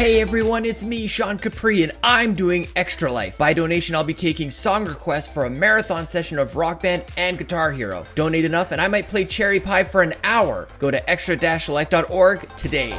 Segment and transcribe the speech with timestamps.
[0.00, 3.36] Hey everyone, it's me, Sean Capri, and I'm doing Extra Life.
[3.36, 7.36] By donation, I'll be taking song requests for a marathon session of Rock Band and
[7.36, 8.06] Guitar Hero.
[8.14, 10.68] Donate enough, and I might play Cherry Pie for an hour.
[10.78, 12.98] Go to extra-life.org today.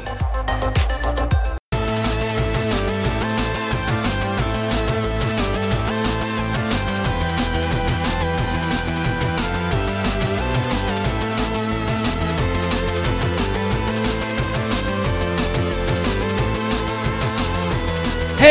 [18.42, 18.50] Hey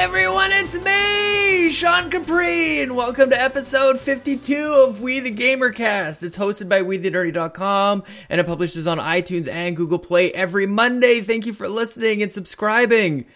[0.00, 6.24] everyone, it's me, Sean Capri, and welcome to episode 52 of We the Gamercast.
[6.24, 11.20] It's hosted by WeTheNerdy.com and it publishes on iTunes and Google Play every Monday.
[11.20, 13.26] Thank you for listening and subscribing.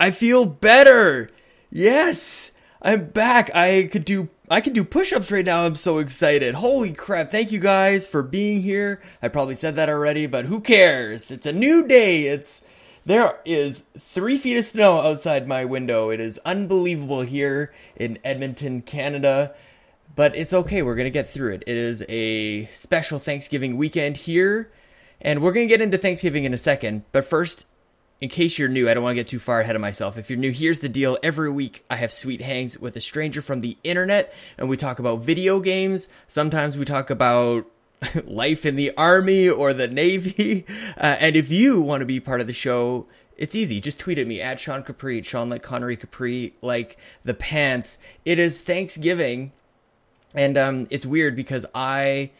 [0.00, 1.30] I feel better.
[1.70, 2.50] Yes,
[2.82, 3.54] I'm back.
[3.54, 5.64] I could do I can do push-ups right now.
[5.64, 6.56] I'm so excited.
[6.56, 7.30] Holy crap.
[7.30, 9.00] Thank you guys for being here.
[9.22, 11.30] I probably said that already, but who cares?
[11.30, 12.24] It's a new day.
[12.24, 12.64] It's
[13.06, 16.10] there is three feet of snow outside my window.
[16.10, 19.54] It is unbelievable here in Edmonton, Canada.
[20.16, 20.82] But it's okay.
[20.82, 21.62] We're going to get through it.
[21.68, 24.72] It is a special Thanksgiving weekend here.
[25.20, 27.04] And we're going to get into Thanksgiving in a second.
[27.12, 27.66] But first,
[28.20, 30.18] in case you're new, I don't want to get too far ahead of myself.
[30.18, 31.16] If you're new, here's the deal.
[31.22, 34.98] Every week I have sweet hangs with a stranger from the internet and we talk
[34.98, 36.06] about video games.
[36.28, 37.66] Sometimes we talk about
[38.24, 40.66] life in the army or the navy.
[41.00, 43.06] Uh, and if you want to be part of the show,
[43.38, 43.80] it's easy.
[43.80, 47.96] Just tweet at me at Sean Capri, Sean like Connery Capri, like the pants.
[48.26, 49.52] It is Thanksgiving.
[50.34, 52.32] And um, it's weird because I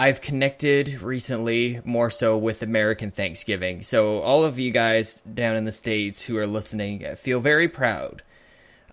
[0.00, 3.82] I've connected recently more so with American Thanksgiving.
[3.82, 8.22] So all of you guys down in the states who are listening feel very proud.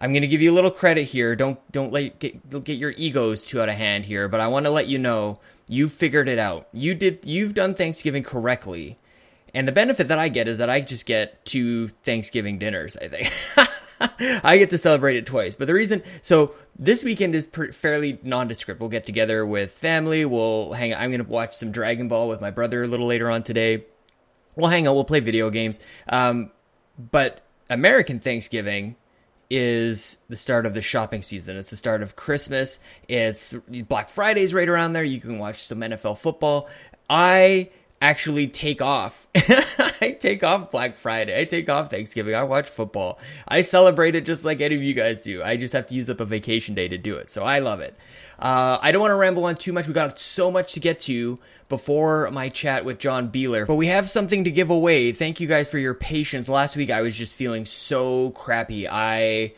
[0.01, 1.33] I'm going to give you a little credit here.
[1.37, 4.65] Don't don't let get get your egos too out of hand here, but I want
[4.65, 6.67] to let you know you figured it out.
[6.73, 8.97] You did you've done Thanksgiving correctly.
[9.53, 13.07] And the benefit that I get is that I just get two Thanksgiving dinners, I
[13.07, 13.31] think.
[14.19, 15.55] I get to celebrate it twice.
[15.55, 18.79] But the reason, so this weekend is per, fairly nondescript.
[18.79, 20.25] We'll get together with family.
[20.25, 20.93] We'll hang.
[20.93, 23.85] I'm going to watch some Dragon Ball with my brother a little later on today.
[24.55, 24.95] We'll hang out.
[24.95, 25.79] We'll play video games.
[26.07, 26.51] Um,
[26.97, 28.95] but American Thanksgiving
[29.49, 31.57] is the start of the shopping season.
[31.57, 32.79] It's the start of Christmas.
[33.07, 33.53] It's
[33.87, 35.03] Black Friday's right around there.
[35.03, 36.69] You can watch some NFL football.
[37.09, 37.69] I
[38.01, 39.27] actually take off.
[39.35, 41.39] I take off Black Friday.
[41.39, 42.35] I take off Thanksgiving.
[42.35, 43.19] I watch football.
[43.47, 45.43] I celebrate it just like any of you guys do.
[45.43, 47.29] I just have to use up a vacation day to do it.
[47.29, 47.97] So I love it.
[48.39, 49.87] Uh, I don't want to ramble on too much.
[49.87, 53.87] We got so much to get to before my chat with John Beeler, but we
[53.87, 55.11] have something to give away.
[55.11, 56.47] Thank you guys for your patience.
[56.47, 58.87] Last week I was just feeling so crappy.
[58.87, 59.53] I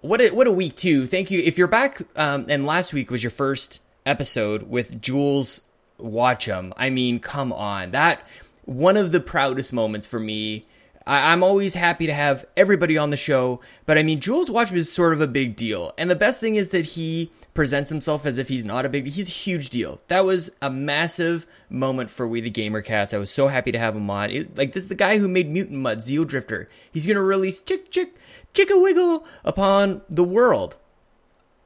[0.00, 1.06] what a, what a week too.
[1.06, 1.40] Thank you.
[1.40, 5.60] If you're back, um, and last week was your first episode with Jules
[5.98, 6.72] Watcham.
[6.76, 7.92] I mean, come on.
[7.92, 8.26] That
[8.64, 10.64] one of the proudest moments for me.
[11.04, 14.76] I, am always happy to have everybody on the show, but I mean, Jools Watsham
[14.76, 15.92] is sort of a big deal.
[15.98, 19.06] And the best thing is that he presents himself as if he's not a big
[19.08, 20.00] he's a huge deal.
[20.08, 23.12] That was a massive moment for We the Gamercast.
[23.12, 24.30] I was so happy to have him on.
[24.30, 26.68] It, like this is the guy who made Mutant Mudds, Zeal Drifter.
[26.92, 28.16] He's gonna release Chick Chick
[28.54, 30.76] Chicka Wiggle upon the world.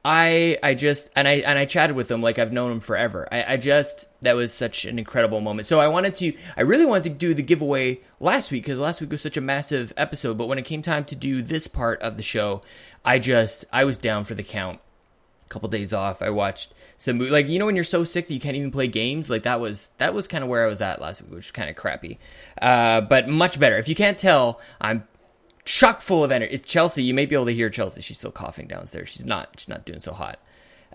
[0.09, 3.27] I I just and I and I chatted with him like I've known him forever.
[3.29, 5.67] I, I just that was such an incredible moment.
[5.67, 9.01] So I wanted to I really wanted to do the giveaway last week because last
[9.01, 10.37] week was such a massive episode.
[10.37, 12.61] But when it came time to do this part of the show,
[13.03, 14.79] I just I was down for the count.
[15.45, 17.31] A couple days off, I watched some movie.
[17.31, 19.29] like you know when you're so sick that you can't even play games.
[19.29, 21.51] Like that was that was kind of where I was at last week, which was
[21.51, 22.17] kind of crappy.
[22.61, 23.77] Uh, but much better.
[23.77, 25.05] If you can't tell, I'm
[25.67, 26.53] chock full of energy.
[26.53, 27.03] It's Chelsea.
[27.03, 28.01] You may be able to hear Chelsea.
[28.01, 29.09] She's still coughing downstairs.
[29.09, 29.49] She's not.
[29.57, 30.39] She's not doing so hot.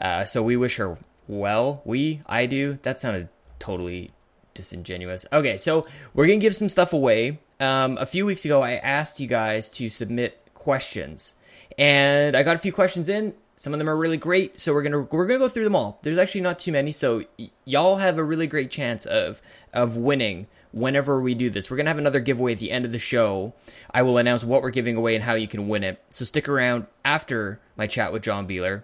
[0.00, 1.82] Uh, so we wish her well.
[1.84, 2.78] We, I do.
[2.82, 3.28] That sounded
[3.58, 4.10] totally
[4.54, 5.26] disingenuous.
[5.32, 7.38] Okay, so we're gonna give some stuff away.
[7.60, 11.34] Um, a few weeks ago, I asked you guys to submit questions,
[11.78, 13.34] and I got a few questions in.
[13.56, 16.00] Some of them are really great, so we're gonna we're gonna go through them all.
[16.02, 19.40] There's actually not too many, so y- y'all have a really great chance of
[19.72, 21.70] of winning whenever we do this.
[21.70, 23.52] We're going to have another giveaway at the end of the show.
[23.90, 26.02] I will announce what we're giving away and how you can win it.
[26.10, 28.82] So stick around after my chat with John Beeler.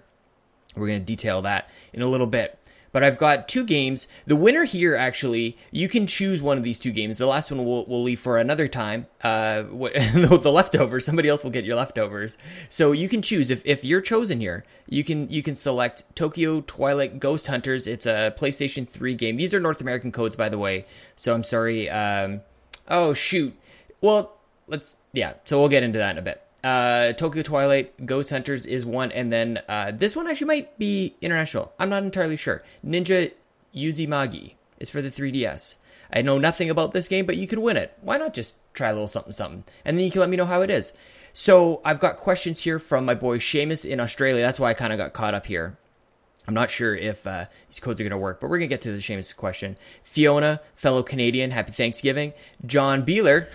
[0.76, 2.57] We're going to detail that in a little bit.
[2.92, 4.08] But I've got two games.
[4.26, 7.18] The winner here, actually, you can choose one of these two games.
[7.18, 9.06] The last one we'll, we'll leave for another time.
[9.22, 12.38] Uh, the leftovers, somebody else will get your leftovers.
[12.68, 14.64] So you can choose if, if you're chosen here.
[14.88, 17.86] You can you can select Tokyo Twilight Ghost Hunters.
[17.86, 19.36] It's a PlayStation 3 game.
[19.36, 20.86] These are North American codes, by the way.
[21.16, 21.90] So I'm sorry.
[21.90, 22.40] Um,
[22.88, 23.54] oh shoot.
[24.00, 24.32] Well,
[24.66, 25.34] let's yeah.
[25.44, 26.42] So we'll get into that in a bit.
[26.64, 31.14] Uh, Tokyo Twilight, Ghost Hunters is one, and then uh, this one actually might be
[31.20, 31.72] international.
[31.78, 32.62] I'm not entirely sure.
[32.84, 33.32] Ninja
[33.74, 35.76] Yuzimagi is for the 3DS.
[36.12, 37.96] I know nothing about this game, but you can win it.
[38.00, 40.46] Why not just try a little something, something, and then you can let me know
[40.46, 40.92] how it is.
[41.32, 44.42] So I've got questions here from my boy Seamus in Australia.
[44.42, 45.78] That's why I kind of got caught up here.
[46.48, 48.74] I'm not sure if uh, these codes are going to work, but we're going to
[48.74, 49.76] get to the Seamus question.
[50.02, 52.32] Fiona, fellow Canadian, happy Thanksgiving.
[52.64, 53.48] John Beeler,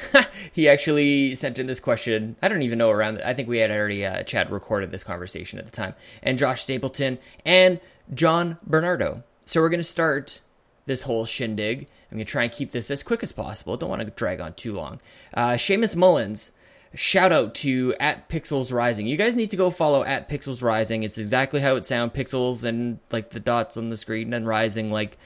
[0.53, 2.35] he actually sent in this question.
[2.43, 3.19] I don't even know around.
[3.23, 5.95] I think we had already uh, Chad recorded this conversation at the time.
[6.21, 7.79] And Josh Stapleton and
[8.13, 9.23] John Bernardo.
[9.45, 10.41] So we're going to start
[10.85, 11.87] this whole shindig.
[12.11, 13.75] I'm going to try and keep this as quick as possible.
[13.75, 15.01] Don't want to drag on too long.
[15.33, 16.51] Uh, Seamus Mullins
[16.95, 19.07] shout out to at Pixels Rising.
[19.07, 21.03] You guys need to go follow at Pixels Rising.
[21.03, 22.13] It's exactly how it sounds.
[22.13, 25.17] Pixels and like the dots on the screen and rising like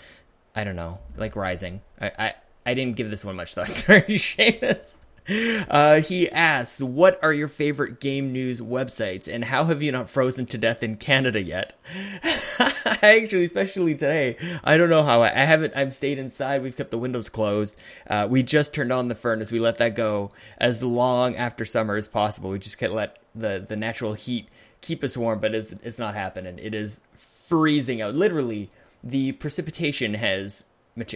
[0.55, 1.81] I don't know, like rising.
[1.99, 2.33] I I,
[2.65, 3.67] I didn't give this one much thought.
[3.67, 4.95] Sorry, Seamus.
[5.69, 10.09] Uh, he asks, "What are your favorite game news websites, and how have you not
[10.09, 11.77] frozen to death in Canada yet?"
[12.85, 15.23] Actually, especially today, I don't know how.
[15.23, 15.75] I, I, haven't.
[15.75, 16.63] I've stayed inside.
[16.63, 17.75] We've kept the windows closed.
[18.09, 19.51] Uh, we just turned on the furnace.
[19.51, 22.49] We let that go as long after summer as possible.
[22.49, 24.47] We just can't let the the natural heat
[24.81, 26.57] keep us warm, but it's it's not happening.
[26.59, 28.15] It is freezing out.
[28.15, 28.69] Literally,
[29.03, 30.65] the precipitation has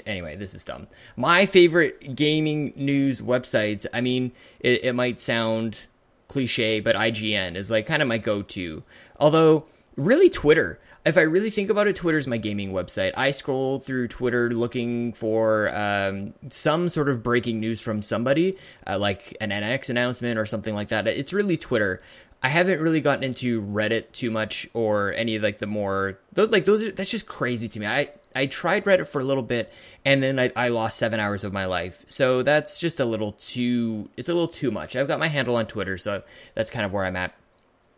[0.06, 0.88] anyway, this is dumb.
[1.16, 3.86] My favorite gaming news websites.
[3.94, 5.80] I mean, it, it might sound
[6.28, 8.84] cliche, but IGN is like kind of my go-to.
[9.20, 10.80] Although, really, Twitter.
[11.04, 13.14] If I really think about it, Twitter's my gaming website.
[13.18, 19.00] I scroll through Twitter looking for um, some sort of breaking news from somebody, uh,
[19.00, 21.08] like an NX announcement or something like that.
[21.08, 22.02] It's really Twitter.
[22.44, 26.50] I haven't really gotten into Reddit too much or any of like the more those
[26.50, 27.86] like those are, that's just crazy to me.
[27.86, 29.72] I I tried Reddit for a little bit
[30.06, 32.06] and then I, I lost seven hours of my life.
[32.10, 34.96] So that's just a little too it's a little too much.
[34.96, 36.24] I've got my handle on Twitter, so
[36.56, 37.34] that's kind of where I'm at.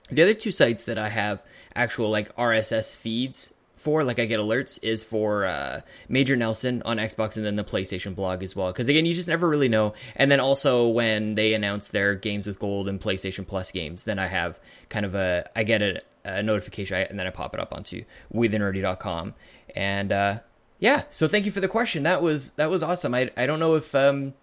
[0.10, 1.42] The other two sites that I have
[1.76, 3.54] actual like RSS feeds
[3.84, 7.66] for, like I get alerts, is for uh, Major Nelson on Xbox and then the
[7.66, 8.68] PlayStation blog as well.
[8.68, 9.94] Because again, you just never really know.
[10.16, 14.20] And then also when they announce their games with gold and PlayStation Plus games, then
[14.20, 14.58] I have
[14.90, 18.04] kind of a I get a, a notification and then I pop it up onto
[18.34, 19.34] WeTheNerdy.com.
[19.76, 20.40] And uh,
[20.80, 22.04] yeah, so thank you for the question.
[22.04, 23.14] That was that was awesome.
[23.14, 24.34] I I don't know if um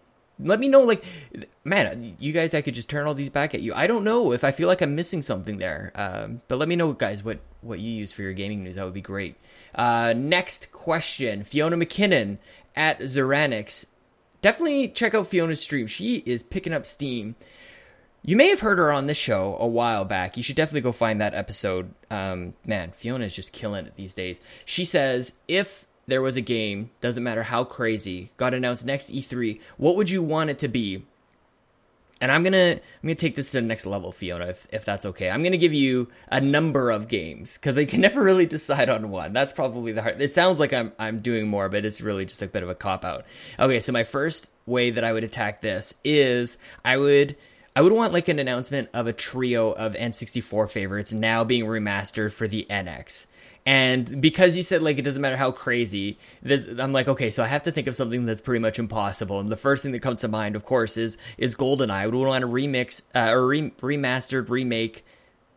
[0.42, 1.04] let me know like
[1.64, 3.74] man you guys i could just turn all these back at you.
[3.74, 5.92] I don't know if i feel like i'm missing something there.
[5.94, 8.76] Um, but let me know guys what what you use for your gaming news.
[8.76, 9.36] That would be great.
[9.74, 11.44] Uh, next question.
[11.44, 12.38] Fiona mckinnon
[12.74, 13.86] at zeranix
[14.42, 15.86] definitely check out fiona's stream.
[15.86, 17.36] She is picking up steam
[18.22, 20.36] you may have heard her on this show a while back.
[20.36, 21.94] You should definitely go find that episode.
[22.10, 24.40] Um, man, Fiona is just killing it these days.
[24.64, 29.60] She says, if there was a game, doesn't matter how crazy, got announced next E3,
[29.78, 31.04] what would you want it to be?
[32.22, 35.06] And I'm gonna I'm gonna take this to the next level, Fiona, if, if that's
[35.06, 35.30] okay.
[35.30, 39.10] I'm gonna give you a number of games because I can never really decide on
[39.10, 39.32] one.
[39.32, 40.20] That's probably the hard.
[40.20, 42.74] It sounds like I'm I'm doing more, but it's really just a bit of a
[42.74, 43.24] cop out.
[43.58, 47.36] Okay, so my first way that I would attack this is I would
[47.74, 52.32] I would want like an announcement of a trio of N64 favorites now being remastered
[52.32, 53.26] for the NX.
[53.66, 57.42] And because you said like it doesn't matter how crazy, this, I'm like, okay, so
[57.42, 59.38] I have to think of something that's pretty much impossible.
[59.38, 61.90] And the first thing that comes to mind, of course, is is GoldenEye.
[61.90, 65.04] I would want a remix, uh, or re- remastered remake,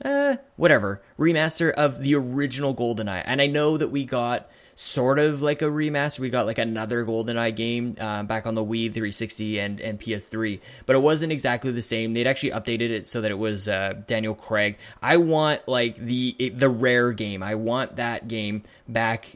[0.04, 3.24] uh, whatever, remaster of the original GoldenEye.
[3.26, 6.20] And I know that we got sort of like a remaster.
[6.20, 10.60] We got like another GoldenEye game uh, back on the Wii 360 and, and PS3,
[10.86, 12.14] but it wasn't exactly the same.
[12.14, 14.78] They'd actually updated it so that it was uh, Daniel Craig.
[15.02, 17.44] I want like the the rare game.
[17.44, 19.28] I want that game back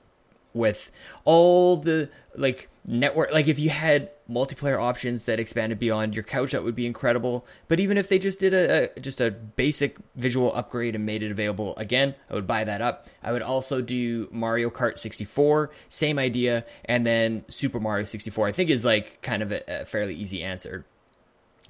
[0.57, 0.91] with
[1.25, 6.51] all the like network like if you had multiplayer options that expanded beyond your couch
[6.51, 7.45] that would be incredible.
[7.67, 11.23] But even if they just did a, a, just a basic visual upgrade and made
[11.23, 13.07] it available again i would buy that up.
[13.23, 16.63] I would also do mario kart 64 same idea.
[16.85, 20.43] And then super mario 64 i think is like kind of a, a fairly easy
[20.43, 20.85] answer.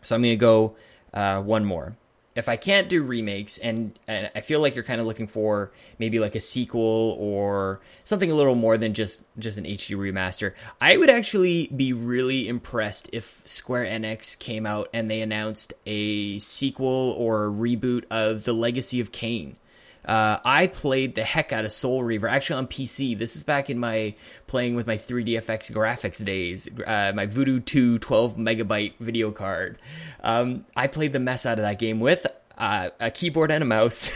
[0.02, 0.76] So i'm gonna go
[1.14, 1.96] uh, one more
[2.38, 5.72] if I can't do remakes, and, and I feel like you're kind of looking for
[5.98, 10.54] maybe like a sequel or something a little more than just just an HD remaster,
[10.80, 16.40] I would actually be really impressed if Square Enix came out and they announced a
[16.40, 19.58] sequel or a reboot of The Legacy of Kain.
[20.08, 23.18] Uh, I played the heck out of Soul Reaver, actually on PC.
[23.18, 24.16] This is back in my
[24.48, 29.78] playing with my 3DFX graphics days, uh, my Voodoo 2 12 megabyte video card.
[30.24, 32.26] Um, I played the mess out of that game with
[32.58, 34.10] uh, a keyboard and a mouse.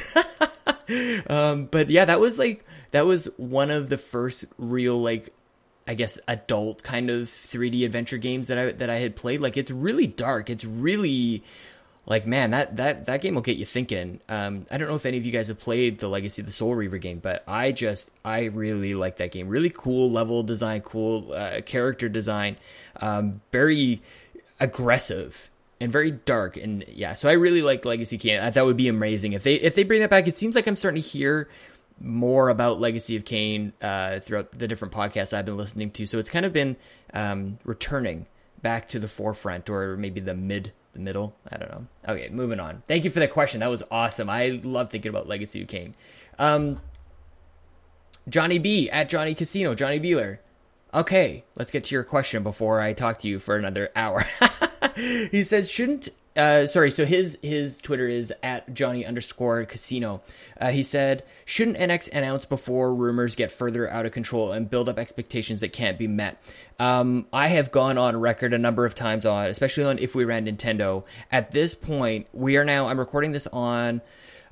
[1.28, 5.34] um, but yeah, that was like, that was one of the first real, like,
[5.88, 9.42] I guess adult kind of 3D adventure games that I that I had played.
[9.42, 10.50] Like it's really dark.
[10.50, 11.44] It's really
[12.06, 14.22] like man, that that that game will get you thinking.
[14.28, 16.54] Um, I don't know if any of you guys have played the Legacy of the
[16.54, 19.48] Soul Reaver game, but I just I really like that game.
[19.48, 22.58] Really cool level design, cool uh, character design,
[22.98, 24.02] um, very
[24.60, 26.58] aggressive and very dark.
[26.58, 28.52] And yeah, so I really like Legacy of Kain.
[28.52, 30.28] That would be amazing if they if they bring that back.
[30.28, 31.50] It seems like I'm starting to hear
[32.00, 36.08] more about Legacy of Kain uh, throughout the different podcasts I've been listening to.
[36.08, 36.78] So it's kind of been
[37.14, 38.26] um, returning
[38.62, 41.36] back to the forefront or maybe the mid the middle.
[41.50, 41.88] I don't know.
[42.08, 42.84] Okay, moving on.
[42.88, 43.60] Thank you for that question.
[43.60, 44.30] That was awesome.
[44.30, 45.96] I love thinking about Legacy of Kain.
[46.40, 46.80] Um,
[48.30, 50.40] Johnny B at Johnny Casino, Johnny Beeler.
[50.94, 54.26] Okay, let's get to your question before I talk to you for another hour.
[54.96, 60.22] he says, shouldn't uh, sorry, so his his Twitter is at Johnny underscore Casino.
[60.60, 64.88] Uh, he said, "Shouldn't NX announce before rumors get further out of control and build
[64.88, 66.42] up expectations that can't be met?"
[66.80, 70.24] Um, I have gone on record a number of times on, especially on if we
[70.24, 71.06] ran Nintendo.
[71.32, 72.88] At this point, we are now.
[72.88, 74.02] I'm recording this on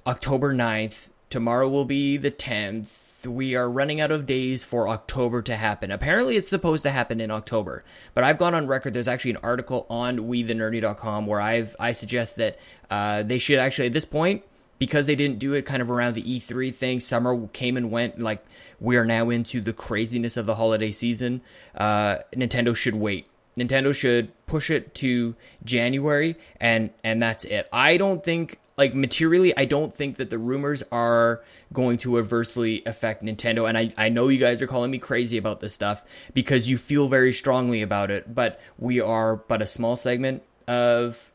[0.06, 1.10] October 9th.
[1.30, 5.92] Tomorrow will be the 10th we are running out of days for October to happen.
[5.92, 7.84] Apparently, it's supposed to happen in October,
[8.14, 8.94] but I've gone on record.
[8.94, 12.60] There's actually an article on WeTheNerdy.com where I've I suggest that
[12.90, 14.44] uh, they should actually at this point
[14.80, 17.00] because they didn't do it kind of around the E3 thing.
[17.00, 18.20] Summer came and went.
[18.20, 18.44] Like
[18.80, 21.42] we are now into the craziness of the holiday season.
[21.76, 23.28] Uh, Nintendo should wait.
[23.58, 27.68] Nintendo should push it to January, and and that's it.
[27.74, 31.44] I don't think like materially, I don't think that the rumors are
[31.74, 33.68] going to adversely affect Nintendo.
[33.68, 36.02] And I, I know you guys are calling me crazy about this stuff
[36.34, 41.29] because you feel very strongly about it, but we are but a small segment of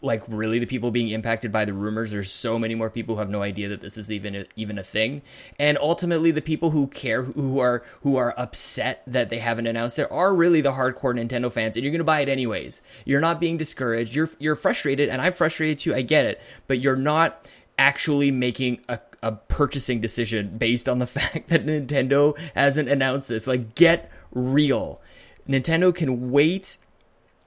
[0.00, 2.10] like really the people being impacted by the rumors.
[2.10, 4.78] There's so many more people who have no idea that this is even a, even
[4.78, 5.22] a thing.
[5.58, 9.98] And ultimately the people who care who are who are upset that they haven't announced
[9.98, 12.82] it are really the hardcore Nintendo fans and you're going to buy it anyways.
[13.04, 14.14] You're not being discouraged.
[14.14, 16.42] You're you're frustrated and I'm frustrated too I get it.
[16.66, 17.48] But you're not
[17.78, 23.46] actually making a a purchasing decision based on the fact that Nintendo hasn't announced this.
[23.46, 25.00] Like get real.
[25.48, 26.76] Nintendo can wait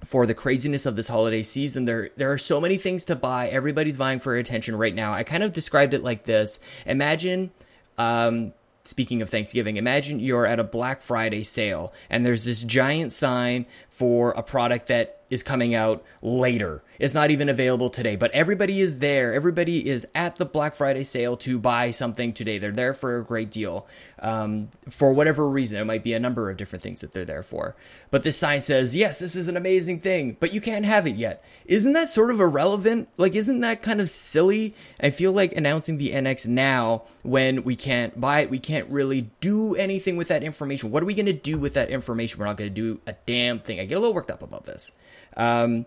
[0.04, 1.86] for the craziness of this holiday season.
[1.86, 3.48] There there are so many things to buy.
[3.50, 5.14] Everybody's vying for attention right now.
[5.14, 6.60] I kind of described it like this.
[6.86, 7.52] Imagine
[7.98, 8.54] um,
[8.84, 13.66] speaking of Thanksgiving, imagine you're at a Black Friday sale and there's this giant sign
[14.02, 16.84] for a product that is coming out later.
[17.00, 19.34] It's not even available today, but everybody is there.
[19.34, 22.58] Everybody is at the Black Friday sale to buy something today.
[22.58, 23.88] They're there for a great deal.
[24.20, 27.44] Um, for whatever reason, it might be a number of different things that they're there
[27.44, 27.76] for.
[28.12, 31.16] But this sign says, yes, this is an amazing thing, but you can't have it
[31.16, 31.44] yet.
[31.66, 33.08] Isn't that sort of irrelevant?
[33.18, 34.76] Like, isn't that kind of silly?
[35.00, 39.32] I feel like announcing the NX now when we can't buy it, we can't really
[39.40, 40.92] do anything with that information.
[40.92, 42.40] What are we going to do with that information?
[42.40, 43.80] We're not going to do a damn thing.
[43.80, 44.92] I get a little worked up about this.
[45.36, 45.86] Um,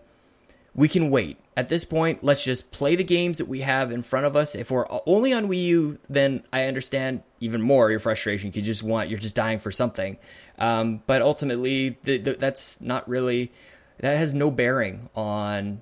[0.75, 1.39] we can wait.
[1.57, 4.53] At this point, let's just play the games that we have in front of us.
[4.53, 8.51] If we're only on Wii U, then I understand even more your frustration.
[8.53, 10.17] You just want, you're just dying for something.
[10.59, 13.51] Um, but ultimately, the, the, that's not really,
[13.99, 15.79] that has no bearing on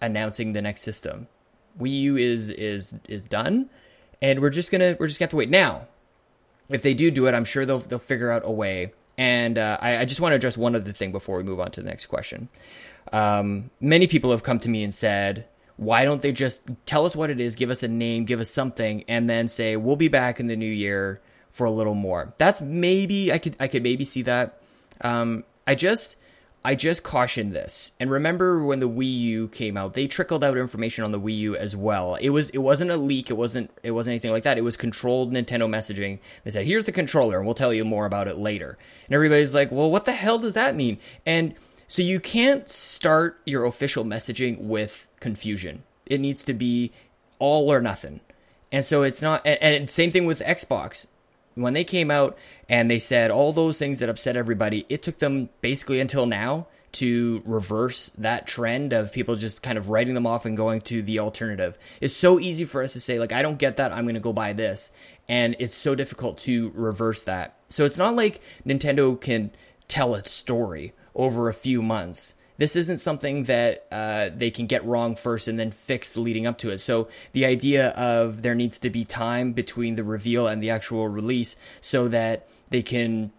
[0.00, 1.26] announcing the next system.
[1.78, 3.70] Wii U is is is done,
[4.20, 5.50] and we're just gonna we're just gonna have to wait.
[5.50, 5.86] Now,
[6.68, 8.92] if they do do it, I'm sure they'll they'll figure out a way.
[9.20, 11.70] And uh, I, I, just want to address one other thing before we move on
[11.72, 12.48] to the next question.
[13.12, 15.44] Um, many people have come to me and said,
[15.76, 18.48] why don't they just tell us what it is, give us a name, give us
[18.48, 22.32] something, and then say we'll be back in the new year for a little more.
[22.38, 24.58] That's maybe I could I could maybe see that.
[25.02, 26.16] Um, I just
[26.62, 27.90] I just caution this.
[27.98, 31.38] And remember when the Wii U came out, they trickled out information on the Wii
[31.38, 32.16] U as well.
[32.16, 34.58] It was it wasn't a leak, it wasn't it wasn't anything like that.
[34.58, 36.18] It was controlled Nintendo messaging.
[36.44, 38.76] They said, "Here's the controller, and we'll tell you more about it later."
[39.06, 41.54] And everybody's like, "Well, what the hell does that mean?" And
[41.88, 45.82] so you can't start your official messaging with confusion.
[46.06, 46.92] It needs to be
[47.40, 48.20] all or nothing.
[48.70, 51.06] And so it's not, and, and same thing with Xbox.
[51.56, 52.38] When they came out
[52.70, 56.68] and they said all those things that upset everybody, it took them basically until now
[56.92, 61.02] to reverse that trend of people just kind of writing them off and going to
[61.02, 61.76] the alternative.
[62.00, 64.20] It's so easy for us to say, like, I don't get that, I'm going to
[64.20, 64.92] go buy this.
[65.28, 67.56] And it's so difficult to reverse that.
[67.68, 69.50] So it's not like Nintendo can
[69.88, 72.34] tell its story over a few months.
[72.56, 76.58] This isn't something that uh, they can get wrong first and then fix leading up
[76.58, 76.78] to it.
[76.78, 81.08] So the idea of there needs to be time between the reveal and the actual
[81.08, 83.32] release so that they can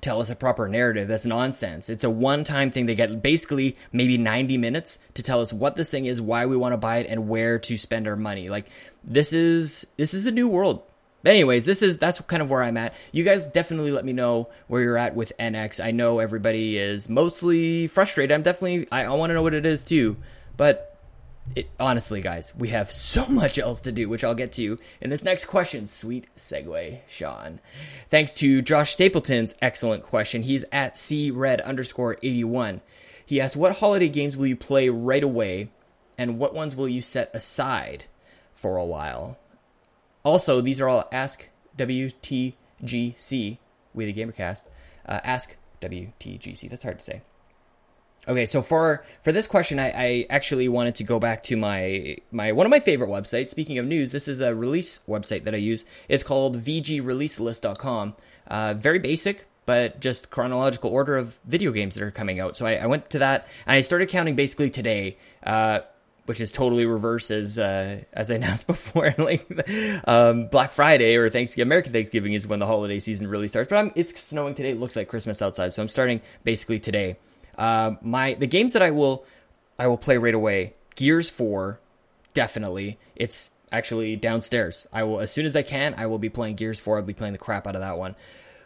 [0.00, 1.08] tell us a proper narrative.
[1.08, 1.90] That's nonsense.
[1.90, 2.86] It's a one time thing.
[2.86, 6.56] They get basically maybe 90 minutes to tell us what this thing is, why we
[6.56, 8.48] want to buy it, and where to spend our money.
[8.48, 8.66] Like
[9.04, 10.82] this is this is a new world.
[11.22, 12.94] But anyways, this is that's kind of where I'm at.
[13.12, 15.84] You guys definitely let me know where you're at with NX.
[15.84, 18.34] I know everybody is mostly frustrated.
[18.34, 20.16] I'm definitely I, I want to know what it is too.
[20.56, 20.89] But
[21.56, 25.10] it, honestly, guys, we have so much else to do, which I'll get to in
[25.10, 25.86] this next question.
[25.86, 27.60] Sweet segue, Sean.
[28.08, 30.42] Thanks to Josh Stapleton's excellent question.
[30.42, 32.80] He's at cred underscore 81.
[33.26, 35.70] He asked, What holiday games will you play right away,
[36.16, 38.04] and what ones will you set aside
[38.54, 39.38] for a while?
[40.22, 43.58] Also, these are all Ask WTGC,
[43.94, 44.68] We the Gamercast.
[45.06, 46.68] Uh, ask WTGC.
[46.68, 47.22] That's hard to say.
[48.28, 52.18] Okay, so for for this question, I, I, actually wanted to go back to my
[52.30, 53.48] my one of my favorite websites.
[53.48, 55.86] Speaking of news, this is a release website that I use.
[56.08, 58.14] It's called VGReleaseList.com.
[58.46, 62.58] Uh, very basic, but just chronological order of video games that are coming out.
[62.58, 65.16] So I, I went to that and I started counting basically today.
[65.42, 65.80] Uh,
[66.26, 69.12] which is totally reverse as uh, as I announced before.
[69.18, 69.50] like
[70.06, 73.68] um, Black Friday or Thanksgiving, American Thanksgiving is when the holiday season really starts.
[73.68, 74.70] But I'm, it's snowing today.
[74.70, 77.16] It looks like Christmas outside, so I'm starting basically today.
[77.60, 79.24] Uh, my the games that I will
[79.78, 80.74] I will play right away.
[80.96, 81.78] Gears Four,
[82.32, 82.98] definitely.
[83.14, 84.86] It's actually downstairs.
[84.92, 85.94] I will as soon as I can.
[85.96, 86.96] I will be playing Gears Four.
[86.96, 88.16] I'll be playing the crap out of that one.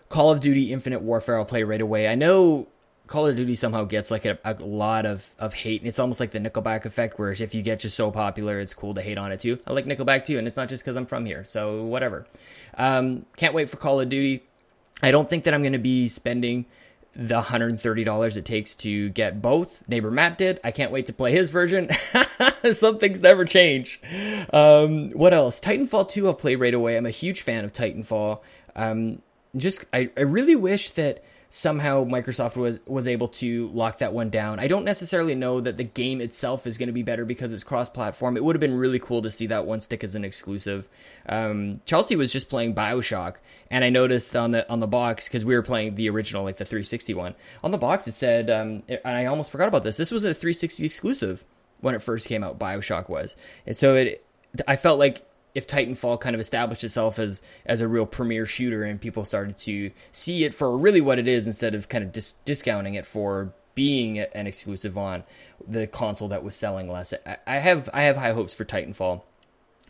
[0.08, 1.38] Call of Duty Infinite Warfare.
[1.38, 2.06] I'll play right away.
[2.06, 2.68] I know
[3.08, 5.80] Call of Duty somehow gets like a, a, lot of, of hate.
[5.80, 8.74] And it's almost like the Nickelback effect, where if you get just so popular, it's
[8.74, 9.58] cool to hate on it too.
[9.66, 11.44] I like Nickelback too, and it's not just because I'm from here.
[11.44, 12.26] So whatever.
[12.78, 14.44] Um, can't wait for Call of Duty.
[15.02, 16.66] I don't think that I'm going to be spending
[17.16, 19.86] the $130 it takes to get both.
[19.88, 20.60] Neighbor Matt did.
[20.64, 21.88] I can't wait to play his version.
[22.72, 24.00] Some things never change.
[24.52, 25.60] Um, what else?
[25.60, 26.96] Titanfall 2 I'll play right away.
[26.96, 28.40] I'm a huge fan of Titanfall.
[28.74, 29.22] Um,
[29.56, 31.22] just, I, I really wish that
[31.56, 34.58] somehow Microsoft was was able to lock that one down.
[34.58, 37.62] I don't necessarily know that the game itself is going to be better because it's
[37.62, 38.36] cross-platform.
[38.36, 40.88] It would have been really cool to see that one stick as an exclusive.
[41.28, 43.36] Um, Chelsea was just playing Bioshock,
[43.70, 46.56] and I noticed on the on the box because we were playing the original, like
[46.56, 47.36] the 360 one.
[47.62, 49.96] On the box, it said, um, and I almost forgot about this.
[49.96, 51.44] This was a 360 exclusive
[51.80, 52.58] when it first came out.
[52.58, 54.26] Bioshock was, and so it.
[54.66, 58.82] I felt like if Titanfall kind of established itself as as a real premier shooter
[58.84, 62.12] and people started to see it for really what it is instead of kind of
[62.12, 65.24] dis- discounting it for being an exclusive on
[65.66, 67.14] the console that was selling less.
[67.46, 69.22] I have I have high hopes for Titanfall.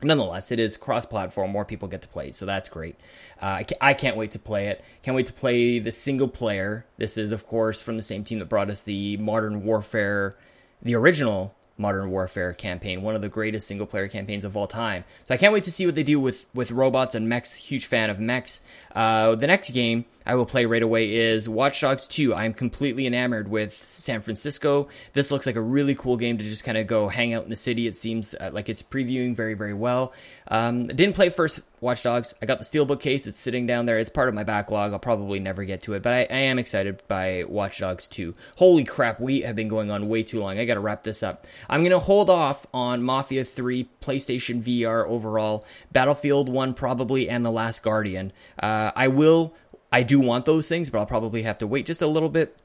[0.03, 1.51] Nonetheless, it is cross-platform.
[1.51, 2.97] More people get to play, so that's great.
[3.41, 4.85] Uh, I, I can't wait to play it.
[5.03, 6.85] Can't wait to play the single player.
[6.99, 10.37] This is, of course, from the same team that brought us the Modern Warfare,
[10.83, 15.05] the original Modern Warfare campaign, one of the greatest single player campaigns of all time.
[15.27, 17.55] So I can't wait to see what they do with with robots and mechs.
[17.57, 18.61] Huge fan of mechs.
[18.95, 22.35] Uh, the next game I will play right away is Watch Dogs 2.
[22.35, 24.89] I'm completely enamored with San Francisco.
[25.13, 27.51] This looks like a really cool game to just kind of go hang out in
[27.51, 27.87] the city.
[27.87, 30.15] It seems uh, like it's previewing very, very well.
[30.49, 32.35] Um, didn't play first Watch Dogs.
[32.41, 33.27] I got the Steelbook case.
[33.27, 33.99] It's sitting down there.
[33.99, 34.93] It's part of my backlog.
[34.93, 38.35] I'll probably never get to it, but I, I am excited by Watch Dogs 2.
[38.57, 40.59] Holy crap, we have been going on way too long.
[40.59, 41.47] I got to wrap this up.
[41.69, 47.45] I'm going to hold off on Mafia 3, PlayStation VR overall, Battlefield 1 probably, and
[47.45, 48.33] The Last Guardian.
[48.59, 49.55] Uh, I will.
[49.95, 52.57] I do want those things, but I'll probably have to wait just a little bit.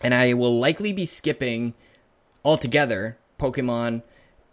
[0.00, 1.74] And I will likely be skipping
[2.42, 4.00] altogether Pokemon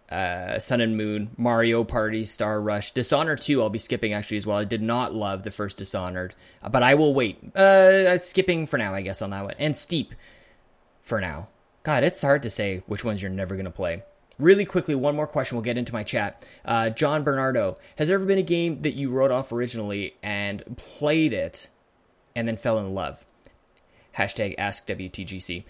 [0.09, 4.45] uh, Sun and Moon, Mario Party, Star Rush, Dishonored 2, I'll be skipping actually as
[4.45, 4.57] well.
[4.57, 6.35] I did not love the first Dishonored,
[6.69, 7.55] but I will wait.
[7.55, 9.55] Uh, skipping for now, I guess, on that one.
[9.57, 10.13] And Steep
[11.01, 11.47] for now.
[11.83, 14.03] God, it's hard to say which ones you're never going to play.
[14.37, 15.55] Really quickly, one more question.
[15.55, 16.45] We'll get into my chat.
[16.65, 20.75] Uh, John Bernardo, has there ever been a game that you wrote off originally and
[20.75, 21.69] played it
[22.35, 23.25] and then fell in love?
[24.15, 25.63] Hashtag Ask WTGC.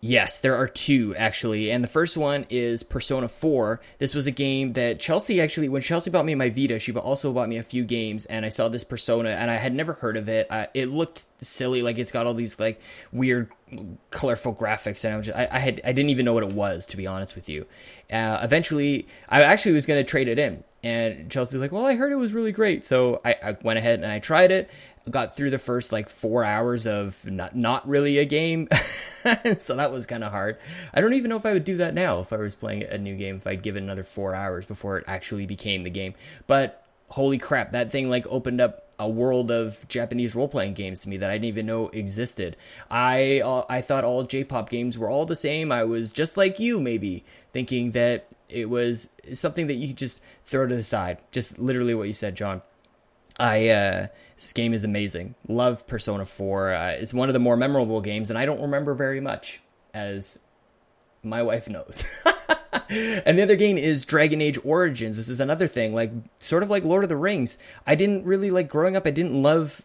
[0.00, 3.80] Yes, there are two actually, and the first one is Persona 4.
[3.98, 7.32] This was a game that Chelsea actually, when Chelsea bought me my Vita, she also
[7.32, 10.16] bought me a few games, and I saw this Persona, and I had never heard
[10.16, 10.46] of it.
[10.72, 13.50] It looked silly, like it's got all these like weird,
[14.12, 16.52] colorful graphics, and I was just, I, I had, I didn't even know what it
[16.52, 17.66] was to be honest with you.
[18.08, 21.96] Uh, eventually, I actually was going to trade it in, and Chelsea's like, "Well, I
[21.96, 24.70] heard it was really great," so I, I went ahead and I tried it
[25.10, 28.68] got through the first like four hours of not not really a game,
[29.58, 30.58] so that was kind of hard.
[30.94, 32.98] I don't even know if I would do that now if I was playing a
[32.98, 33.36] new game.
[33.36, 36.14] If I'd give it another four hours before it actually became the game,
[36.46, 41.02] but holy crap, that thing like opened up a world of Japanese role playing games
[41.02, 42.56] to me that I didn't even know existed.
[42.90, 45.70] I uh, I thought all J-pop games were all the same.
[45.70, 50.20] I was just like you, maybe thinking that it was something that you could just
[50.44, 51.18] throw to the side.
[51.30, 52.62] Just literally what you said, John.
[53.38, 54.06] I uh,
[54.38, 55.34] this game is amazing.
[55.48, 56.72] Love Persona 4.
[56.72, 59.60] Uh, it's one of the more memorable games, and I don't remember very much,
[59.92, 60.38] as
[61.24, 62.08] my wife knows.
[62.88, 65.16] and the other game is Dragon Age Origins.
[65.16, 67.58] This is another thing, like sort of like Lord of the Rings.
[67.84, 69.08] I didn't really like growing up.
[69.08, 69.82] I didn't love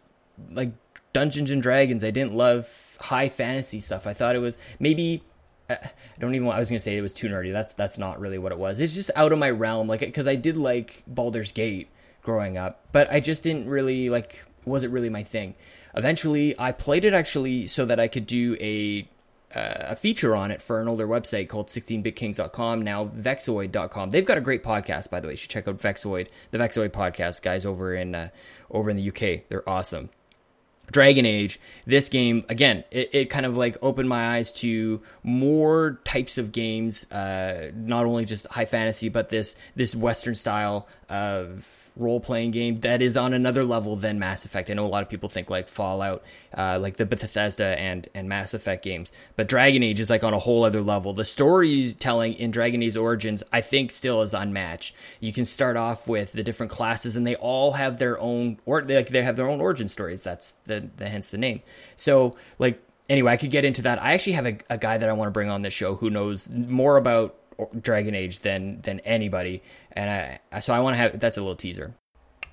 [0.52, 0.74] like
[1.14, 2.04] Dungeons and Dragons.
[2.04, 4.06] I didn't love high fantasy stuff.
[4.06, 5.24] I thought it was maybe
[5.68, 5.80] I
[6.20, 6.48] don't even.
[6.50, 7.52] I was gonna say it was too nerdy.
[7.52, 8.80] That's that's not really what it was.
[8.80, 9.88] It's just out of my realm.
[9.88, 11.90] Like because I did like Baldur's Gate
[12.24, 14.44] growing up, but I just didn't really like.
[14.66, 15.56] Wasn't really my thing.
[15.96, 19.08] Eventually, I played it actually so that I could do a
[19.56, 24.10] uh, a feature on it for an older website called 16bitkings.com, now vexoid.com.
[24.10, 25.34] They've got a great podcast, by the way.
[25.34, 28.30] You should check out Vexoid, the Vexoid podcast, guys over in uh,
[28.72, 29.48] over in the UK.
[29.50, 30.10] They're awesome.
[30.92, 36.00] Dragon Age, this game again, it, it, kind of like opened my eyes to more
[36.04, 41.83] types of games, uh, not only just high fantasy, but this this Western style of
[41.96, 44.70] role playing game that is on another level than Mass Effect.
[44.70, 46.24] I know a lot of people think like Fallout,
[46.58, 50.34] uh, like the Bethesda and and Mass Effect games, but Dragon Age is like on
[50.34, 51.14] a whole other level.
[51.14, 54.96] The storytelling in Dragon Age Origins, I think, still is unmatched.
[55.20, 58.82] You can start off with the different classes, and they all have their own or
[58.82, 60.24] they, like they have their own origin stories.
[60.24, 61.62] That's the, the hence the name.
[61.96, 64.02] So like anyway, I could get into that.
[64.02, 66.10] I actually have a, a guy that I want to bring on this show who
[66.10, 67.36] knows more about
[67.80, 69.62] Dragon Age than than anybody,
[69.92, 71.94] and I so I want to have that's a little teaser.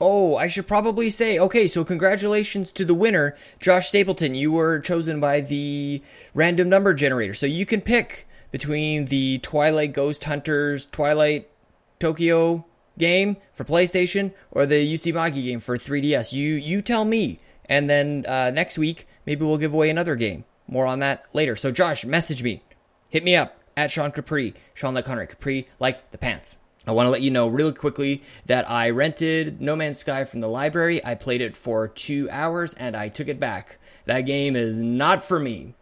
[0.02, 4.34] Oh, I should probably say, okay, so congratulations to the winner, Josh Stapleton.
[4.34, 7.34] You were chosen by the random number generator.
[7.34, 11.50] So you can pick between the Twilight Ghost Hunters Twilight
[11.98, 12.64] Tokyo
[12.96, 16.32] game for PlayStation or the Magi game for 3DS.
[16.32, 17.38] You you tell me.
[17.66, 20.44] And then uh, next week, maybe we'll give away another game.
[20.66, 21.56] More on that later.
[21.56, 22.62] So Josh, message me.
[23.10, 24.54] Hit me up at Sean Capri.
[24.74, 25.26] Sean like Connery.
[25.26, 26.58] Capri like the pants.
[26.86, 30.40] I want to let you know really quickly that I rented No Man's Sky from
[30.40, 31.04] the library.
[31.04, 33.78] I played it for two hours and I took it back.
[34.06, 35.74] That game is not for me.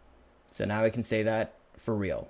[0.51, 2.29] So now I can say that for real.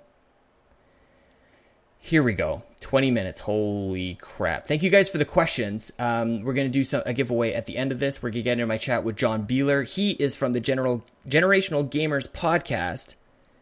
[1.98, 2.62] Here we go.
[2.80, 3.40] 20 minutes.
[3.40, 4.66] Holy crap.
[4.66, 5.92] Thank you guys for the questions.
[5.98, 8.22] Um, we're going to do some, a giveaway at the end of this.
[8.22, 9.86] We're going to get into my chat with John Beeler.
[9.86, 13.14] He is from the General Generational Gamers podcast.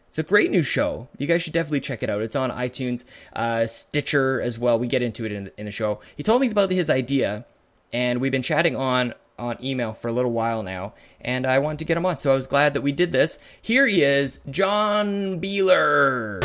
[0.09, 1.07] It's a great new show.
[1.19, 2.23] You guys should definitely check it out.
[2.23, 4.79] It's on iTunes, uh, Stitcher as well.
[4.79, 6.01] We get into it in, in the show.
[6.17, 7.45] He told me about his idea,
[7.93, 11.79] and we've been chatting on on email for a little while now, and I wanted
[11.79, 12.17] to get him on.
[12.17, 13.39] So I was glad that we did this.
[13.61, 16.43] Here he is, John Beeler.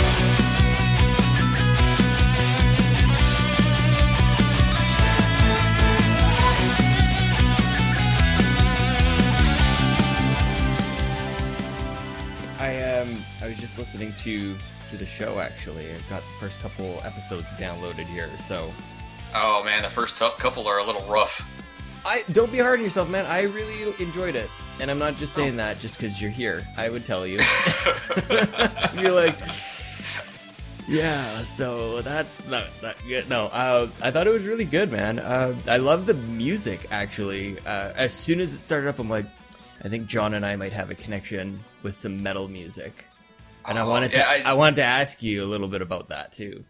[13.94, 14.56] Listening to
[14.90, 15.38] to the show.
[15.38, 18.28] Actually, I've got the first couple episodes downloaded here.
[18.38, 18.72] So,
[19.34, 21.48] oh man, the first t- couple are a little rough.
[22.04, 23.24] I don't be hard on yourself, man.
[23.26, 25.56] I really enjoyed it, and I'm not just saying oh.
[25.58, 26.66] that just because you're here.
[26.76, 27.38] I would tell you,
[28.96, 29.38] be like,
[30.88, 31.42] yeah.
[31.42, 33.28] So that's not that good.
[33.28, 35.20] No, uh, I thought it was really good, man.
[35.20, 36.88] Uh, I love the music.
[36.90, 39.26] Actually, uh, as soon as it started up, I'm like,
[39.84, 43.06] I think John and I might have a connection with some metal music
[43.66, 45.82] and I oh, wanted to yeah, I, I, wanted to ask you a little bit
[45.82, 46.64] about that too.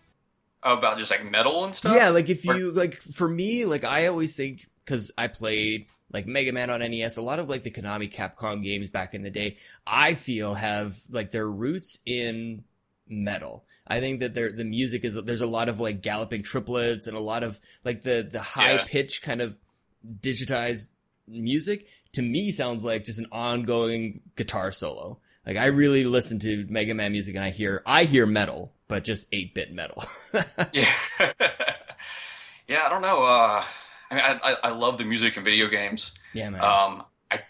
[0.62, 1.94] Oh, about just like metal and stuff.
[1.94, 6.26] Yeah, like if you like for me, like I always think because I played like
[6.26, 9.30] Mega Man on NES, a lot of like the Konami Capcom games back in the
[9.30, 12.64] day, I feel have like their roots in
[13.08, 13.64] metal.
[13.86, 17.16] I think that there the music is there's a lot of like galloping triplets and
[17.16, 18.84] a lot of like the the high yeah.
[18.86, 19.58] pitch kind of
[20.20, 20.92] digitized
[21.26, 25.18] music to me sounds like just an ongoing guitar solo.
[25.46, 29.04] Like I really listen to Mega Man music and I hear I hear metal, but
[29.04, 30.02] just eight bit metal.
[30.72, 30.88] yeah,
[32.68, 32.82] yeah.
[32.84, 33.22] I don't know.
[33.22, 33.64] Uh,
[34.10, 36.14] I mean, I, I love the music in video games.
[36.32, 36.62] Yeah, man.
[36.62, 37.40] Um, I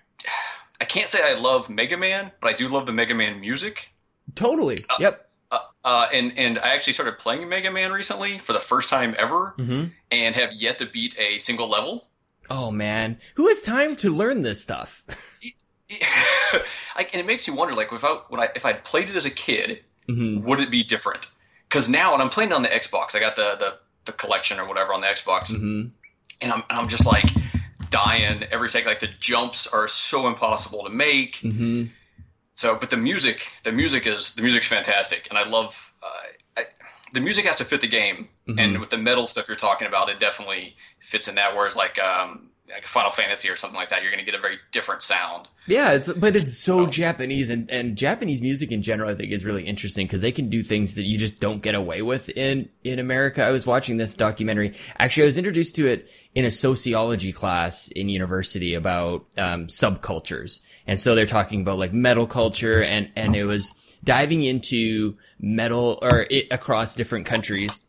[0.81, 3.93] I can't say I love Mega Man, but I do love the Mega Man music.
[4.35, 4.79] Totally.
[4.91, 5.31] Uh, yep.
[5.53, 9.15] Uh, uh, and and I actually started playing Mega Man recently for the first time
[9.17, 9.85] ever, mm-hmm.
[10.11, 12.09] and have yet to beat a single level.
[12.51, 15.05] Oh man, who has time to learn this stuff?
[16.97, 19.17] I, and it makes you wonder, like, if I, when I if I'd played it
[19.17, 20.47] as a kid, mm-hmm.
[20.47, 21.31] would it be different?
[21.69, 24.61] Because now, when I'm playing it on the Xbox, I got the the, the collection
[24.61, 25.89] or whatever on the Xbox, mm-hmm.
[26.41, 27.25] and I'm and I'm just like
[27.91, 28.89] dying every second.
[28.89, 31.37] Like the jumps are so impossible to make.
[31.37, 31.85] Mm-hmm.
[32.53, 35.93] So, but the music, the music is the music's fantastic, and I love.
[36.03, 36.65] Uh, I,
[37.13, 38.59] the music has to fit the game, mm-hmm.
[38.59, 41.57] and with the metal stuff you're talking about, it definitely fits in that.
[41.57, 44.41] Whereas, like, um, like Final Fantasy or something like that, you're going to get a
[44.41, 45.49] very different sound.
[45.67, 49.45] Yeah, it's, but it's so, Japanese and, and Japanese music in general, I think is
[49.45, 52.69] really interesting because they can do things that you just don't get away with in,
[52.83, 53.45] in America.
[53.45, 54.73] I was watching this documentary.
[54.99, 60.61] Actually, I was introduced to it in a sociology class in university about, um, subcultures.
[60.87, 65.99] And so they're talking about like metal culture and, and it was diving into metal
[66.03, 67.83] or it across different countries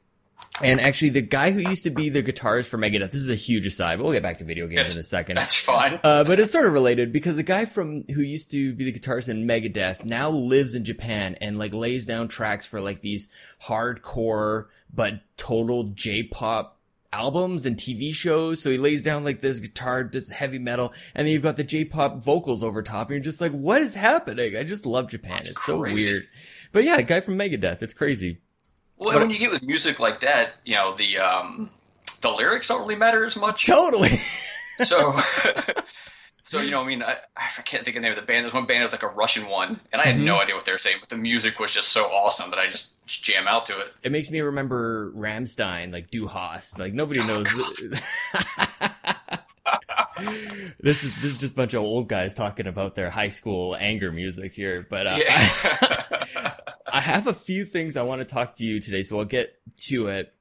[0.64, 3.36] And actually, the guy who used to be the guitarist for Megadeth, this is a
[3.36, 5.36] huge aside, but we'll get back to video games in a second.
[5.36, 6.00] That's fine.
[6.02, 8.98] Uh, but it's sort of related because the guy from, who used to be the
[8.98, 13.28] guitarist in Megadeth now lives in Japan and like lays down tracks for like these
[13.64, 16.80] hardcore, but total J-pop
[17.12, 18.62] albums and TV shows.
[18.62, 21.64] So he lays down like this guitar, this heavy metal, and then you've got the
[21.64, 24.56] J-pop vocals over top, and you're just like, what is happening?
[24.56, 25.34] I just love Japan.
[25.34, 26.28] That's it's so weird.
[26.72, 28.40] But yeah, the guy from Megadeth, it's crazy.
[28.98, 31.70] Well, But- when you get with music like that, you know the um,
[32.22, 33.66] the lyrics don't really matter as much.
[33.68, 34.10] Totally.
[34.84, 35.18] So,
[36.42, 38.44] so you know, I mean, I, I can't think of the name of the band.
[38.44, 40.26] There's one band that was like a Russian one, and I had Mm-hmm.
[40.26, 42.70] no idea what they were saying, but the music was just so awesome that I
[42.70, 43.94] just, just jam out to it.
[44.04, 46.78] it makes me remember Rammstein, like Du Hast.
[46.78, 47.48] Like nobody knows.
[50.80, 53.76] this is this is just a bunch of old guys talking about their high school
[53.80, 54.86] anger music here.
[54.90, 56.54] But uh, Yeah.
[56.92, 59.60] I have a few things I want to talk to you today, so I'll get
[59.88, 60.34] to it.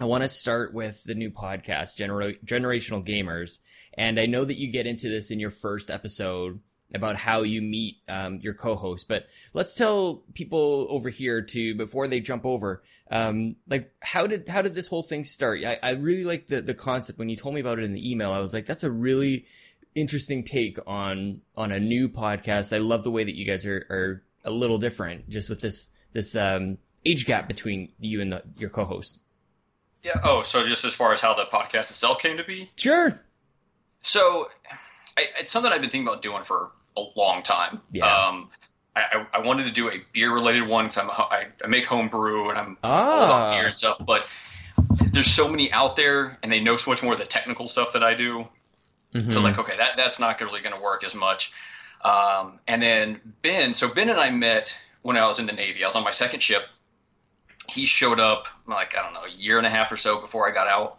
[0.00, 3.60] I want to start with the new podcast, Gener- Generational Gamers,
[3.96, 6.60] and I know that you get into this in your first episode
[6.92, 12.06] about how you meet um, your co-host, but let's tell people over here to before
[12.06, 15.64] they jump over, um, like how did how did this whole thing start?
[15.64, 18.10] I, I really like the the concept when you told me about it in the
[18.10, 18.30] email.
[18.32, 19.46] I was like, that's a really
[19.94, 22.74] interesting take on on a new podcast.
[22.74, 25.90] I love the way that you guys are are a little different, just with this
[26.12, 29.20] this um, age gap between you and the, your co-host.
[30.04, 30.12] yeah.
[30.22, 33.18] Oh, so just as far as how the podcast itself came to be, Sure.
[34.02, 34.48] so
[35.16, 37.80] I, it's something I've been thinking about doing for a long time.
[37.92, 38.06] Yeah.
[38.06, 38.50] Um,
[38.96, 42.08] I, I wanted to do a beer related one because I'm I, I make home
[42.08, 43.24] brew and I'm all Ah.
[43.24, 44.26] about beer and stuff, but
[45.12, 47.92] there's so many out there and they know so much more of the technical stuff
[47.94, 48.46] that I do.
[49.14, 49.32] Mhm.
[49.32, 51.52] So like, okay, that that's not really going to work as much.
[52.04, 55.82] Um, and then Ben, so Ben and I met when I was in the Navy.
[55.82, 56.62] I was on my second ship.
[57.68, 60.48] He showed up like I don't know a year and a half or so before
[60.48, 60.98] I got out.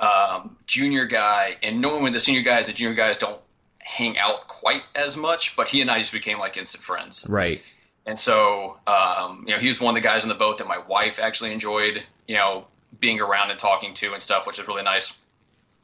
[0.00, 3.38] Um, junior guy, and knowing the senior guys and junior guys don't
[3.80, 7.26] hang out quite as much, but he and I just became like instant friends.
[7.28, 7.60] right.
[8.06, 10.66] And so, um, you know, he was one of the guys on the boat that
[10.66, 12.64] my wife actually enjoyed, you know,
[12.98, 15.14] being around and talking to and stuff, which is really nice.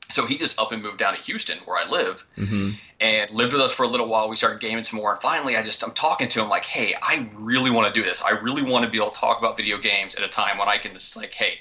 [0.09, 3.53] So he just up and moved down to Houston, where I live, hmm and lived
[3.53, 4.31] with us for a little while.
[4.31, 6.95] We started gaming some more, and finally, I just I'm talking to him like, "Hey,
[7.01, 8.23] I really want to do this.
[8.25, 10.67] I really want to be able to talk about video games at a time when
[10.69, 11.59] I can just like, hey,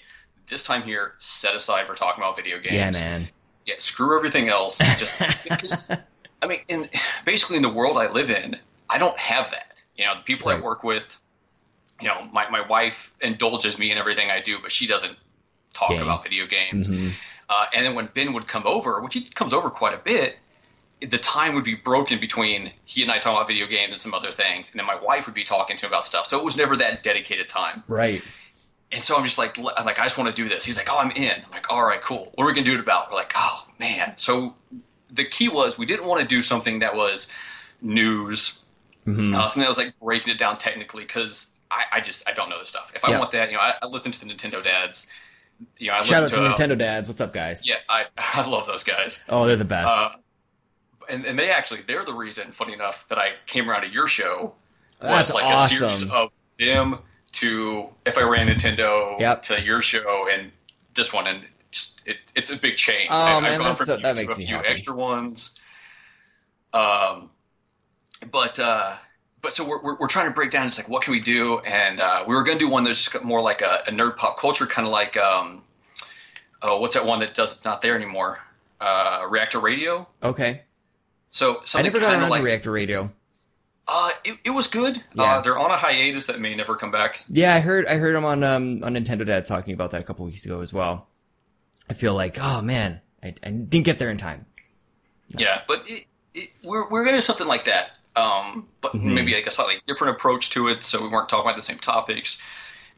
[0.49, 2.73] this time here set aside for talking about video games.
[2.73, 3.27] Yeah, man.
[3.65, 4.77] Yeah, screw everything else.
[4.99, 5.89] Just because,
[6.41, 6.89] I mean, in
[7.25, 8.57] basically in the world I live in,
[8.89, 9.73] I don't have that.
[9.97, 11.17] You know, the people I work with,
[12.01, 15.17] you know, my my wife indulges me in everything I do, but she doesn't
[15.73, 16.03] talk Game.
[16.03, 16.89] about video games.
[16.89, 17.11] Mhm.
[17.49, 20.37] Uh, and then when Ben would come over, which he comes over quite a bit,
[21.01, 24.13] the time would be broken between he and I talking about video games and some
[24.13, 26.25] other things, and then my wife would be talking to him about stuff.
[26.25, 27.83] So it was never that dedicated time.
[27.87, 28.23] Right.
[28.91, 30.63] And so I'm just like, I'm like, I just want to do this.
[30.63, 31.31] He's like, oh, I'm in.
[31.31, 32.31] I'm like, all right, cool.
[32.35, 33.09] What are we gonna do it about?
[33.09, 34.13] We're like, oh man.
[34.17, 34.55] So
[35.11, 37.31] the key was we didn't want to do something that was
[37.81, 38.63] news,
[39.05, 42.33] hmm uh, something that was like breaking it down technically because I, I just I
[42.33, 42.91] don't know this stuff.
[42.95, 43.19] If I Yeah.
[43.19, 45.11] want that, you know, I, I listen to the Nintendo dads.
[45.79, 47.07] You know, I Shout out listen to uh, Nintendo dads.
[47.07, 47.65] What's up, guys?
[47.67, 49.23] Yeah, I I love those guys.
[49.29, 49.89] Oh, they're the best.
[49.89, 50.09] Uh,
[51.09, 54.07] and, and they actually they're the reason, funny enough, that I came around to your
[54.07, 54.53] show
[55.01, 55.87] was like awesome.
[55.89, 56.99] a series of them
[57.35, 59.41] to if I ran Nintendo Yep.
[59.43, 60.51] to your show and
[60.93, 63.09] this one and just it, it's a big change.
[63.11, 64.67] Oh, I, man, I've gone that's- you that makes a me few happy.
[64.69, 65.59] extra ones.
[66.73, 67.29] Um,
[68.31, 68.95] but uh,
[69.41, 70.67] but so we're, we're, we're trying to break down.
[70.67, 71.59] It's like what can we do?
[71.59, 74.39] And uh, we were going to do one that's more like a, a nerd pop
[74.39, 75.63] culture, kind of like um,
[76.61, 78.39] oh, what's that one that does not there anymore?
[78.81, 80.07] Uh, Reactor Radio.
[80.23, 80.61] okay.
[81.29, 83.09] So I never got around like to Reactor Radio.
[83.87, 85.01] Uh, it, it was good.
[85.13, 85.23] Yeah.
[85.23, 87.23] Uh, they're on a hiatus that may never come back.
[87.29, 87.85] Yeah, I heard.
[87.87, 90.61] I heard him on um on Nintendo Dad talking about that a couple weeks ago
[90.61, 91.07] as well.
[91.89, 94.45] I feel like, oh man, I, I didn't get there in time.
[95.29, 97.91] Yeah, but it, it, we're we're gonna do something like that.
[98.15, 99.13] Um, but Mhm.
[99.13, 101.79] maybe like a slightly different approach to it, so we weren't talking about the same
[101.79, 102.41] topics.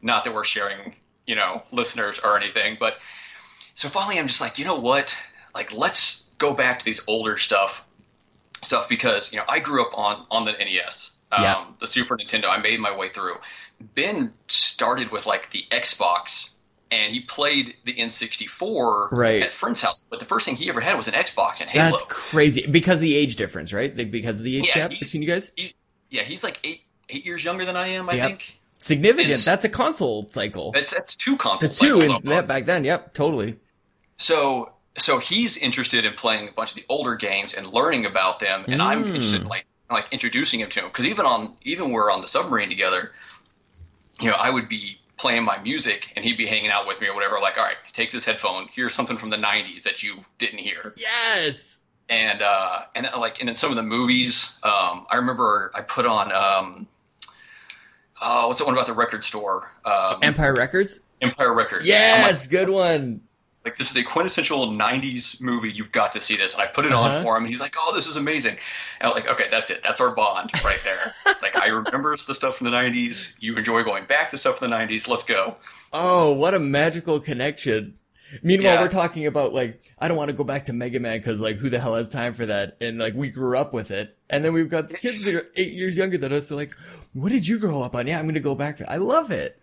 [0.00, 0.94] Not that we're sharing,
[1.26, 2.96] you know, listeners or anything, but
[3.74, 5.20] so finally, I'm just like, you know what?
[5.54, 7.84] Like, let's go back to these older stuff,
[8.62, 11.64] stuff because you know I grew up on on the NES, um, Yeah.
[11.80, 12.46] the Super Nintendo.
[12.48, 13.36] I made my way through.
[13.80, 16.54] Ben started with like the Xbox.
[16.90, 19.42] And he played the N64 Right.
[19.42, 21.84] at friend's house, but the first thing he ever had was an Xbox and Halo.
[21.90, 23.94] That's crazy because of the age difference, right?
[23.94, 25.52] Because of the age Yeah, gap between you guys.
[25.54, 25.74] He's,
[26.08, 28.08] yeah, he's like eight eight years younger than I am.
[28.08, 28.26] I Yep.
[28.26, 29.28] think Significant.
[29.28, 30.72] it's- That's a console cycle.
[30.72, 31.60] that's that's two consoles.
[31.60, 32.00] That's two.
[32.00, 32.46] In, on.
[32.46, 32.84] back then.
[32.84, 33.56] Yep, totally.
[34.16, 38.40] So so he's interested in playing a bunch of the older games and learning about
[38.40, 39.08] them, and I'm Mm.
[39.08, 42.28] interested in like like introducing him to him because even on even we're on the
[42.28, 43.12] submarine together,
[44.20, 47.08] you know, I would be playing my music and he'd be hanging out with me
[47.08, 47.40] or whatever.
[47.40, 48.68] Like, all right, take this headphone.
[48.72, 50.92] Here's something from the '90s that you didn't hear.
[50.96, 51.80] Yes.
[52.10, 56.06] And uh, and like, and in some of the movies, um, I remember I put
[56.06, 56.86] on um,
[58.22, 59.70] oh, what's the one about the record store?
[59.84, 61.04] Um, Empire Records.
[61.20, 61.86] Empire Records.
[61.86, 63.22] Yes, like, good one.
[63.64, 65.70] Like this is a quintessential '90s movie.
[65.70, 66.54] You've got to see this.
[66.54, 67.18] And I put it uh-huh.
[67.18, 68.56] on for him, and he's like, "Oh, this is amazing."
[69.00, 69.80] And I'm like, "Okay, that's it.
[69.82, 70.98] That's our bond right there."
[71.42, 73.34] like I remember the stuff from the '90s.
[73.40, 75.08] You enjoy going back to stuff from the '90s.
[75.08, 75.56] Let's go.
[75.92, 77.94] Oh, what a magical connection!
[78.42, 78.82] Meanwhile, yeah.
[78.82, 81.56] we're talking about like I don't want to go back to Mega Man because like
[81.56, 82.76] who the hell has time for that?
[82.80, 85.46] And like we grew up with it, and then we've got the kids that are
[85.56, 86.48] eight years younger than us.
[86.48, 86.72] They're like,
[87.12, 88.06] what did you grow up on?
[88.06, 89.58] Yeah, I'm going to go back I love it.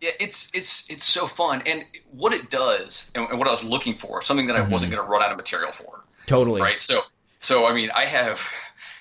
[0.00, 3.94] Yeah, it's it's it's so fun, and what it does, and, what I was looking
[3.94, 4.70] for, something that I mm-hmm.
[4.70, 6.04] wasn't going to run out of material for.
[6.26, 6.60] Totally.
[6.60, 6.80] Right.
[6.80, 7.02] So
[7.40, 8.40] so I mean, I have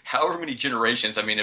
[0.04, 1.18] however many generations.
[1.18, 1.42] I mean,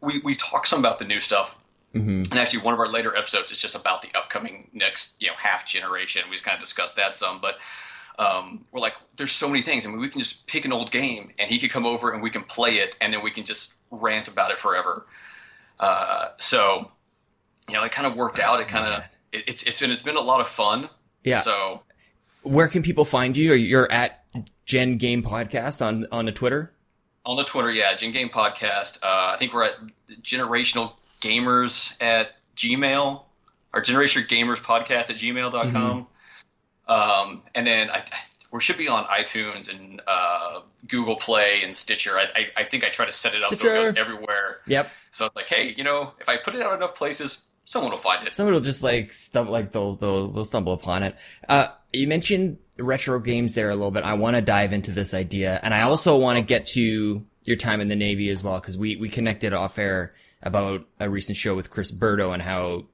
[0.00, 1.56] we we talk some about the new stuff,
[1.94, 2.22] mm-hmm.
[2.32, 5.34] and actually one of our later episodes is just about the upcoming next you know
[5.36, 6.22] half generation.
[6.28, 7.58] We just kind of discussed that some, but.
[8.18, 9.86] Um, we're like, there's so many things.
[9.86, 12.22] I mean, we can just pick an old game, and he could come over and
[12.22, 15.06] we can play it, and then we can just rant about it forever.
[15.80, 16.90] Uh, so
[17.68, 18.60] you know, it kind of worked out.
[18.60, 20.88] It kind of it, it's it's been it's been a lot of fun.
[21.24, 21.38] Yeah.
[21.38, 21.82] So,
[22.42, 23.54] where can people find you?
[23.54, 24.24] You're at
[24.64, 26.72] Gen Game Podcast on on the Twitter.
[27.24, 28.98] On the Twitter, yeah, Gen Game Podcast.
[29.02, 29.76] Uh, I think we're at
[30.22, 33.22] Generational Gamers at Gmail
[33.72, 35.72] or Generation Gamers Podcast at gmail.com.
[35.72, 36.92] Mm-hmm.
[36.92, 38.02] Um, and then I,
[38.50, 42.18] we should be on iTunes and uh, Google Play and Stitcher.
[42.18, 43.54] I, I, I, think I try to set it Stitcher.
[43.54, 44.58] up so it goes everywhere.
[44.66, 44.90] Yep.
[45.10, 47.98] So it's like, hey, you know, if I put it out enough places, someone will
[47.98, 48.34] find it.
[48.34, 51.16] Someone will just like stumble, like they'll, they'll, they'll stumble upon it.
[51.48, 54.04] Uh, you mentioned retro games there a little bit.
[54.04, 57.56] I want to dive into this idea and I also want to get to your
[57.56, 58.60] time in the Navy as well.
[58.60, 62.86] Cause we, we connected off air about a recent show with Chris Burdo and how,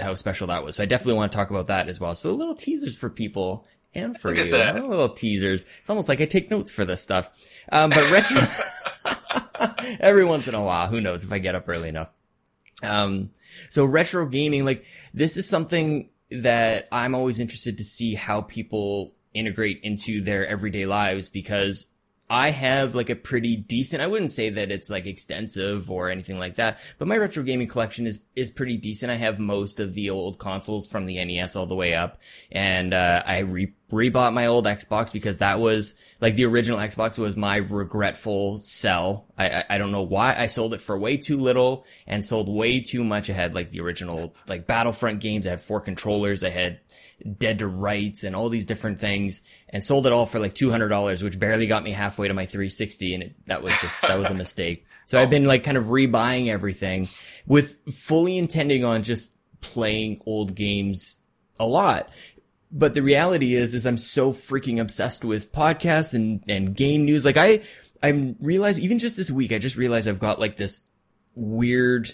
[0.00, 0.76] how special that was.
[0.76, 2.14] So I definitely want to talk about that as well.
[2.14, 4.44] So little teasers for people and for you.
[4.74, 5.64] Little teasers.
[5.80, 7.30] It's almost like I take notes for this stuff.
[7.70, 8.40] Um, but retro,
[10.00, 12.10] every once in a while, who knows if I get up early enough.
[12.82, 13.30] Um,
[13.70, 19.14] so retro gaming, like this is something that I'm always interested to see how people
[19.34, 21.90] integrate into their everyday lives because
[22.30, 26.38] I have like a pretty decent, I wouldn't say that it's like extensive or anything
[26.38, 29.10] like that, but my retro gaming collection is, is pretty decent.
[29.10, 32.18] I have most of the old consoles from the NES all the way up
[32.52, 37.18] and, uh, I re- rebought my old Xbox because that was like the original Xbox
[37.18, 39.26] was my regretful sell.
[39.38, 42.48] I, I, I don't know why I sold it for way too little and sold
[42.48, 43.30] way too much.
[43.30, 45.46] I had like the original like Battlefront games.
[45.46, 46.44] I had four controllers.
[46.44, 46.80] I had
[47.38, 51.22] Dead to Rights and all these different things and sold it all for like $200,
[51.22, 53.14] which barely got me halfway to my 360.
[53.14, 54.84] And it, that was just, that was a mistake.
[55.06, 57.08] So I've been like kind of rebuying everything
[57.46, 61.22] with fully intending on just playing old games
[61.58, 62.10] a lot.
[62.70, 67.24] But the reality is, is I'm so freaking obsessed with podcasts and, and game news.
[67.24, 67.62] Like I,
[68.02, 70.86] I realize even just this week, I just realized I've got like this
[71.34, 72.08] weird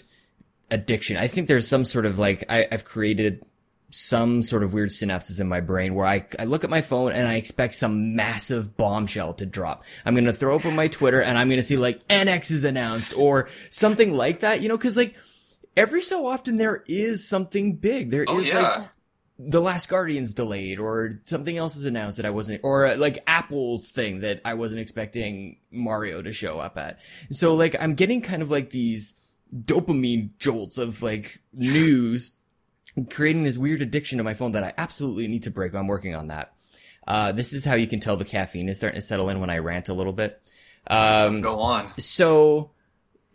[0.71, 1.17] addiction.
[1.17, 3.45] I think there's some sort of like, I, I've created
[3.91, 7.11] some sort of weird synapses in my brain where I, I look at my phone
[7.11, 9.83] and I expect some massive bombshell to drop.
[10.05, 12.65] I'm going to throw open my Twitter and I'm going to see like NX is
[12.65, 15.15] announced or something like that, you know, cause like
[15.77, 18.11] every so often there is something big.
[18.11, 18.59] There oh, is yeah.
[18.59, 18.89] like
[19.37, 23.89] the Last Guardian's delayed or something else is announced that I wasn't, or like Apple's
[23.89, 26.99] thing that I wasn't expecting Mario to show up at.
[27.31, 29.21] So like I'm getting kind of like these
[29.53, 32.37] dopamine jolts of like news
[33.09, 35.73] creating this weird addiction to my phone that I absolutely need to break.
[35.73, 36.53] I'm working on that.
[37.07, 39.49] Uh, this is how you can tell the caffeine is starting to settle in when
[39.49, 40.41] I rant a little bit.
[40.87, 41.91] Um, Go on.
[41.99, 42.71] So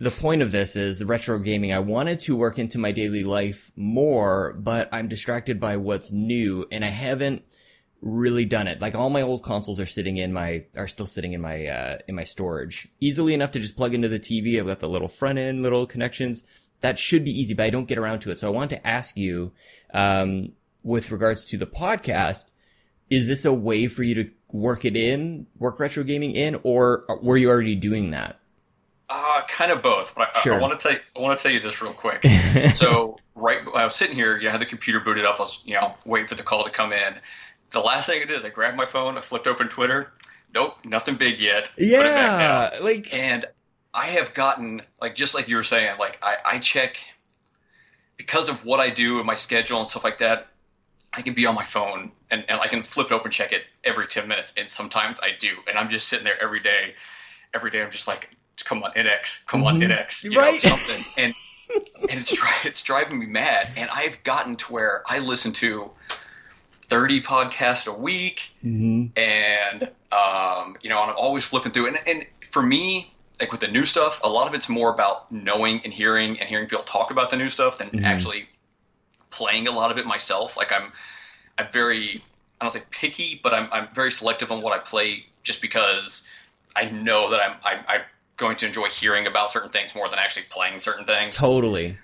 [0.01, 1.73] the point of this is retro gaming.
[1.73, 6.67] I wanted to work into my daily life more, but I'm distracted by what's new
[6.73, 7.45] and I haven't
[8.01, 8.81] really done it.
[8.81, 11.99] Like all my old consoles are sitting in my, are still sitting in my, uh,
[12.09, 14.59] in my storage easily enough to just plug into the TV.
[14.59, 16.45] I've got the little front end little connections
[16.81, 18.39] that should be easy, but I don't get around to it.
[18.39, 19.53] So I want to ask you,
[19.93, 22.53] um, with regards to the podcast,
[23.11, 27.05] is this a way for you to work it in, work retro gaming in, or
[27.21, 28.40] were you already doing that?
[29.13, 30.15] Uh, kind of both.
[30.15, 30.55] But I, sure.
[30.55, 32.25] I, I want to tell you, I want to tell you this real quick.
[32.75, 35.37] so right, I was sitting here, you know, I had the computer booted up.
[35.37, 37.15] I was, you know, waiting for the call to come in.
[37.71, 40.13] The last thing I did is I grabbed my phone, I flipped open Twitter.
[40.55, 41.73] Nope, nothing big yet.
[41.77, 43.47] Yeah, like, and
[43.95, 46.97] I have gotten like just like you were saying, like I, I check
[48.17, 50.49] because of what I do and my schedule and stuff like that.
[51.13, 53.63] I can be on my phone and, and I can flip it open, check it
[53.83, 56.95] every ten minutes, and sometimes I do, and I'm just sitting there every day.
[57.53, 58.31] Every day, I'm just like,
[58.63, 59.83] come on, NX, come mm-hmm.
[59.83, 60.53] on, NX, you right?
[60.65, 61.33] know, something.
[61.71, 63.69] And and it's it's driving me mad.
[63.77, 65.91] And I've gotten to where I listen to
[66.89, 69.19] thirty podcasts a week, Mm-hmm.
[69.19, 71.87] and um, you know, and I'm always flipping through.
[71.89, 75.31] And, and for me, like with the new stuff, a lot of it's more about
[75.31, 78.05] knowing and hearing and hearing people talk about the new stuff than Mhm.
[78.05, 78.49] actually
[79.31, 80.57] playing a lot of it myself.
[80.57, 80.91] Like I'm,
[81.57, 82.25] I'm very,
[82.61, 86.29] I don't say picky, but I'm, I'm very selective on what I play just because
[86.75, 88.01] I know that I'm, I'm, I'm
[88.41, 91.37] going to enjoy hearing about certain things more than actually playing certain things.
[91.37, 91.97] Totally.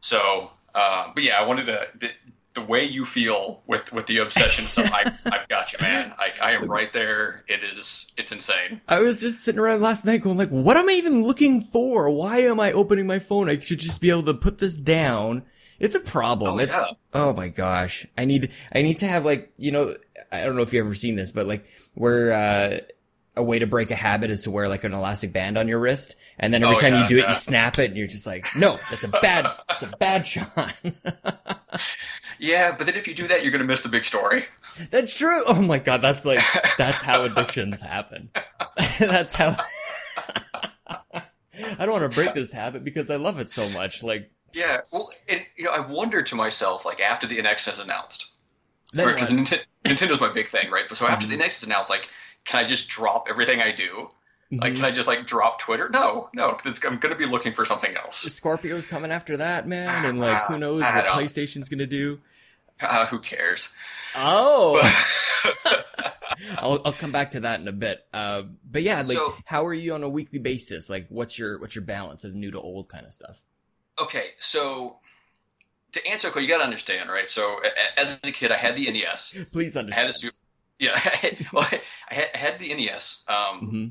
[0.00, 1.86] So, uh, but yeah, I wanted to.
[1.98, 2.10] The,
[2.54, 6.14] the way you feel with with the obsession stuff, I, I've got you, man.
[6.16, 7.42] I, I am right there.
[7.48, 8.80] It is, it's insane.
[8.86, 12.08] I was just sitting around last night going like, what am I even looking for?
[12.10, 13.48] Why am I opening my phone?
[13.48, 15.44] I should just be able to put this down.
[15.80, 16.54] It's a problem.
[16.54, 16.94] Oh, it's, yeah.
[17.12, 18.06] oh my gosh.
[18.16, 19.92] I need, I need to have like, you know,
[20.30, 22.78] I don't know if you've ever seen this, but like where, uh,
[23.36, 25.78] a way to break a habit is to wear like an elastic band on your
[25.80, 26.16] wrist.
[26.38, 28.26] And then every Oh, time yeah, you do it, you snap it and you're just
[28.26, 30.80] like, no, that's a bad, that's a bad shot.
[32.40, 34.44] Yeah, but then if you do that, you're gonna miss the big story.
[34.90, 35.40] That's true.
[35.46, 36.40] Oh my god, that's like
[36.78, 38.30] that's how addictions happen.
[38.98, 39.56] that's how
[41.14, 41.22] I
[41.78, 44.02] don't want to break this habit because I love it so much.
[44.02, 47.82] Like Yeah, well, and you know, I wondered to myself, like after the NX is
[47.82, 48.30] announced,
[48.92, 50.84] because Nintendo's my big thing, right?
[50.92, 51.30] So after Mhm.
[51.30, 52.08] the NX is announced, like,
[52.44, 54.10] can I just drop everything I do?
[54.52, 54.76] Like, Mhm.
[54.76, 55.88] can I just like drop Twitter?
[55.88, 58.22] No, no, because I'm gonna be looking for something else.
[58.22, 62.20] Scorpio's coming after that, man, and like who knows what PlayStation's gonna do.
[62.80, 63.74] Uh, who cares?
[64.16, 64.80] Oh,
[66.58, 68.04] I'll, I'll come back to that in a bit.
[68.12, 70.90] Uh, but yeah, like, So- how are you on a weekly basis?
[70.90, 73.42] Like, what's your what's your balance of new to old kind of stuff?
[74.00, 74.96] okay, so
[75.92, 77.30] to answer, you got to understand, right?
[77.30, 77.60] So
[77.96, 79.44] as a kid, I had the NES.
[79.52, 80.08] Please I had understand.
[80.08, 80.33] a Super.
[80.78, 81.66] Yeah, I had, well,
[82.10, 83.24] I had, I had the NES.
[83.28, 83.86] Um, hmm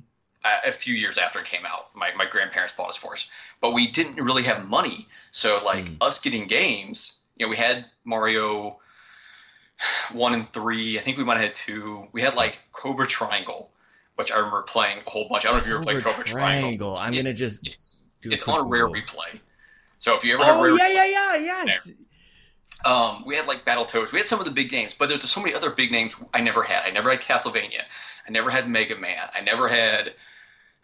[0.45, 1.95] a a few years after it came out.
[1.95, 3.31] My, my grandparents bought us for us,
[3.61, 5.07] but we didn't really have money.
[5.31, 5.97] So like Mm.
[6.01, 8.77] us getting games, you know, we had Mario
[10.11, 10.99] one and three.
[10.99, 12.07] I think we might have had two.
[12.11, 13.71] We had like Cobra Triangle,
[14.15, 15.45] which I remember playing a whole bunch.
[15.45, 16.69] I don't know if you ever played Cobra Triangle.
[16.69, 16.97] Triangle.
[16.97, 19.39] I'm It- gonna just It's do it's on Rare Replay.
[19.99, 22.03] So if you ever have Oh Rare yeah, yeah, yeah, yes.
[22.86, 24.11] Um, we had like Battletoads.
[24.11, 26.41] We had some of the big names, but there's so many other big names I
[26.41, 26.84] never had.
[26.86, 27.82] I never had Castlevania.
[28.28, 29.30] I never had Mega Man.
[29.34, 30.13] I never had,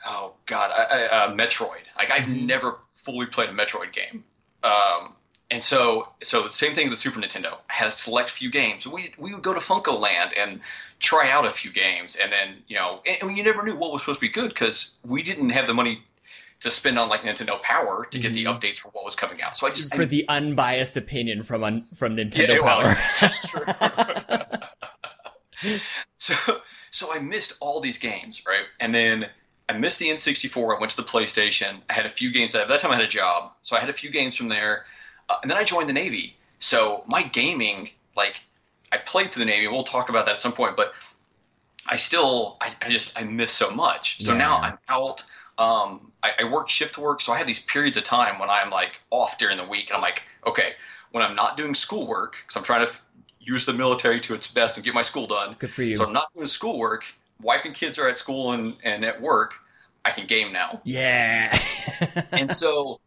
[0.05, 1.81] oh god, I, I, uh, Metroid.
[1.97, 2.45] Like I've Mhm.
[2.45, 4.23] never fully played a Metroid game.
[4.63, 5.15] Um,
[5.51, 7.57] and so, so the same thing with the Super Nintendo.
[7.69, 8.85] I had a select few games.
[8.87, 10.61] We we would go to FuncoLand and
[10.99, 13.91] try out a few games, and then you know, and, and you never knew what
[13.91, 16.03] was supposed to be good because we didn't have the money
[16.61, 18.59] to spend on like Nintendo Power to get the Mhm.
[18.59, 19.55] updates for what was coming out.
[19.57, 22.95] So I just For I, the unbiased opinion from un- from Nintendo Yeah, well, Power.
[23.21, 23.65] that's true.
[26.15, 26.33] so
[26.91, 28.63] so I missed all these games, right?
[28.79, 29.27] And then
[29.67, 30.75] I missed the N64.
[30.75, 31.81] I went to the PlayStation.
[31.89, 32.55] I had a few games.
[32.55, 34.85] At that time, I had a job, so I had a few games from there.
[35.29, 36.35] Uh, and then I joined the Navy.
[36.59, 38.35] So my gaming, like,
[38.91, 39.67] I played through the Navy.
[39.67, 40.93] We'll talk about that at some point, but
[41.85, 44.21] I still, I, I just, I miss so much.
[44.23, 44.39] So Yeah.
[44.39, 45.23] now I'm out.
[45.59, 48.69] Um, I, I work shift work, so I have these periods of time when I'm
[48.71, 50.73] like off during the week, and I'm like, okay,
[51.11, 53.03] when I'm not doing schoolwork, because I'm trying to f-
[53.39, 55.55] use the military to its best and get my school done.
[55.59, 55.95] Good for you.
[55.95, 57.05] So I'm not doing schoolwork.
[57.41, 59.53] Wife and kids are at school and, and at work.
[60.05, 60.81] I can game now.
[60.85, 61.53] yeah.
[62.31, 62.99] And so,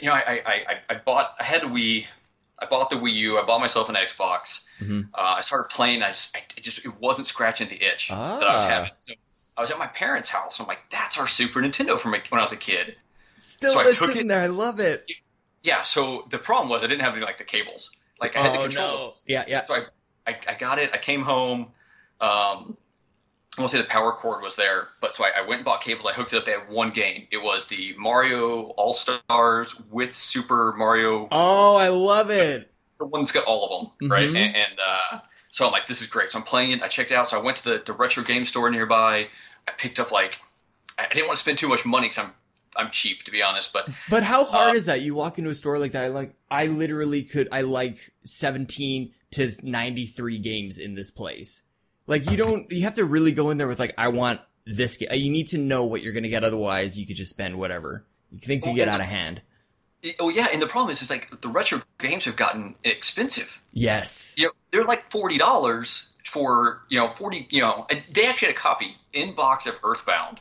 [0.00, 2.06] you know, I, I, I, I bought, I had a Wii.
[2.58, 3.38] I bought the Wii U.
[3.38, 4.66] I bought myself an Xbox.
[4.80, 5.08] Mhm.
[5.14, 6.02] Uh, I started playing.
[6.02, 8.68] I just, I, it just, it wasn't scratching the itch that I was Ah.
[8.68, 8.90] having.
[8.96, 9.14] So
[9.56, 10.60] I was at my parents' house.
[10.60, 12.96] I'm like, that's our Super Nintendo from when I was a kid.
[13.36, 14.40] Still So sitting it- there.
[14.42, 15.04] I love it.
[15.62, 15.82] Yeah.
[15.82, 17.90] So the problem was I didn't have the, like the cables.
[18.20, 18.90] Like I had the Oh controller.
[18.90, 19.12] no.
[19.26, 19.64] Yeah, yeah.
[19.64, 20.90] So I, I, I got it.
[20.92, 21.66] I came home.
[22.20, 22.76] Um,
[23.56, 25.80] I won't say the power cord was there, but so I, I went and bought
[25.82, 26.06] cables.
[26.10, 26.44] I hooked it up.
[26.44, 27.26] They had one game.
[27.30, 31.28] It was the Mario All Stars with Super Mario.
[31.30, 32.70] Oh, I love it.
[32.98, 34.28] The one's got all of them, right?
[34.28, 34.36] Mhm.
[34.36, 35.18] And, and uh,
[35.50, 36.32] so I'm like, this is great.
[36.32, 36.82] So I'm playing it.
[36.82, 37.28] I checked it out.
[37.28, 39.28] So I went to the, the retro game store nearby.
[39.68, 40.38] I picked up like
[40.98, 42.32] I didn't want to spend too much money because I'm
[42.76, 45.02] I'm cheap to be honest, but But how hard Uh, is that?
[45.02, 46.04] You walk into a store like that.
[46.04, 46.34] I like.
[46.50, 47.48] I literally could.
[47.52, 51.64] I like seventeen to ninety three games in this place.
[52.06, 52.70] Like you don't.
[52.70, 54.96] You have to really go in there with like, I want this.
[54.96, 55.14] Ga-.
[55.16, 56.42] You need to know what you're gonna get.
[56.44, 58.06] Otherwise, you could just spend whatever.
[58.42, 59.42] Things you get out of hand.
[60.18, 60.48] oh yeah.
[60.52, 63.62] And the problem is, is like the retro games have gotten expensive.
[63.72, 64.34] Yes.
[64.36, 67.46] you know, they're like forty dollars for you know forty.
[67.50, 70.40] You know, they actually had a copy in box of Earthbound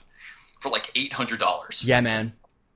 [0.61, 1.83] for like eight hundred dollars.
[1.85, 2.33] Yeah, man.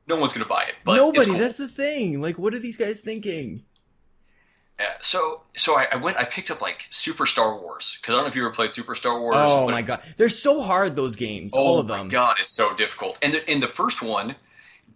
[0.08, 0.76] No one's gonna buy it.
[0.86, 1.26] But Nobody.
[1.32, 1.40] Cool.
[1.40, 2.22] That's the thing.
[2.22, 3.64] Like, what are these guys thinking?
[4.80, 6.18] Yeah, so so I, I went.
[6.18, 8.72] I picked up like Super Star Wars because I don't know if you ever played
[8.72, 9.36] Super Star Wars.
[9.38, 10.96] Oh my god, they're so hard.
[10.96, 12.10] Those games, Oh all of my them.
[12.10, 13.18] god, it's so difficult.
[13.24, 14.36] And the, in the first one,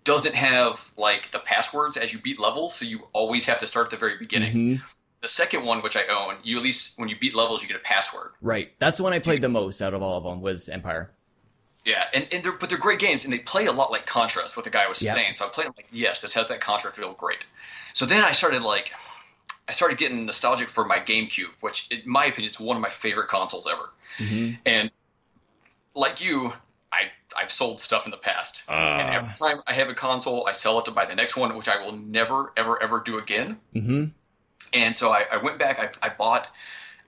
[0.04, 3.88] doesn't have like the passwords as you beat levels, so you always have to start
[3.88, 4.54] at the very beginning.
[4.54, 4.86] Mm-hmm.
[5.22, 7.78] The second one, which I own, you at least when you beat levels, you get
[7.78, 8.32] a password.
[8.42, 8.72] Right.
[8.80, 11.12] That's the one I played the most out of all of them was Empire.
[11.86, 14.44] Yeah, and, and they're but they're great games, and they play a lot like Contra.
[14.46, 15.14] Is what the guy was Yeah.
[15.14, 15.34] saying.
[15.36, 17.46] So I played them like, yes, this has that Contra feel, great.
[17.94, 18.92] So then I started like,
[19.68, 22.90] I started getting nostalgic for my GameCube, which, in my opinion, is one of my
[22.90, 23.90] favorite consoles ever.
[24.20, 24.56] Mm-hmm.
[24.66, 24.92] And
[25.96, 26.54] like you,
[26.92, 27.06] I
[27.36, 30.52] I've sold stuff in the past, and Uh, every time I have a console, I
[30.52, 33.58] sell it to buy the next one, which I will never ever ever do again.
[33.76, 34.06] mm-hmm.
[34.74, 35.98] And so I, I went back.
[36.02, 36.50] I, I bought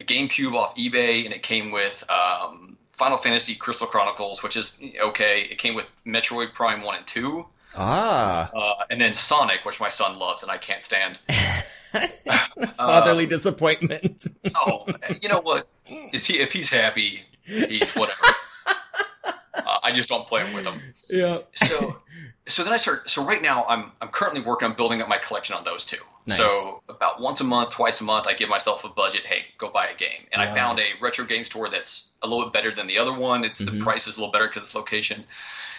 [0.01, 4.81] a GameCube off eBay, and it came with um, Final Fantasy Crystal Chronicles, which is
[5.01, 5.43] okay.
[5.49, 7.45] It came with Metroid Prime One and Two,
[7.75, 8.49] Ah.
[8.53, 11.17] uh, and then Sonic, which my son loves and I can't stand.
[12.77, 14.27] Fatherly disappointment.
[14.55, 14.85] Oh,
[15.21, 15.67] you know what?
[16.11, 18.25] Is he if he's happy, he's whatever.
[19.53, 20.79] uh, I just don't play with him.
[21.09, 21.39] yeah.
[21.53, 21.97] so
[22.47, 25.17] so then I start so right now I'm I'm currently working on building up my
[25.17, 25.97] collection on those two.
[26.25, 26.37] Nice.
[26.37, 29.25] So about once a month, twice a month, I give myself a budget.
[29.27, 30.25] Hey, go buy a game.
[30.31, 30.51] And Yeah.
[30.51, 33.43] I found a retro game store that's a little bit better than the other one.
[33.43, 33.71] It's Mhm.
[33.71, 35.25] the price is a little better because it's location.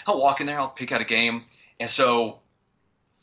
[0.07, 1.45] I'll walk in there, I'll pick out a game,
[1.81, 2.41] and so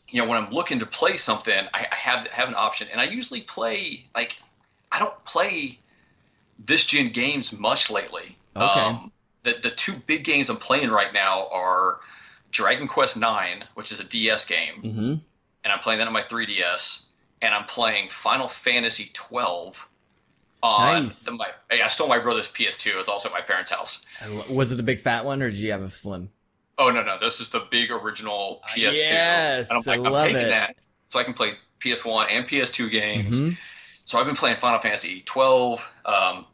[0.09, 2.99] you know when I'm looking to play something, I, I have have an option, and
[2.99, 4.37] I usually play like
[4.91, 5.77] I don't play
[6.57, 8.35] this gen games much lately.
[8.55, 8.63] Okay.
[8.81, 9.11] Um,
[9.43, 11.99] the the two big games I'm playing right now are
[12.51, 15.13] Dragon Quest Nine, which is a DS game, Mm-hmm.
[15.63, 17.03] and I'm playing that on my 3DS,
[17.41, 19.87] and I'm playing Final Fantasy 12
[20.63, 21.23] on Nice.
[21.23, 21.47] the, my.
[21.71, 22.87] I stole my brother's PS2.
[22.91, 24.05] It was also at my parents' house.
[24.49, 26.29] Was it the big fat one, or did you have a slim?
[26.77, 28.87] Oh no no, this is the big original PS2.
[28.87, 30.49] Uh, yes, and I'm like, I love taking it.
[30.49, 30.75] that
[31.07, 33.39] so I can play PS1 and PS2 games.
[33.39, 33.57] Mhm.
[34.05, 35.91] So I've been playing Final Fantasy 12.
[36.05, 36.45] Um,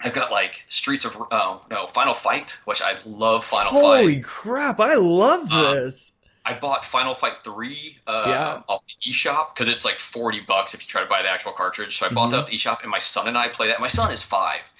[0.00, 3.44] I've got like Streets of oh no Final Fight, which I love.
[3.44, 4.00] Final Holy Fight.
[4.02, 4.80] Holy crap!
[4.80, 6.12] I love Uh, this.
[6.46, 8.62] I bought Final Fight 3 uh, Yeah.
[8.68, 11.52] off the eShop because it's like 40 bucks if you try to buy the actual
[11.52, 11.98] cartridge.
[11.98, 12.30] So I bought Mhm.
[12.32, 13.80] that off the eShop, and my son and I play that.
[13.80, 14.70] My son is five,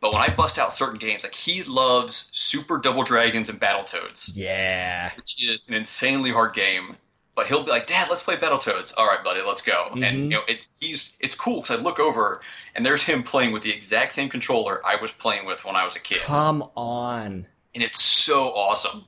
[0.00, 4.30] but when I bust out certain games, like he loves Super Double Dragons and Battletoads,
[4.34, 5.10] yeah.
[5.16, 6.96] which is an insanely hard game.
[7.36, 9.88] But he'll be like, "Dad, let's play Battletoads." All right, buddy, let's go.
[9.90, 10.06] Mhm.
[10.06, 12.40] And you know, it, he's it's cool because I look over
[12.76, 15.80] and there's him playing with the exact same controller I was playing with when I
[15.84, 17.46] was a kid, Come on.
[17.74, 19.04] and it's so awesome.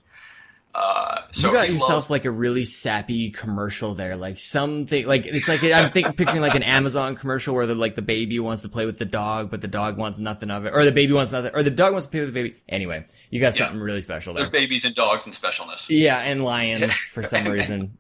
[0.79, 5.25] Uh, so you got yourself loves- like a really sappy commercial there, like something like
[5.25, 8.61] it's like I'm thinking picturing like an Amazon commercial where the like the baby wants
[8.61, 11.15] to play with the dog, but the dog wants nothing of it, or the baby
[11.15, 12.57] wants nothing, or the dog wants to play with the baby.
[12.69, 13.65] Anyway, you got Yeah.
[13.69, 14.45] something really special there.
[14.45, 15.87] there's babies and dogs and specialness.
[15.89, 17.97] Yeah, and lions for some reason.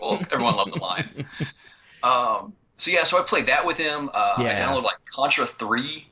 [0.00, 1.26] Well, everyone loves a lion.
[2.04, 4.10] Um, so yeah, so I played that with him.
[4.12, 4.58] Uh, I Yeah.
[4.60, 6.06] downloaded like Contra Three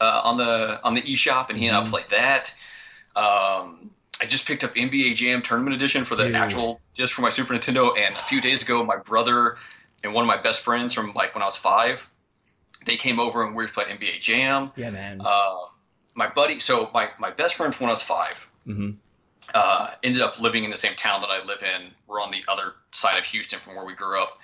[0.00, 1.90] uh, on the on the eShop, and he and I Mhm.
[1.90, 2.54] played that.
[3.16, 3.90] Um,
[4.24, 6.34] I just picked up NBA Jam Tournament Edition for the Dude.
[6.34, 9.58] actual disc for my Super Nintendo, and a few days ago, my brother
[10.02, 12.08] and one of my best friends from like when I was five,
[12.86, 14.72] they came over and we were playing NBA Jam.
[14.76, 15.20] Yeah, man.
[15.24, 15.56] Uh,
[16.14, 18.90] my buddy, so my my best friend from when I was five, hmm
[19.52, 21.90] uh, ended up living in the same town that I live in.
[22.06, 24.38] We're on the other side of Houston from where we grew up.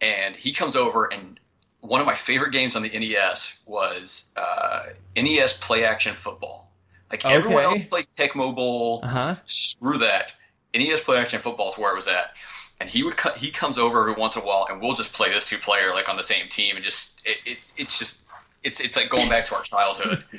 [0.00, 1.40] And he comes over, and
[1.80, 4.84] one of my favorite games on the NES was uh,
[5.16, 6.65] NES Play Action Football.
[7.10, 9.00] Like everyone else played Tecmo Bowl.
[9.02, 9.34] Uh huh.
[9.46, 10.34] Screw that.
[10.74, 12.32] NES Play Action Football is where it was at.
[12.78, 15.14] And he would cut, he comes over every once in a while, and we'll just
[15.14, 18.26] play this two player like on the same team, and just it, it it's just
[18.62, 20.24] it's it's like going back to our childhood.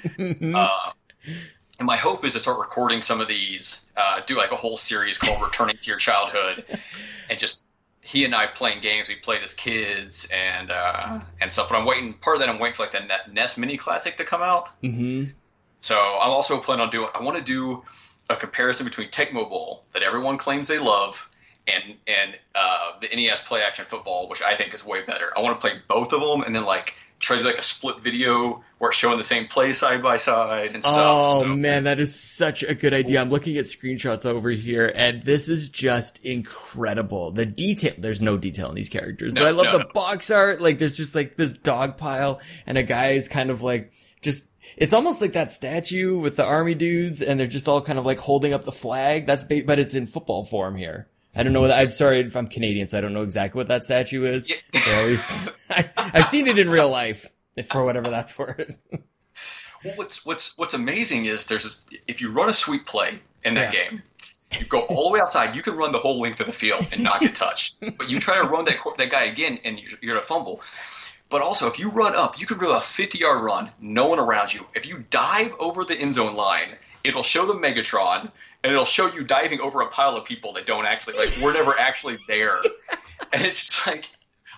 [0.56, 0.92] Uh,
[1.80, 4.78] and my hope is to start recording some of these, uh, do like a whole
[4.78, 6.66] series called "Returning to Your Childhood,"
[7.30, 7.64] and just
[8.02, 11.70] he and I playing games we played as kids and uh, and stuff.
[11.70, 12.14] But I'm waiting.
[12.14, 14.70] Part of that I'm waiting for like the Ne- NES Mini Classic to come out.
[14.82, 15.26] hmm
[15.80, 17.10] So I'm also planning on doing.
[17.14, 17.84] I want to do
[18.30, 21.30] a comparison between Tecmo Bowl that everyone claims they love.
[21.68, 25.32] And and uh, the NES Play Action Football, which I think is way better.
[25.38, 27.64] I want to play both of them, and then like try to do like a
[27.64, 30.96] split video where it's showing the same play side by side and stuff.
[30.96, 33.20] Oh So- man, that is such a good idea.
[33.20, 37.32] I'm looking at screenshots over here, and this is just incredible.
[37.32, 39.90] The detail, there's no detail in these characters, No, but I love no, the no.
[39.94, 40.62] box art.
[40.62, 44.48] Like, there's just like this dog pile, and a guy is kind of like, just,
[44.76, 48.06] it's almost like that statue with the army dudes, and they're just all kind of
[48.06, 49.26] like holding up the flag.
[49.26, 51.08] That's, ba- but it's in football form here.
[51.36, 53.68] I don't know what, I'm sorry if I'm Canadian, so I don't know exactly what
[53.68, 54.50] that statue is.
[54.50, 54.56] Yeah.
[54.98, 57.28] Always, I, I've seen it in real life,
[57.72, 58.80] for whatever that's worth.
[58.92, 63.72] Well, what's what's what's amazing is there's if you run a sweep play in that
[63.74, 63.90] Yeah.
[63.92, 64.02] game,
[64.60, 65.56] you go all the way outside.
[65.56, 67.76] You can run the whole length of the field and not get touched.
[67.98, 70.62] but you try to run that that guy again, and you're, you're gonna fumble.
[71.30, 74.20] But also, if you run up, you could do a 50 yard run, no one
[74.20, 74.66] around you.
[74.76, 76.70] If you dive over the end zone line,
[77.04, 78.32] it'll show the Megatron,
[78.64, 81.54] and it'll show you diving over a pile of people that don't actually like we're
[81.54, 82.56] never actually there,
[83.34, 84.10] and it's just like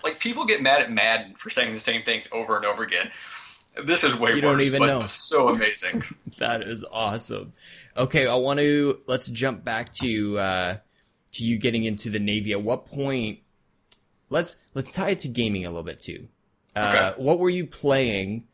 [0.04, 3.10] like people get mad at Madden for saying the same things over and over again.
[3.86, 5.06] This is way You worse, don't even but know.
[5.06, 6.04] so amazing.
[6.38, 7.54] That is awesome.
[7.98, 10.78] Okay, I want to let's jump back to uh
[11.34, 12.52] to you getting into the Navy.
[12.54, 13.40] At what point
[14.30, 16.28] let's let's tie it to gaming a little bit too.
[16.76, 17.22] Uh Okay.
[17.24, 18.46] what were you playing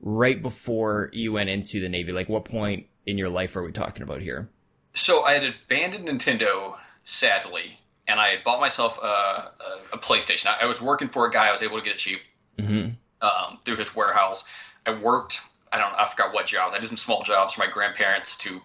[0.00, 2.12] right before you went into the Navy?
[2.12, 4.48] Like what point in your life are we talking about here?
[4.94, 9.52] So I had abandoned Nintendo, sadly, and I had bought myself a, a,
[9.94, 10.46] a PlayStation.
[10.46, 11.48] I, I was working for a guy.
[11.48, 12.20] I was able to get it cheap
[12.58, 12.96] Mhm.
[13.20, 14.46] um, through his warehouse.
[14.86, 15.40] I worked.
[15.72, 15.92] I don't.
[15.94, 16.72] I forgot what job.
[16.74, 18.62] I did some small jobs for my grandparents to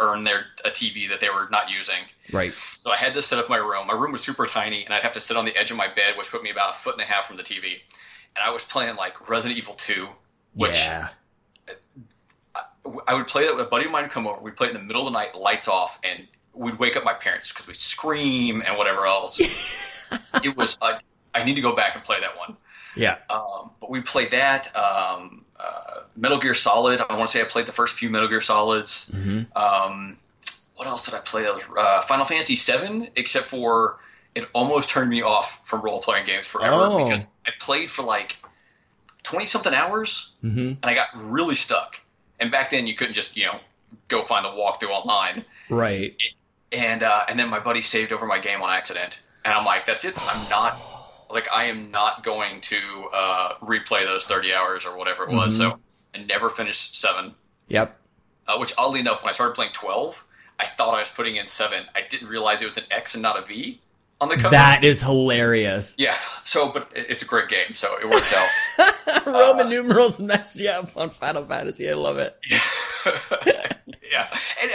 [0.00, 1.94] earn their a TV that they were not using.
[2.32, 2.52] Right.
[2.80, 3.86] So I had this set up in my room.
[3.86, 5.86] My room was super tiny, and I'd have to sit on the edge of my
[5.86, 7.76] bed, which put me about a foot and a half from the TV.
[8.36, 10.08] And I was playing like Resident Evil 2,
[10.54, 11.08] which yeah.
[13.06, 14.40] I would play that with a buddy of mine come over.
[14.40, 17.04] We'd play it in the middle of the night, lights off, and we'd wake up
[17.04, 19.40] my parents because we'd scream and whatever else.
[20.44, 21.00] it was like
[21.34, 22.56] I need to go back and play that one.
[22.96, 23.18] Yeah.
[23.30, 24.74] Um, but we played that.
[24.76, 27.00] Um, uh, Metal Gear Solid.
[27.00, 29.10] I want to say I played the first few Metal Gear Solids.
[29.12, 29.56] Mhm.
[29.56, 30.18] Um,
[30.76, 31.42] what else did I play?
[31.42, 33.98] That was uh, Final Fantasy VII, except for
[34.34, 37.04] it almost turned me off from role playing games forever Oh.
[37.04, 38.36] because I played for like
[39.22, 40.76] twenty something hours Mhm.
[40.82, 42.00] and I got really stuck.
[42.40, 43.58] And back then, you couldn't just you know
[44.08, 45.44] go find the walkthrough online.
[45.70, 46.16] Right.
[46.72, 49.86] And uh, and then my buddy saved over my game on accident, and I'm like,
[49.86, 50.14] that's it.
[50.18, 50.76] I'm not
[51.30, 52.76] like I am not going to
[53.12, 55.54] uh, replay those 30 hours or whatever it was.
[55.54, 55.58] Mhm.
[55.72, 55.80] So
[56.14, 57.34] I never finished seven.
[57.68, 57.96] Yep.
[58.46, 60.22] Uh, which oddly enough, when I started playing 12,
[60.60, 61.84] I thought I was putting in seven.
[61.94, 63.80] I didn't realize it was an X and not a V
[64.20, 64.50] on the cover.
[64.50, 65.96] That is hilarious.
[65.98, 66.14] yeah.
[66.44, 69.26] So, but it's a great game, so it works out.
[69.26, 71.88] Roman numerals messed you up on Final Fantasy.
[71.90, 72.36] I love it.
[74.12, 74.28] yeah,
[74.62, 74.70] and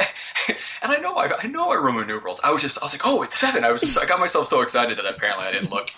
[0.84, 2.42] and I know I, I know my Roman numerals.
[2.44, 3.64] I was just I was like, oh, it's seven.
[3.64, 5.90] I was just, I got myself so excited that apparently I didn't look.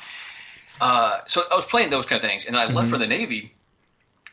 [0.79, 3.53] Uh, so I was playing those kind of things, and I left for the Navy,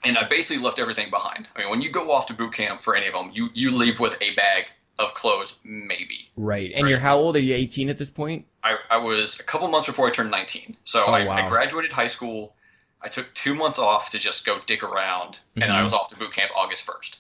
[0.05, 1.47] and I basically left everything behind.
[1.55, 3.71] I mean, when you go off to boot camp for any of them, you you
[3.71, 4.65] leave with a bag
[4.99, 6.29] of clothes, maybe.
[6.37, 6.73] Right.
[6.75, 7.37] And you're how old?
[7.37, 8.47] Are you 18 at this point?
[8.65, 10.77] I, I was a couple months before I turned 19.
[10.85, 11.35] So Oh, I, wow.
[11.35, 12.55] I graduated high school.
[13.01, 15.71] I took two months off to just go dick around, and Mhm.
[15.71, 17.19] I was off to boot camp August 1st.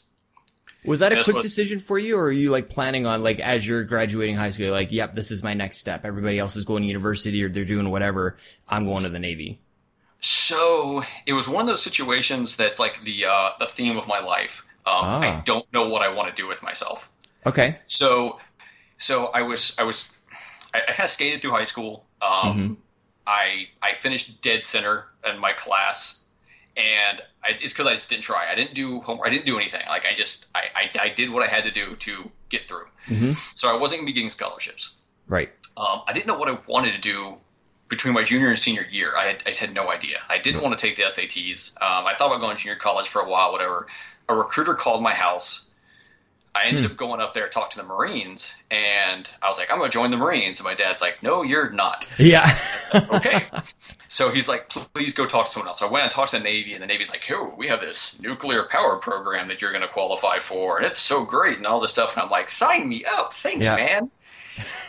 [0.84, 3.38] Was that a quick was- decision for you, or are you like planning on like
[3.40, 6.04] as you're graduating high school, like, yep, this is my next step.
[6.04, 8.36] Everybody else is going to university or they're doing whatever.
[8.68, 9.60] I'm going to the Navy.
[10.20, 14.18] So it was one of those situations that's like the uh, the theme of my
[14.20, 14.64] life.
[14.86, 15.20] Um, Ah.
[15.20, 17.10] I don't know what I want to do with myself.
[17.48, 17.76] Okay.
[17.84, 18.38] So,
[18.98, 20.12] so I was I was
[20.74, 22.04] I, I kind of skated through high school.
[22.22, 22.76] Um, Mhm.
[23.26, 26.24] I I finished dead center in my class,
[26.76, 28.46] and I, it's because I just didn't try.
[28.50, 29.26] I didn't do homework.
[29.26, 29.82] I didn't do anything.
[29.88, 32.86] Like I just I, I, I did what I had to do to get through.
[33.06, 33.36] Mhm.
[33.54, 34.96] So I wasn't gonna be getting scholarships.
[35.26, 35.50] Right.
[35.76, 37.36] Um, I didn't know what I wanted to do
[37.88, 39.12] between my junior and senior year.
[39.16, 40.18] I had, I just had no idea.
[40.28, 41.72] I didn't want to take the SATs.
[41.80, 43.86] Um, I thought about going to junior college for a while, whatever.
[44.28, 45.67] A recruiter called my house.
[46.54, 46.90] I ended Hmm.
[46.92, 49.90] up going up there, to talk to the Marines, and I was like, I'm going
[49.90, 50.58] to join the Marines.
[50.60, 52.12] And my dad's like, No, you're not.
[52.18, 52.46] Yeah.
[52.94, 53.44] Okay.
[54.08, 55.78] so he's like, Please go talk to someone else.
[55.80, 57.80] So I went and talked to the Navy, and the Navy's like, Oh, we have
[57.80, 61.66] this nuclear power program that you're going to qualify for, and it's so great, and
[61.66, 62.14] all this stuff.
[62.16, 63.32] And I'm like, Sign me up.
[63.34, 63.76] Thanks, Yeah.
[63.76, 64.10] man.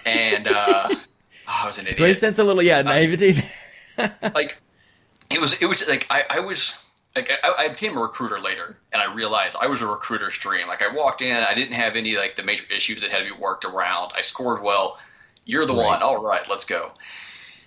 [0.06, 0.96] And uh, oh,
[1.48, 3.34] I was an idiot I sense a little yeah naivety?
[4.34, 4.58] like
[5.30, 6.84] it was it was like I, I was
[7.20, 10.68] like I, I became a recruiter later and I realized I was a recruiter's dream.
[10.68, 13.26] Like I walked in, I didn't have any like the major issues that had to
[13.26, 14.12] be worked around.
[14.16, 14.98] I scored well.
[15.46, 15.86] You're the Right.
[15.86, 16.02] one.
[16.04, 16.92] All right, let's go.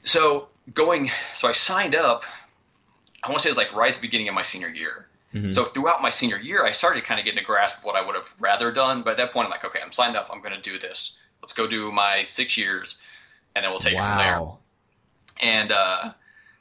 [0.05, 2.25] So going so I signed up
[3.25, 5.07] I want to say it was like right at the beginning of my senior year.
[5.33, 5.55] Mhm.
[5.55, 8.05] So throughout my senior year, I started kind of getting a grasp of what I
[8.05, 9.03] would have rather done.
[9.03, 10.29] But at that point, I'm like, okay, I'm signed up.
[10.33, 11.19] I'm going to do this.
[11.41, 13.01] Let's go do my six years,
[13.55, 14.39] and then we'll take it from there.
[15.41, 16.13] And uh,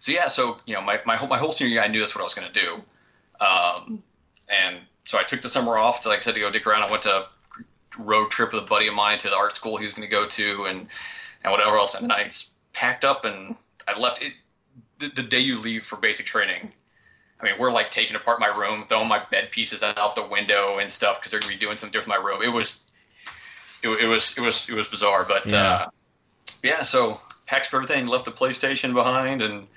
[0.01, 2.15] so yeah, so you know, my my whole, my whole senior year, I knew that's
[2.15, 2.73] what I was going to do.
[3.39, 4.01] Um,
[4.49, 6.81] and so I took the summer off, to, like I said, to go dick around.
[6.81, 7.27] I went to a
[7.99, 10.11] road trip with a buddy of mine to the art school he was going to
[10.11, 10.87] go to, and
[11.43, 11.93] and whatever else.
[11.93, 12.31] And then I
[12.73, 13.55] packed up and
[13.87, 14.23] I left.
[14.23, 14.33] It
[14.97, 16.71] the, the day you leave for basic training.
[17.39, 20.79] I mean, we're like taking apart my room, throwing my bed pieces out the window
[20.79, 22.41] and stuff because they're going to be doing something different with my room.
[22.41, 22.83] It was,
[23.83, 25.25] it, it was, it was, it was bizarre.
[25.27, 25.61] But Yeah.
[25.61, 25.89] uh,
[26.63, 27.21] yeah, so
[27.51, 29.67] packed up everything, left the PlayStation behind, and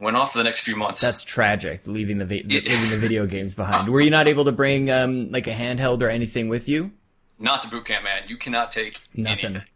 [0.00, 1.00] went off for the next few months.
[1.00, 1.86] That's tragic.
[1.86, 3.88] Leaving the, vi- leaving the video games behind.
[3.88, 6.92] Were you not able to bring um like a handheld or anything with you?
[7.38, 8.22] Not to boot camp, man.
[8.26, 9.24] You cannot take Nothing.
[9.56, 9.68] anything.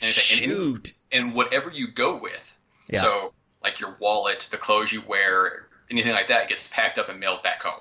[0.00, 0.02] anything.
[0.02, 0.92] And- Shoot.
[1.12, 2.56] and whatever you go with.
[2.88, 3.00] Yeah.
[3.00, 7.18] So, like your wallet, the clothes you wear, anything like that gets packed up and
[7.20, 7.80] mailed back home.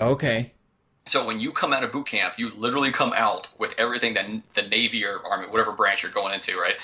[0.00, 0.50] Okay.
[1.06, 4.26] So when you come out of boot camp, you literally come out with everything that
[4.54, 6.74] the Navy or Army, whatever branch you're going into, right?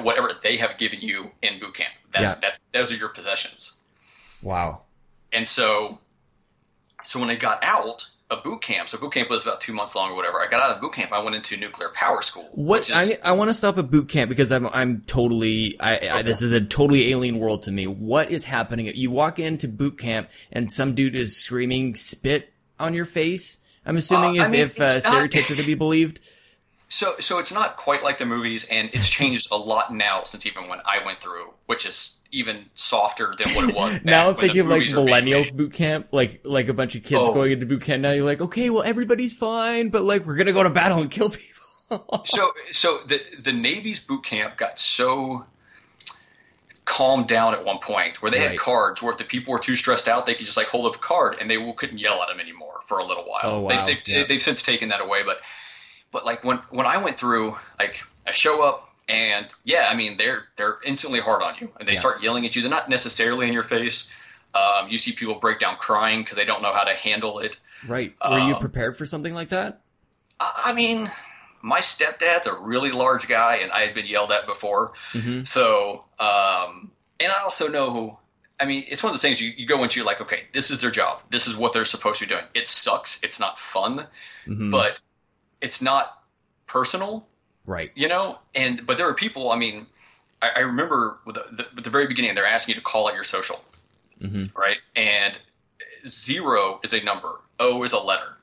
[0.00, 2.34] Whatever they have given you in boot camp, that's, Yeah.
[2.40, 3.78] that those are your possessions.
[4.42, 4.82] Wow.
[5.32, 5.98] And so,
[7.04, 9.94] so when I got out of boot camp, so boot camp was about two months
[9.94, 10.38] long or whatever.
[10.38, 11.12] I got out of boot camp.
[11.12, 12.48] I went into nuclear power school.
[12.52, 16.22] What I I want to stop at boot camp because I'm I'm totally I, I
[16.22, 17.86] this is a totally alien world to me.
[17.86, 18.90] What is happening?
[18.94, 23.58] You walk into boot camp and some dude is screaming spit on your face.
[23.86, 26.20] I'm assuming Uh, if I mean, if uh, not- stereotypes are to be believed.
[26.88, 30.46] So, so it's not quite like the movies, and it's changed a lot now since
[30.46, 34.00] even when I went through, which is even softer than what it was.
[34.04, 37.02] now I'm thinking like movies were being millennials boot camp, like like a bunch of
[37.02, 37.32] kids Oh.
[37.34, 38.02] going into boot camp.
[38.02, 41.10] Now you're like, okay, well everybody's fine, but like we're gonna go to battle and
[41.10, 41.50] kill people.
[42.24, 45.44] So, so the the Navy's boot camp got so
[46.84, 48.50] calmed down at one point where they Right.
[48.50, 50.86] had cards where if the people were too stressed out, they could just like hold
[50.86, 53.40] up a card and they couldn't yell at them anymore for a little while.
[53.44, 53.84] Oh, wow.
[53.84, 54.24] They, they've, Yeah.
[54.24, 55.38] they've since taken that away, but
[56.14, 60.16] but like when when I went through, like I show up and yeah, I mean
[60.16, 62.00] they're they're instantly hard on you and they Yeah.
[62.00, 62.62] start yelling at you.
[62.62, 64.10] They're not necessarily in your face.
[64.54, 67.60] Um, you see people break down crying because they don't know how to handle it.
[67.86, 68.14] right?
[68.24, 69.80] Were you Um, prepared for something like that?
[70.40, 71.10] I I mean,
[71.62, 74.92] my stepdad's a really large guy, and I had been yelled at before.
[75.12, 78.18] hmm So, um, and I also know,
[78.60, 80.70] I mean, it's one of those things you, you go into, you're like, okay, this
[80.70, 81.20] is their job.
[81.30, 82.44] This is what they're supposed to be doing.
[82.54, 83.22] It sucks.
[83.24, 84.06] It's not fun,
[84.46, 85.00] hmm but
[85.64, 86.22] it's not
[86.66, 87.26] personal,
[87.66, 87.90] right.
[87.94, 88.38] you know?
[88.54, 89.86] And, but there are people, I mean,
[90.42, 93.08] I, I remember with the, the, at the very beginning, they're asking you to call
[93.08, 93.64] out your social,
[94.20, 94.76] hmm right?
[94.94, 95.36] And
[96.06, 98.36] zero is a number, O is a letter.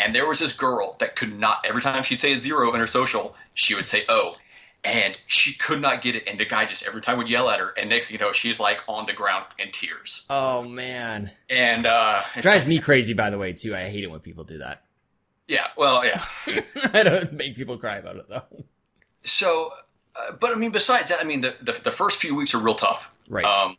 [0.00, 2.80] And there was this girl that could not, every time she'd say a zero in
[2.80, 4.34] her social, she would say O.
[4.82, 6.24] And she could not get it.
[6.26, 7.72] And the guy just every time would yell at her.
[7.76, 10.26] And next thing you know, she's like on the ground in tears.
[10.28, 13.14] Oh man, And, uh, drives me crazy.
[13.14, 13.76] By the way, too.
[13.76, 14.82] I hate it when people do that.
[15.52, 16.18] Yeah, well, yeah.
[16.94, 18.64] I don't make people cry about it though.
[19.22, 19.70] So,
[20.16, 22.58] uh, but I mean, besides that, I mean, the, the, the first few weeks are
[22.58, 23.12] real tough.
[23.28, 23.44] Right.
[23.44, 23.76] Um,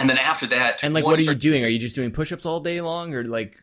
[0.00, 1.64] and then after that, and like, what are you doing?
[1.64, 3.62] Are you just doing push-ups all day long, or like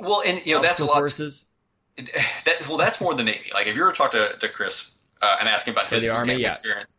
[0.00, 0.94] Well, and you know, that's a lot.
[0.94, 1.46] courses?
[1.96, 3.50] that well, that's more the Navy.
[3.54, 4.90] Like if you were to talk to, to Chris
[5.22, 6.50] uh, and ask him about his boot Army, camp yeah.
[6.50, 6.98] experience,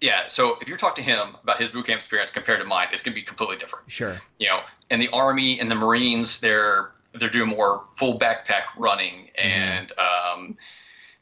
[0.00, 0.26] yeah.
[0.28, 3.02] So if you talk to him about his boot camp experience compared to mine, it's
[3.02, 3.90] going to be completely different.
[3.90, 4.20] Sure.
[4.38, 9.28] You know, and the Army and the Marines, they're they're doing more full backpack running
[9.38, 9.48] Mm-hmm.
[9.48, 10.56] and um,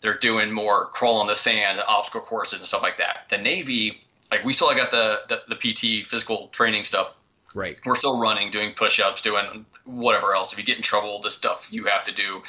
[0.00, 3.26] they're doing more crawl on the sand, obstacle courses, and stuff like that.
[3.30, 7.14] The Navy, like we still got the the, the PT physical training stuff
[7.54, 7.78] Right.
[7.86, 10.52] we're still running, doing push-ups, doing whatever else.
[10.52, 12.42] If you get in trouble, the stuff you have to do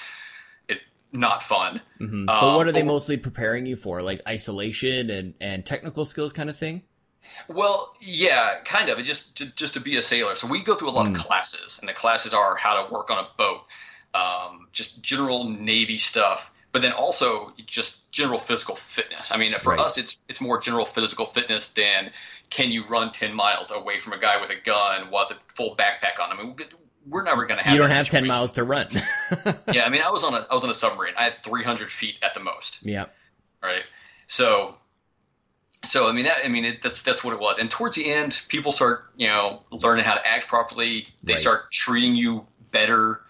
[0.67, 1.81] is not fun.
[1.97, 4.01] hmm Uh, but what are they mostly preparing you for?
[4.01, 6.83] Like isolation and and technical skills, kind of thing.
[7.49, 8.99] Well, yeah, kind of.
[8.99, 10.35] It just to, just to be a sailor.
[10.35, 11.15] So we go through a lot Mm.
[11.15, 13.61] of classes, and the classes are how to work on a boat,
[14.13, 19.31] um, just general Navy stuff, but then also just general physical fitness.
[19.31, 19.79] I mean, for Right.
[19.79, 22.11] us, it's it's more general physical fitness than
[22.51, 25.75] can you run ten miles away from a guy with a gun while the full
[25.75, 26.31] backpack on.
[26.31, 26.55] I mean,
[27.07, 27.73] we're never going to have.
[27.73, 28.87] you don't have ten miles to run.
[29.71, 31.13] Yeah, I mean, I was on a I was on a submarine.
[31.17, 33.05] I had 300 feet at the most, yeah.
[33.63, 33.83] right?
[34.27, 34.75] So,
[35.83, 37.57] so I mean that I mean it, that's that's what it was.
[37.57, 41.07] And towards the end, people start you know learning how to act properly.
[41.23, 41.39] They Right.
[41.39, 43.21] start treating you better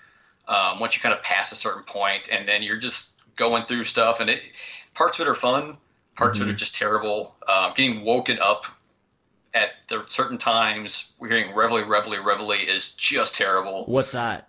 [0.48, 3.84] um, once you kind of pass a certain point, and then you're just going through
[3.84, 4.20] stuff.
[4.20, 4.42] And it
[4.96, 5.78] parts of it are fun,
[6.16, 7.36] parts of it are just terrible.
[7.48, 8.66] Um, getting woken up
[9.54, 14.49] at the certain times, we're hearing reveille, reveille, reveille is just terrible What's that?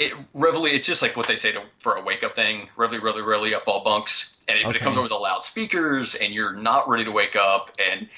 [0.00, 3.00] It reveille it's just like what they say to, for a wake up thing reveille
[3.00, 6.54] reveille reveille up all bunks and it, but it comes over the loudspeakers and you're
[6.54, 8.08] not ready to wake up and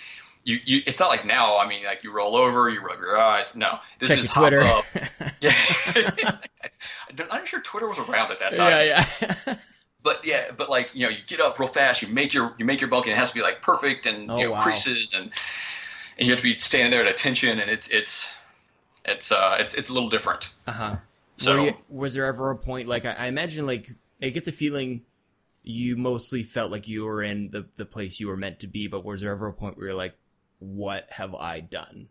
[0.44, 3.18] you, you it's not like now i mean like you roll over you rub your
[3.18, 3.68] eyes no
[3.98, 4.60] this Check is your Twitter.
[4.62, 4.84] up
[5.40, 6.38] yeah
[7.18, 9.04] I'm not sure twitter was around at that time yeah,
[9.46, 9.54] yeah.
[10.04, 12.64] but yeah but like you know you get up real fast you make your you
[12.64, 14.60] make your bunk and it has to be like perfect and Oh, you know wow.
[14.62, 15.30] creases and
[16.18, 18.36] and you have to be standing there at attention and it's it's
[19.04, 20.96] it's uh it's it's a little different uh huh.
[21.36, 23.90] So you, was there ever a point like I, I imagine like
[24.22, 25.02] I get the feeling
[25.62, 28.86] you mostly felt like you were in the the place you were meant to be,
[28.86, 30.16] but was there ever a point where you're like,
[30.58, 32.08] what have I done?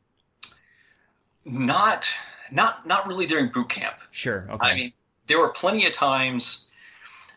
[1.45, 2.15] not
[2.51, 4.47] not not really during boot camp Sure.
[4.49, 4.67] Okay.
[4.67, 4.93] I mean,
[5.27, 6.67] there were plenty of times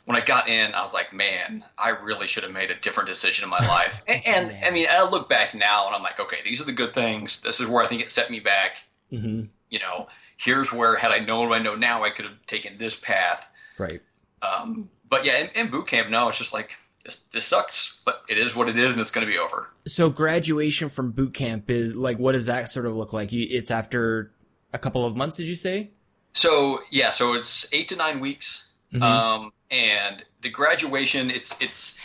[0.04, 3.08] when I got in, I was like, man, I really should have made a different
[3.08, 4.04] decision in my life.
[4.06, 6.72] And, and I mean, I look back now and I'm like, okay, these are the
[6.72, 7.40] good things.
[7.40, 8.82] This is where I think it set me back.
[9.08, 10.08] hmm You know,
[10.44, 13.46] here's where, had I known what I know now, I could have taken this path.
[13.78, 14.00] Right.
[14.42, 18.22] Um, but yeah, in, in boot camp, no, it's just like, this, this sucks, but
[18.28, 19.68] it is what it is and it's going to be over.
[19.86, 23.32] So graduation from boot camp is like, what does that sort of look like?
[23.32, 24.32] It's after
[24.72, 25.90] a couple of months, did you say?
[26.32, 29.02] So yeah, so it's eight to nine weeks, Mhm.
[29.02, 31.98] um, and the graduation it's it's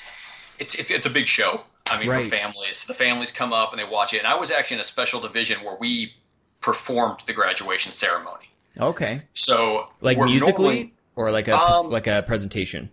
[0.59, 1.61] it's it's, it's a big show.
[1.89, 2.25] I mean, Right.
[2.25, 4.19] for families, the families come up and they watch it.
[4.19, 6.13] And I was actually in a special division where we
[6.61, 8.45] performed the graduation ceremony.
[8.79, 9.21] Okay.
[9.33, 12.89] So Like musically normally- or like a Um, like a presentation.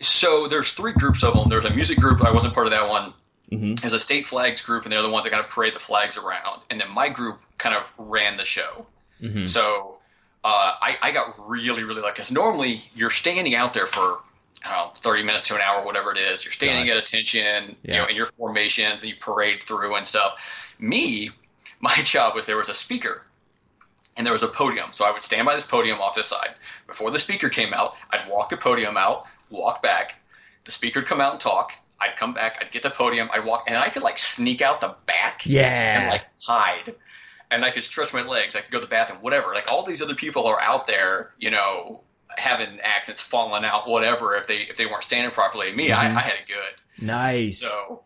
[0.00, 1.48] so there's three groups of them.
[1.48, 2.22] There's a music group.
[2.22, 3.12] I wasn't part of that one.
[3.50, 5.80] hmm There's a state flags group, and they're the ones that kind of parade the
[5.80, 6.60] flags around.
[6.70, 8.86] And then my group kind of ran the show.
[9.20, 9.98] hmm So
[10.44, 14.20] uh, I, I got really, really lucky because normally you're standing out there for
[14.64, 16.44] I don't know, 30 minutes to an hour, whatever it is.
[16.44, 16.96] You're standing God.
[16.96, 20.38] at attention, you know, in your formations, and you parade through and stuff.
[20.80, 21.30] Me,
[21.86, 23.22] my job was there was a speaker,
[24.16, 24.90] and there was a podium.
[24.92, 26.50] So I would stand by this podium off to the side.
[26.86, 30.14] Before the speaker came out, I'd walk the podium out, walk back.
[30.64, 31.72] The speaker would come out and talk.
[32.00, 32.58] I'd come back.
[32.60, 33.28] I'd get the podium.
[33.32, 36.00] I'd walk, and I could like sneak out the back Yeah.
[36.00, 36.94] and like hide.
[37.50, 38.56] And I could stretch my legs.
[38.56, 39.54] I could go to the bathroom, whatever.
[39.54, 42.00] Like all these other people are out there, you know,
[42.36, 44.34] having accents falling out, whatever.
[44.36, 46.16] If they if they weren't standing properly, me, I, Mhm.
[46.16, 47.04] I had it good.
[47.06, 47.60] nice.
[47.60, 48.02] So,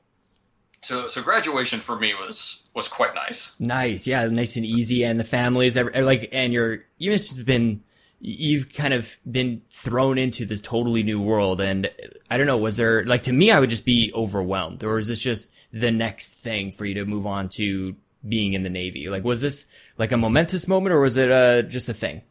[0.83, 3.59] so so graduation for me was was quite nice.
[3.59, 7.83] Nice, yeah, nice and easy, and the families, like, and you're you must have been,
[8.21, 11.91] you've kind of been thrown into this totally new world, and
[12.31, 15.09] I don't know, was there like to me, I would just be overwhelmed, or is
[15.09, 17.97] this just the next thing for you to move on to
[18.27, 19.09] being in the Navy?
[19.09, 22.23] Like, was this like a momentous moment, or was it uh, just a thing?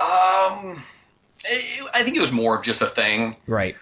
[0.00, 0.82] Um,
[1.44, 3.36] it, I think it was more of just a thing.
[3.46, 3.76] Right.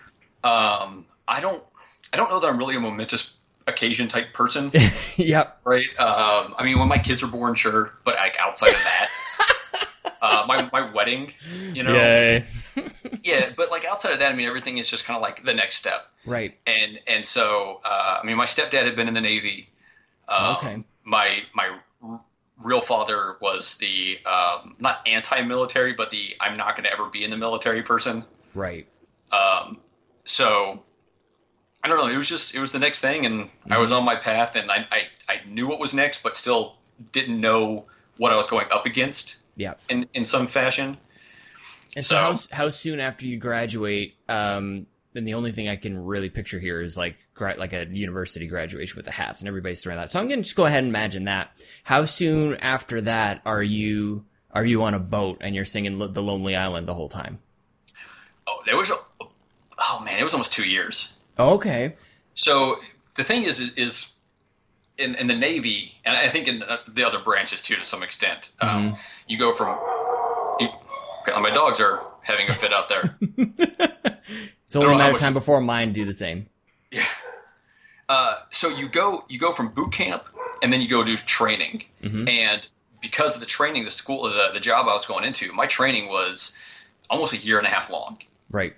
[0.45, 1.63] Um, I don't
[2.13, 3.38] I don't know that I'm really a momentous
[3.69, 4.71] occasion type person,
[5.17, 5.61] yep.
[5.65, 5.89] right?
[5.99, 9.09] Um, I mean, when my kids are born, sure, but like outside of that.
[10.21, 11.33] Uh, my, my wedding,
[11.73, 12.45] you know, Yay.
[13.23, 15.55] yeah, but like outside of that, I mean, everything is just kind of like the
[15.55, 16.09] next step.
[16.27, 16.59] Right.
[16.67, 19.69] and and so uh, I mean, my stepdad had been in the Navy.
[20.27, 20.83] Um, Okay.
[21.05, 21.79] My my
[22.61, 27.23] real father was the um, not anti-military, but the I'm not going to ever be
[27.23, 28.25] in the military person.
[28.55, 28.89] Right.
[29.31, 29.79] Um,
[30.25, 30.83] so
[31.83, 32.09] I don't know.
[32.13, 34.71] It was just it was the next thing, and I was on my path, and
[34.71, 36.77] I, I I knew what was next, but still
[37.13, 39.75] didn't know what I was going up against Yeah.
[39.89, 40.99] in in some fashion.
[41.97, 44.17] And so, So- how, how soon after you graduate?
[44.29, 47.87] Um, then the only thing I can really picture here is like gra- like a
[47.87, 50.11] university graduation with the hats and everybody's surrounded that.
[50.11, 51.51] So I'm gonna just go ahead and imagine that.
[51.85, 56.09] How soon after that are you are you on a boat and you're singing Lo-
[56.09, 57.39] the Lonely Island the whole time?
[58.47, 58.95] Oh, there was a
[59.79, 61.15] oh man, it was almost two years.
[61.39, 61.95] Okay.
[62.35, 62.81] So
[63.15, 64.19] the thing is, is, is
[64.97, 68.03] in, in the Navy, and I think in uh, the other branches too, to some
[68.03, 69.69] extent, um, you go from.
[70.61, 70.69] You,
[71.23, 73.19] okay, my dogs are having a fit out there.
[74.67, 76.47] It's only a matter of time before mine do the same.
[76.91, 77.03] yeah.
[78.11, 80.25] Uh, so you go you go from boot camp,
[80.63, 82.67] and then you go do training, and
[83.03, 86.09] because of the training, the school, the, the job I was going into, my training
[86.09, 86.57] was
[87.11, 88.17] almost a year and a half long.
[88.51, 88.75] Right.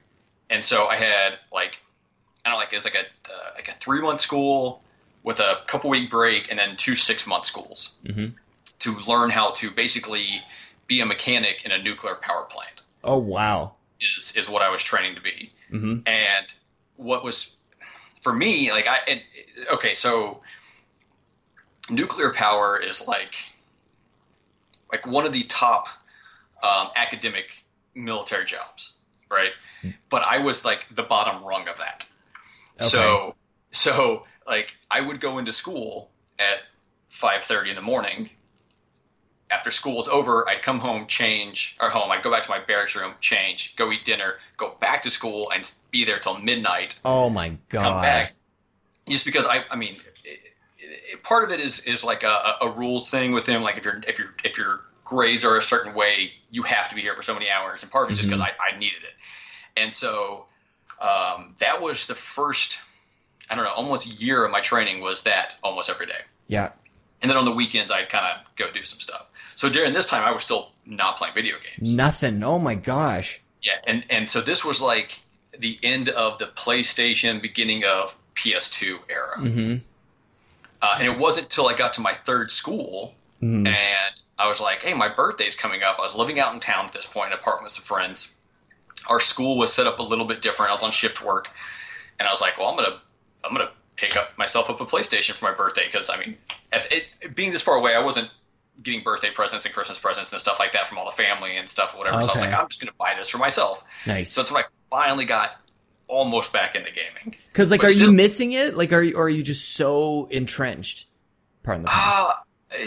[0.48, 1.78] and so I had like
[2.44, 4.82] I don't know, like it was like a uh, like a three month school
[5.22, 8.32] with a couple week break, and then two six month schools Mhm.
[8.80, 10.42] to learn how to basically
[10.86, 12.82] be a mechanic in a nuclear power plant.
[13.04, 13.74] Oh wow.
[14.00, 16.46] Is is what I was training to be, hmm and
[16.96, 17.56] what was
[18.22, 19.20] for me like I and,
[19.72, 20.42] okay so
[21.90, 23.34] nuclear power is like
[24.92, 25.88] like one of the top
[26.62, 27.46] um, academic
[27.94, 28.96] military jobs,
[29.30, 29.52] right?
[30.10, 32.09] But I was like the bottom rung of that.
[32.80, 32.88] Okay.
[32.88, 33.34] So
[33.70, 36.62] so like I would go into school at
[37.10, 38.30] five thirty in the morning.
[39.52, 42.12] After school was over, I'd come home, change, or home.
[42.12, 45.50] I'd go back to my barracks room, change, go eat dinner, go back to school,
[45.50, 47.00] and be there till midnight.
[47.04, 48.02] Oh my Come god.
[48.02, 48.34] back,
[49.08, 50.40] just because I, I mean, it,
[50.78, 53.62] it, part of it is is like a, a rules thing with him.
[53.62, 56.94] Like if you're if you're if your grades are a certain way, you have to
[56.94, 58.38] be here for so many hours, and part of it is just mm-hmm.
[58.38, 59.14] because I, I needed it.
[59.76, 60.46] And so
[61.00, 62.78] um, that was the first,
[63.48, 66.20] I don't know, almost year of my training was that almost every day.
[66.48, 66.70] Yeah.
[67.22, 69.26] And then on the weekends, I'd kind of go do some stuff.
[69.56, 71.94] So during this time, I was still not playing video games.
[71.94, 72.42] Nothing.
[72.42, 73.40] Oh my gosh.
[73.62, 75.20] Yeah, and and so this was like
[75.58, 79.38] the end of the PlayStation, beginning of PS2 era.
[79.38, 79.76] hmm
[80.82, 83.66] Uh, and it wasn't until I got to my third school Mhm.
[83.68, 85.98] and I was like, hey, my birthday's coming up.
[85.98, 88.32] I was living out in town at this point, in an apartment with some friends.
[89.08, 90.70] Our school was set up a little bit different.
[90.70, 91.48] I was on shift work,
[92.18, 93.00] and I was like, well, I'm gonna
[93.44, 96.36] I'm gonna pick up myself up a PlayStation for my birthday because I mean,
[96.72, 98.30] at, it, being this far away, I wasn't
[98.82, 101.68] getting birthday presents and Christmas presents and stuff like that from all the family and
[101.68, 102.22] stuff, whatever.
[102.22, 103.84] So I was like, I'm just gonna buy this for myself.
[104.06, 104.32] Nice.
[104.32, 105.52] So that's when I finally got
[106.08, 107.36] almost back into gaming.
[107.48, 108.76] Because like, But are you missing it?
[108.76, 111.06] Like, are you, or are you just so entrenched?
[111.62, 112.02] Pardon the pun.
[112.06, 112.34] Uh,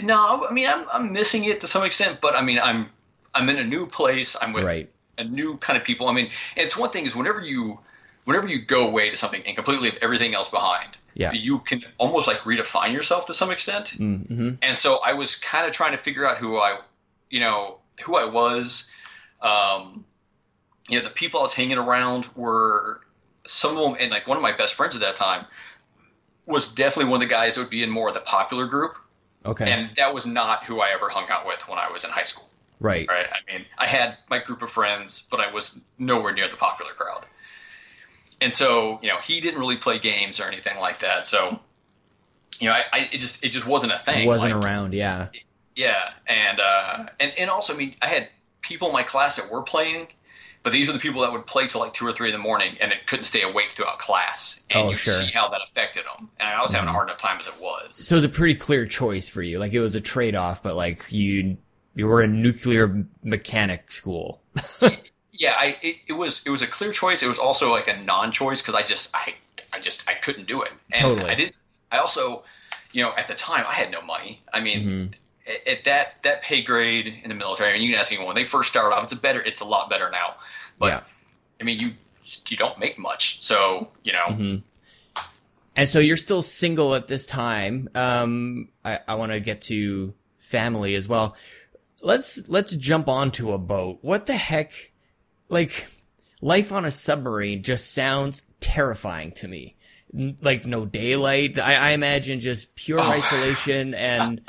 [0.02, 2.88] no, I mean I'm I'm missing it to some extent, but I mean I'm
[3.34, 4.36] I'm in a new place.
[4.40, 4.90] I'm with Right.
[5.18, 6.08] A new kind of people.
[6.08, 7.78] I mean, it's one thing is whenever you
[8.24, 11.32] whenever you go away to something and completely leave everything else behind, Yeah.
[11.32, 13.94] you can almost like redefine yourself to some extent.
[13.98, 14.52] Mm-hmm.
[14.62, 16.78] And so I was kind of trying to figure out who I,
[17.28, 18.90] you know, who I was.
[19.42, 20.06] Um,
[20.88, 23.00] you know, the people I was hanging around were
[23.46, 25.44] some of them, and like one of my best friends at that time
[26.46, 28.96] was definitely one of the guys that would be in more of the popular group,
[29.44, 29.70] Okay.
[29.70, 32.24] and that was not who I ever hung out with when I was in high
[32.24, 32.48] school.
[32.84, 33.08] Right.
[33.08, 33.26] Right?
[33.26, 36.92] I mean, I had my group of friends, but I was nowhere near the popular
[36.92, 37.26] crowd.
[38.40, 41.26] And so, you know, he didn't really play games or anything like that.
[41.26, 41.58] So,
[42.58, 44.24] you know, I, I it just it just wasn't a thing.
[44.24, 44.92] It Wasn't Like, around.
[44.94, 45.28] Yeah.
[45.74, 48.28] yeah, and uh, and and also, I mean, I had
[48.60, 50.08] people in my class that were playing,
[50.62, 52.38] but these are the people that would play till like two or three in the
[52.42, 54.62] morning and it couldn't stay awake throughout class.
[54.70, 55.12] And Oh, you sure.
[55.14, 56.30] See how that affected them.
[56.40, 57.96] And I was having a hard enough time as it was.
[57.96, 59.58] So it was a pretty clear choice for you.
[59.58, 61.58] Like it was a trade off, but like you
[61.94, 64.40] you were in nuclear mechanic school.
[65.32, 67.22] Yeah, I it, it was it was a clear choice.
[67.22, 69.34] It was also like a non-choice because I just I
[69.72, 70.70] I just I couldn't do it.
[70.92, 71.30] And Totally.
[71.30, 71.56] I didn't.
[71.90, 72.44] I also,
[72.92, 74.42] you know, at the time I had no money.
[74.52, 74.80] I mean.
[74.80, 75.06] Mm-hmm.
[75.46, 78.28] At at that that pay grade in the military, I mean, you can ask anyone
[78.28, 79.04] when they first started off.
[79.04, 80.36] It's a better, it's a lot better now.
[80.78, 81.00] But Yeah.
[81.60, 81.90] I mean, you
[82.48, 84.26] you don't make much, so you know.
[84.28, 84.56] Mm-hmm.
[85.76, 87.88] And so you're still single at this time.
[87.94, 91.36] Um, I, I want to get to family as well.
[92.04, 93.98] Let's let's jump onto a boat.
[94.02, 94.72] What the heck?
[95.48, 95.86] Like
[96.40, 99.76] life on a submarine just sounds terrifying to me.
[100.16, 101.58] N- Like no daylight.
[101.58, 104.40] I, I imagine just pure isolation, and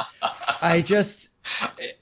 [0.62, 1.30] I just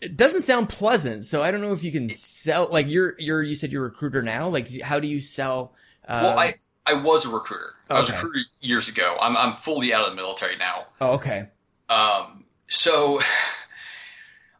[0.01, 1.26] it doesn't sound pleasant.
[1.26, 2.68] So I don't know if you can sell.
[2.72, 4.49] Like you're you're you said you're a recruiter now.
[4.49, 5.74] Like how do you sell?
[6.08, 6.54] Uh, Well, I
[6.86, 7.74] I was a recruiter.
[7.89, 9.16] I was a recruiter years ago.
[9.22, 10.86] I'm I'm fully out of the military now.
[10.99, 11.47] oh, okay.
[11.89, 13.20] Um, so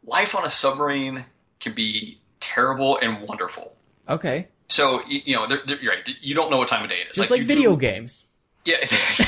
[0.05, 1.25] life on a submarine
[1.59, 3.75] can be terrible and wonderful.
[4.09, 4.47] Okay.
[4.67, 6.09] So you, you know, they're, they're, you're right.
[6.21, 7.15] You don't know what time of day it is.
[7.15, 8.29] Just like, you video do- games.
[8.65, 8.77] Yeah.
[8.89, 9.25] there you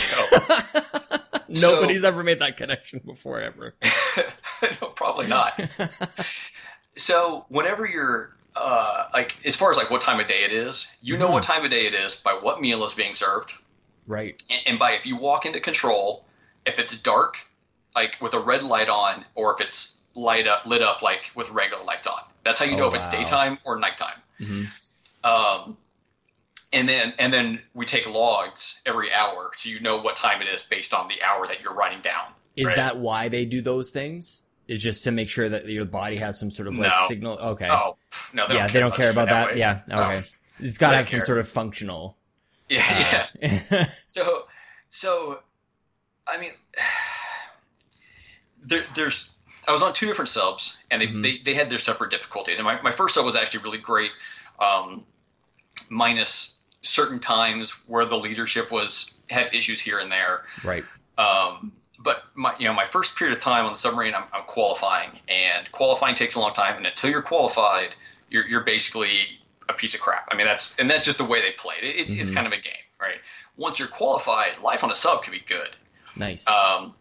[1.12, 1.18] go.
[1.50, 3.76] Nobody's ever made that connection before, ever.
[4.82, 5.60] no, probably not.
[6.96, 10.96] so whenever you're uh, like, as far as like what time of day it is,
[11.02, 11.34] you know Mhm.
[11.34, 13.54] what time of day it is by what meal is being served.
[14.08, 14.42] Right.
[14.52, 16.26] and, and by if you walk into control,
[16.66, 17.38] if it's dark,
[17.96, 21.50] like with a red light on, or if it's light up lit up like with
[21.52, 22.20] regular lights on.
[22.44, 24.18] That's how you Oh, know if it's daytime or nighttime.
[24.40, 24.68] Mhm.
[25.24, 25.78] Um,
[26.74, 30.48] and then and then we take logs every hour, so you know what time it
[30.48, 32.32] is based on the hour that you're writing down.
[32.56, 32.76] Is Right.
[32.78, 34.44] that why they do those things?
[34.68, 37.08] Is just to make sure that your body has some sort of like No.
[37.08, 37.38] signal?
[37.38, 37.68] Okay.
[37.70, 37.98] Oh
[38.34, 39.52] no, they yeah, don't they don't care about that.
[39.52, 39.60] way.
[39.60, 39.82] Yeah.
[39.88, 40.00] No.
[40.02, 40.22] Okay.
[40.60, 41.26] It's got to They have some care.
[41.26, 42.18] sort of functional.
[42.70, 43.60] Yeah, yeah.
[43.72, 44.48] uh, So,
[44.90, 45.40] so,
[46.28, 46.54] I mean,
[48.64, 49.35] there, there's.
[49.68, 51.24] I was on two different subs, and they, Mhm.
[51.24, 52.58] they, they had their separate difficulties.
[52.60, 54.12] And my, my first sub was actually really great,
[54.60, 55.04] um,
[55.90, 60.46] minus certain times where the leadership was had issues here and there.
[60.64, 60.86] right.
[61.18, 64.44] Um, but my you know my first period of time on the submarine, I'm, I'm
[64.44, 66.76] qualifying, and qualifying takes a long time.
[66.78, 67.90] And until you're qualified,
[68.30, 69.40] you're you're basically
[69.70, 70.28] a piece of crap.
[70.30, 71.96] I mean that's and that's just the way they played it.
[71.96, 72.36] It's, it's Mhm.
[72.36, 73.16] kind of a game, right?
[73.58, 75.70] Once you're qualified, life on a sub can be good.
[76.18, 76.46] Nice.
[76.48, 76.94] Um,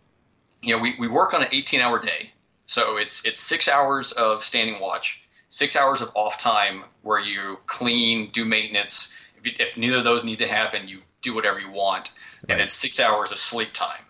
[0.63, 2.33] you know, we, we work on an 18 hour day,
[2.67, 7.59] so it's it's six hours of standing watch, six hours of off time where you
[7.67, 9.17] clean, do maintenance.
[9.39, 12.15] If, you, if neither of those need to happen, you do whatever you want,
[12.49, 14.01] and then six hours of sleep time.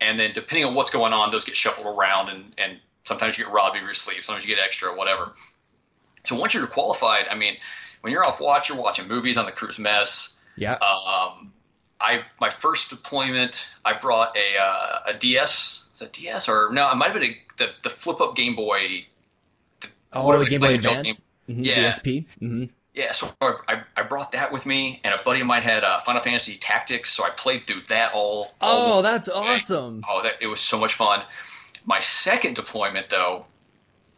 [0.00, 3.44] And then depending on what's going on, those get shuffled around, and, and sometimes you
[3.44, 5.34] get robbed of your sleep, sometimes you get extra, whatever.
[6.24, 7.56] So once you're qualified, I mean,
[8.02, 10.42] when you're off watch, you're watching movies on the crew's mess.
[10.56, 10.74] yeah.
[10.74, 11.52] Um,
[12.00, 15.88] I my first deployment, I brought a uh, a DS.
[15.94, 16.90] Is it DS or no?
[16.90, 19.06] It might have been a, the the flip up Game Boy.
[19.80, 21.22] the- oh, the the Game Boy Advance.
[21.48, 21.90] Mhm, Yeah.
[21.90, 22.26] DSP.
[22.38, 25.84] hmm Yeah, so I, I brought that with me, and a buddy of mine had
[25.84, 28.52] uh, Final Fantasy Tactics, so I played through that all.
[28.60, 30.02] all Oh, that's awesome.
[30.08, 31.22] Oh, that it was so much fun.
[31.84, 33.46] My second deployment, though,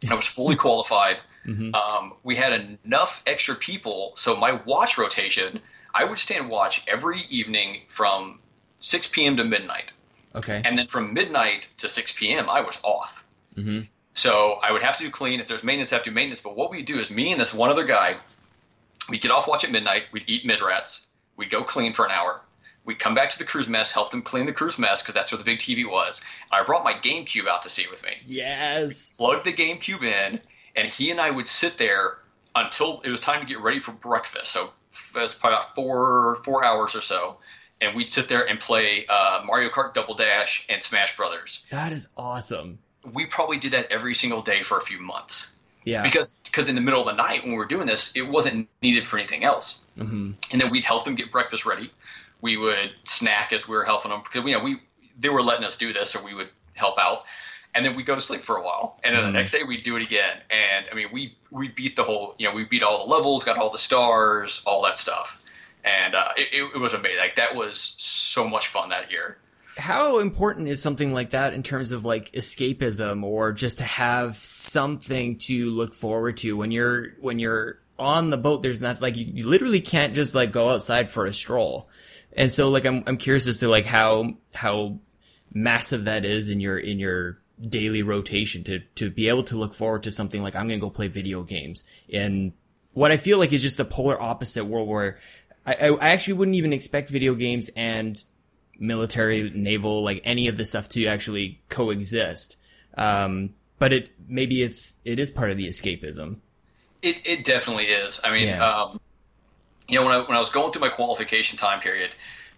[0.09, 1.17] I was fully qualified.
[1.45, 1.73] Mhm.
[1.75, 5.61] Um, we had enough extra people, so my watch rotation,
[5.93, 8.39] I would stand watch every evening from
[8.79, 9.37] 6 p.m.
[9.37, 9.91] to midnight,
[10.35, 10.61] Okay.
[10.65, 12.49] and then from midnight to 6 p.m.
[12.49, 13.23] I was off.
[13.55, 13.81] hmm
[14.13, 15.39] So I would have to do clean.
[15.39, 16.41] If there's maintenance, I have to do maintenance.
[16.41, 18.15] But what we do is me and this one other guy,
[19.09, 20.03] we'd get off watch at midnight.
[20.11, 21.07] We'd eat mid rats.
[21.37, 22.41] We'd go clean for an hour.
[22.85, 25.31] We'd come back to the crew's mess, help them clean the crew's mess because that's
[25.31, 26.23] where the big TV was.
[26.51, 28.11] I brought my GameCube out to sea with me.
[28.25, 29.11] Yes.
[29.11, 30.39] Plugged the GameCube in,
[30.75, 32.17] and he and I would sit there
[32.55, 34.51] until it was time to get ready for breakfast.
[34.51, 34.71] So
[35.15, 37.37] was probably about four four hours or so,
[37.81, 41.91] and we'd sit there and play uh, Mario Kart Double Dash and Smash Brothers That
[41.91, 42.79] is awesome.
[43.13, 45.57] we probably did that every single day for a few months.
[45.85, 46.03] Yeah.
[46.03, 48.67] Because because in the middle of the night when we were doing this, it wasn't
[48.81, 49.85] needed for anything else.
[49.97, 50.31] Mm-hmm.
[50.51, 51.91] And then we'd help them get breakfast ready.
[52.41, 54.79] We would snack as we were helping them because you know we
[55.19, 57.23] they were letting us do this, so we would help out.
[57.75, 59.27] And then we go to sleep for a while, and then Mhm.
[59.27, 60.37] the next day we do it again.
[60.49, 63.43] And I mean, we we beat the whole, you know, we beat all the levels,
[63.43, 65.41] got all the stars, all that stuff,
[65.83, 67.19] and uh, it, it, it was amazing.
[67.19, 69.37] Like that was so much fun that year.
[69.77, 74.35] How important is something like that in terms of like escapism or just to have
[74.35, 79.15] something to look forward to when you're when you're on the boat there's not like
[79.15, 81.87] you, you literally can't just like go outside for a stroll.
[82.35, 84.97] And so like I'm I'm curious as to like how how
[85.53, 89.73] massive that is in your in your daily rotation to to be able to look
[89.73, 92.53] forward to something like I'm going to go play video games And
[92.93, 95.17] what I feel like is just the polar opposite world where
[95.65, 98.21] I, I actually wouldn't even expect video games and
[98.79, 102.57] military, naval, like any of the stuff to actually coexist.
[102.97, 106.39] Um, but it maybe it's it is part of the escapism.
[107.01, 108.19] It it definitely is.
[108.23, 108.65] I mean, Yeah.
[108.65, 108.99] um,
[109.87, 112.09] you know, when I when I was going through my qualification time period,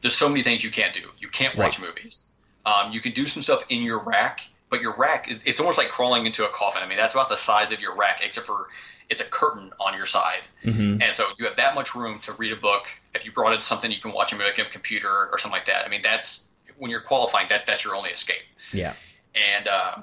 [0.02, 1.02] there's so many things you can't do.
[1.20, 2.32] You can't watch movies.
[2.66, 4.41] Um, you can do some stuff in your rack,
[4.72, 6.82] but your rack it's almost like crawling into a coffin.
[6.82, 8.67] I mean, that's about the size of your rack, except for
[9.09, 11.01] it's a curtain on your side, Mm-hmm.
[11.01, 12.86] and so you have that much room to read a book.
[13.13, 15.57] If you brought in something, you can watch a movie on a computer or something
[15.57, 15.86] like that.
[15.86, 16.47] I mean, that's
[16.78, 17.47] when you're qualifying.
[17.49, 18.43] That that's your only escape.
[18.74, 18.93] Yeah.
[19.36, 19.97] And uh,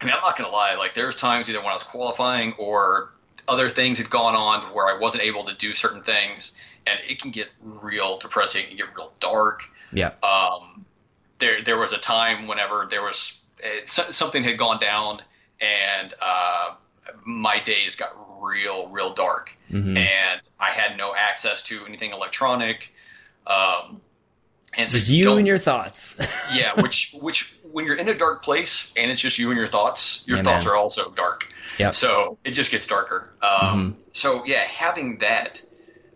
[0.00, 0.76] I mean, I'm not gonna lie.
[0.76, 3.10] Like, there's times either when I was qualifying or
[3.48, 7.20] other things had gone on where I wasn't able to do certain things, and it
[7.20, 8.62] can get real depressing.
[8.62, 9.62] It can get real dark.
[9.92, 10.12] Yeah.
[10.22, 10.84] Um,
[11.38, 15.20] there, there was a time whenever there was it, so- something had gone down,
[15.60, 16.74] and uh,
[17.24, 19.96] my days got real, real dark, Mhm.
[19.98, 22.92] and I had no access to anything electronic.
[23.46, 24.00] Um,
[24.74, 26.18] and so Just you don't- and your thoughts.
[26.54, 29.66] yeah, which which when you're in a dark place and it's just you and your
[29.66, 30.74] thoughts, your Yeah, thoughts man.
[30.74, 31.52] are also dark.
[31.78, 31.94] Yep.
[31.94, 33.30] So it just gets darker.
[33.42, 35.62] Um, So yeah, having that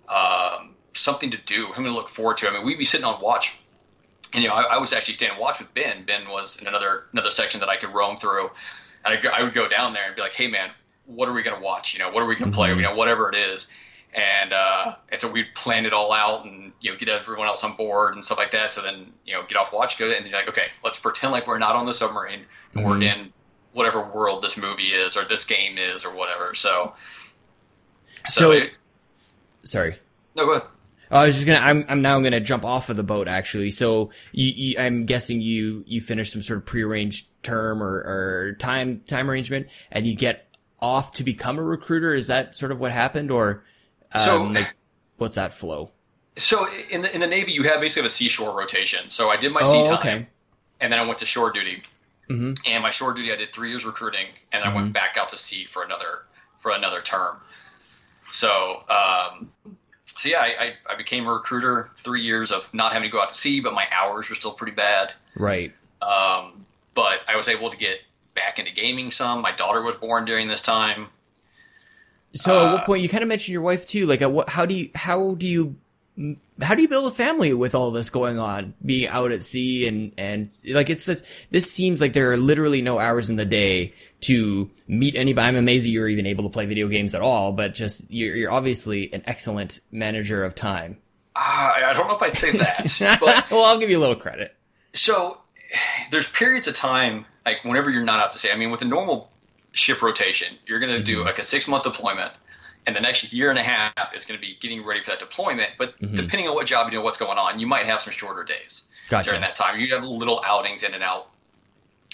[0.09, 2.49] um, something to do, something to look forward to.
[2.49, 3.59] I mean, we'd be sitting on watch,
[4.35, 6.05] and you know, I, I was actually standing watch with Ben.
[6.05, 8.51] Ben was in another another section that I could roam through,
[9.05, 10.71] and I, go, I would go down there and be like, "Hey, man,
[11.07, 11.95] what are we gonna watch?
[11.95, 12.71] You know, what are we gonna play?
[12.71, 12.77] Mhm.
[12.77, 13.73] You know, whatever it is."
[14.13, 17.65] And uh, and so we'd plan it all out and you know get everyone else
[17.65, 18.73] on board and stuff like that.
[18.73, 21.47] So then you know get off watch, go and you're like, okay, let's pretend like
[21.47, 23.03] we're not on the submarine and we're Mhm.
[23.13, 23.33] in
[23.73, 26.55] whatever world this movie is or this game is or whatever.
[26.55, 26.95] So
[28.29, 28.73] So- it,
[29.65, 29.97] Sorry.
[30.37, 30.69] no, go ahead.
[31.15, 31.61] I was just gonna.
[31.61, 31.85] I'm.
[31.89, 33.29] I'm now gonna jump off of the boat.
[33.29, 37.89] Actually, so you, you, I'm guessing you you finish some sort of prearranged term or,
[38.49, 40.49] or time time arrangement, and you get
[40.81, 42.13] off to become a recruiter.
[42.13, 43.63] Is that sort of what happened, or
[44.13, 44.75] um, So- like,
[45.19, 45.91] what's that flow?
[46.37, 49.09] So in the in the Navy, you have basically a seashore rotation.
[49.11, 50.27] So I did my sea Oh, time, okay.
[50.81, 51.85] and then I went to shore duty.
[52.29, 52.59] Mhm.
[52.67, 54.75] And my shore duty, I did three years recruiting, and then I Mm-hmm.
[54.77, 56.23] went back out to sea for another
[56.59, 57.37] for another term.
[58.33, 59.53] So, um,
[60.17, 61.91] so yeah, I, I, I became a recruiter.
[61.97, 64.53] Three years of not having to go out to sea, but my hours were still
[64.53, 65.13] pretty bad.
[65.37, 65.73] Right.
[66.03, 68.01] Um, but I was able to get
[68.35, 69.43] back into gaming some.
[69.43, 71.09] My daughter was born during this time.
[72.35, 74.07] So at what Uh, point you kind of mentioned your wife too?
[74.07, 74.49] Like, at what?
[74.49, 74.91] How do you?
[74.95, 75.77] How do you?
[76.63, 78.75] How do you build a family with all this going on?
[78.85, 81.19] Being out at sea and and like it's such,
[81.51, 85.49] this seems like there are literally no hours in the day to meet anybody.
[85.49, 87.53] I'm amazed you're even able to play video games at all.
[87.53, 90.99] But just you're, you're obviously an excellent manager of time.
[91.37, 94.17] Uh, I don't know if I'd say that, but well, I'll give you a little
[94.17, 94.55] credit.
[94.93, 95.39] so
[96.11, 98.51] there's periods of time like whenever you're not out to sea.
[98.53, 99.31] I mean, with a normal
[99.73, 102.33] ship rotation, you're going to do like a six month deployment,
[102.87, 105.19] and the next year and a half is going to be getting ready for that
[105.19, 105.71] deployment.
[105.79, 108.45] But depending on what job you do, what's going on, you might have some shorter
[108.45, 109.31] days Gotcha.
[109.31, 109.81] during that time.
[109.81, 111.29] You have little outings in and out.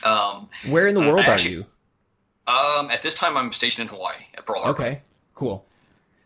[0.03, 1.65] Um, Where in the world actually- are you?
[2.47, 4.83] um, at this time, I'm stationed in Hawaii at Pearl Harbor.
[4.83, 5.03] Okay.
[5.35, 5.65] Cool.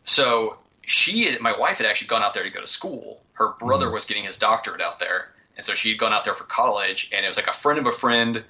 [0.05, 3.21] So she, had, my wife, had actually gone out there to go to school.
[3.35, 3.95] Her brother Mm-hmm.
[3.95, 7.11] was getting his doctorate out there, and so she had gone out there for college.
[7.13, 8.45] And it was like a friend of a friend.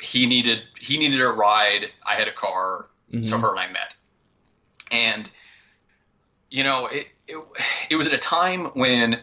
[0.00, 1.90] He needed he needed a ride.
[2.04, 3.40] I had a car, so Mhm.
[3.40, 3.96] her and I met.
[4.94, 5.28] And
[6.50, 7.36] you know, it, it
[7.90, 9.20] it was at a time when.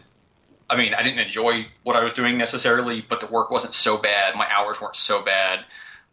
[0.70, 4.00] I mean, I didn't enjoy what I was doing necessarily, but the work wasn't so
[4.00, 4.34] bad.
[4.36, 5.62] My hours weren't so bad.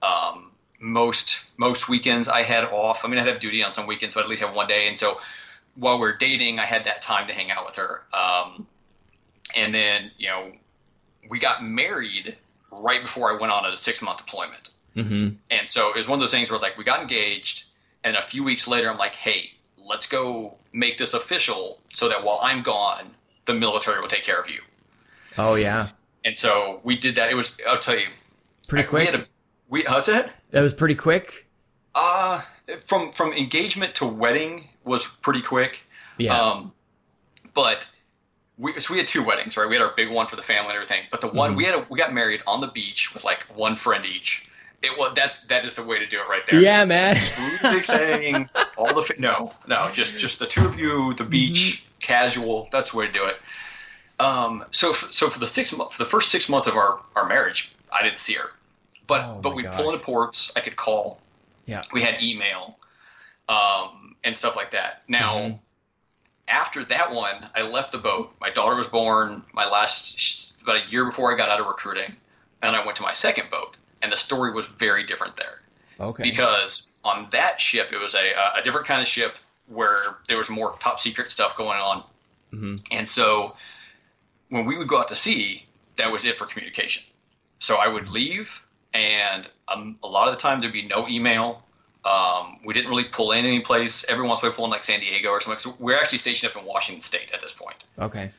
[0.02, 3.06] Um, most most weekends I had off.
[3.06, 4.90] I mean, I'd have duty on some weekends, but at least have one day.
[4.90, 5.20] And so
[5.76, 8.02] while we are dating, I had that time to hang out with her.
[8.14, 8.68] Um,
[9.56, 10.52] and then you know,
[11.30, 12.36] we got married
[12.72, 14.70] right before I went on a six month deployment.
[14.96, 15.36] Mm-hmm.
[15.52, 17.69] And so it was one of those things where like we got engaged,
[18.04, 22.24] and a few weeks later, I'm like, hey, let's go make this official so that
[22.24, 23.10] while I'm gone,
[23.46, 24.60] the military will take care of you.
[25.38, 25.90] Oh yeah.
[26.24, 27.30] And so we did that.
[27.32, 28.08] It was I'll tell you,
[28.68, 29.06] Pretty we quick.
[29.12, 29.28] had a-
[29.70, 30.32] we it?
[30.52, 31.48] that was pretty quick.
[31.96, 32.42] Uh
[32.86, 35.80] from from engagement to wedding was pretty quick.
[36.18, 36.40] Yeah.
[36.40, 36.74] Um,
[37.54, 37.90] but
[38.58, 39.68] we so we had two weddings, right?
[39.70, 41.02] We had our big one for the family and everything.
[41.12, 43.76] But the one we had a, we got married on the beach with like one
[43.76, 44.48] friend each.
[44.82, 46.60] It was that that is the way to do it right there.
[46.62, 47.16] yeah, man.
[47.16, 51.86] Smooth thing, all the fi- no no just just the two of you, the beach,
[52.00, 52.70] casual.
[52.72, 53.36] That's the way to do it.
[54.20, 57.02] Um, so f- so for the six month for the first six months of our
[57.16, 58.50] our marriage, I didn't see her,
[59.08, 59.76] but Oh, but we gosh.
[59.76, 60.54] pull into ports.
[60.56, 61.20] I could call.
[61.66, 61.84] Yeah.
[61.94, 62.78] we had email,
[63.48, 65.04] um, and stuff like that.
[65.08, 65.36] Now.
[65.40, 65.60] Mhm.
[66.52, 68.34] After that one, I left the boat.
[68.42, 69.44] My daughter was born.
[69.54, 72.16] My last about a year before I got out of recruiting,
[72.64, 75.60] and I went to my second boat, and the story was very different there
[76.00, 76.24] Okay.
[76.24, 79.36] because on that ship it was a, a different kind of ship
[79.68, 79.98] where
[80.28, 82.04] there was more top secret stuff going on
[82.54, 82.82] Mhm.
[82.92, 83.56] and so
[84.50, 85.66] when we would go out to sea
[85.98, 87.04] that was it for communication
[87.60, 88.62] so i would leave
[88.94, 91.62] and um, a lot of the time there'd be no email
[92.06, 94.66] um, we didn't really pull in any place every once in a while we pull
[94.66, 97.42] in like san diego or something so we're actually stationed up in washington state at
[97.42, 98.32] this point Okay.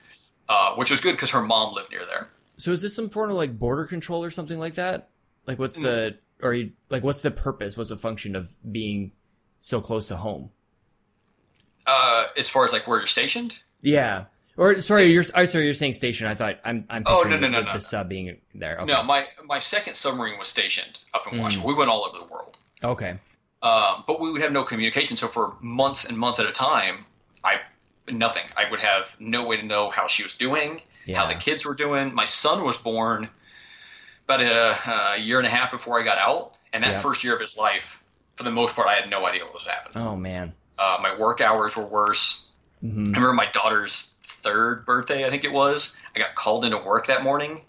[0.49, 2.27] uh, which was good because her mom lived near there
[2.57, 5.10] So is this some form of like border control or something like that?
[5.51, 5.83] Like what's Mm.
[5.83, 7.77] the or you, like what's the purpose?
[7.77, 9.11] What's the function of being
[9.59, 10.53] so close to home?
[11.87, 14.27] uh, as far as like where you're stationed Yeah.
[14.57, 16.29] Or sorry, you're oh, sorry, you're saying station.
[16.29, 18.77] I thought I'm I'm Oh, no, no, the, no, the, no, the sub being there.
[18.79, 18.93] Okay.
[18.93, 21.43] no my, my second submarine was stationed up in Mm.
[21.43, 23.17] washington we went all over the world Okay.
[23.63, 25.17] Um, but we would have no communication.
[25.17, 27.05] So for months and months at a time,
[27.45, 27.61] I
[28.11, 28.45] nothing.
[28.57, 30.81] I would have no way to know how she was doing,
[31.15, 32.15] how the kids were doing.
[32.15, 33.29] My son was born
[34.31, 37.01] about a, a year and a half before I got out, and that Yeah.
[37.01, 38.03] first year of his life,
[38.37, 40.03] for the most part, I had no idea what was happening.
[40.03, 40.53] Oh man.
[40.79, 42.49] Uh, my work hours were worse.
[42.81, 45.99] hmm I remember my daughter's third birthday, I think it was.
[46.17, 47.61] I got called into work that morning,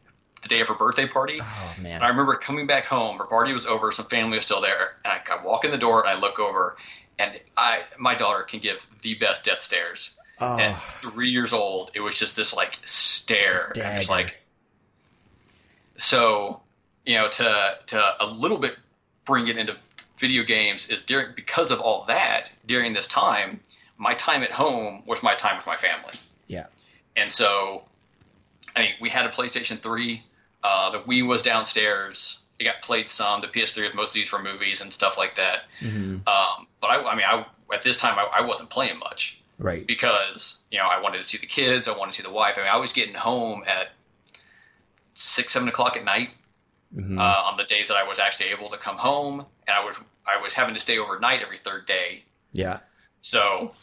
[0.42, 1.40] the day of her birthday party.
[1.42, 1.96] Oh man.
[1.96, 3.18] And I remember coming back home.
[3.18, 3.92] Her party was over.
[3.92, 4.94] Some family was still there.
[5.04, 6.78] And I, I walk in the door and I look over,
[7.20, 10.18] and I my daughter can give the best death stares.
[10.40, 13.72] Oh, At three years old, it was just this like stare.
[13.76, 14.06] Dagger.
[14.10, 14.42] like
[16.02, 16.62] so,
[17.06, 18.76] you know, to to a little bit
[19.26, 19.76] bring it into
[20.20, 23.60] video games is during because of all that during this time,
[23.98, 26.14] my time at home was my time with my family.
[26.48, 26.68] yeah.
[27.18, 27.84] And so,
[28.76, 30.24] I mean, we had a PlayStation 3.
[30.64, 32.40] Uh, the Wii was downstairs.
[32.58, 33.42] It got played some.
[33.42, 35.64] The PS3 was mostly these for movies and stuff like that.
[35.80, 39.42] hmm Um, but I, I mean, I, at this time, I, I wasn't playing much
[39.60, 39.86] Right.
[39.86, 41.88] because, you know, I wanted to see the kids.
[41.88, 42.56] I wanted to see the wife.
[42.58, 43.90] I mean, I was getting home at
[45.14, 46.30] six, seven o'clock at night
[46.94, 49.40] hmm uh, on the days that I was actually able to come home.
[49.68, 49.98] And I was,
[50.28, 52.24] I was having to stay overnight every third day.
[52.54, 52.80] yeah.
[53.22, 53.74] So,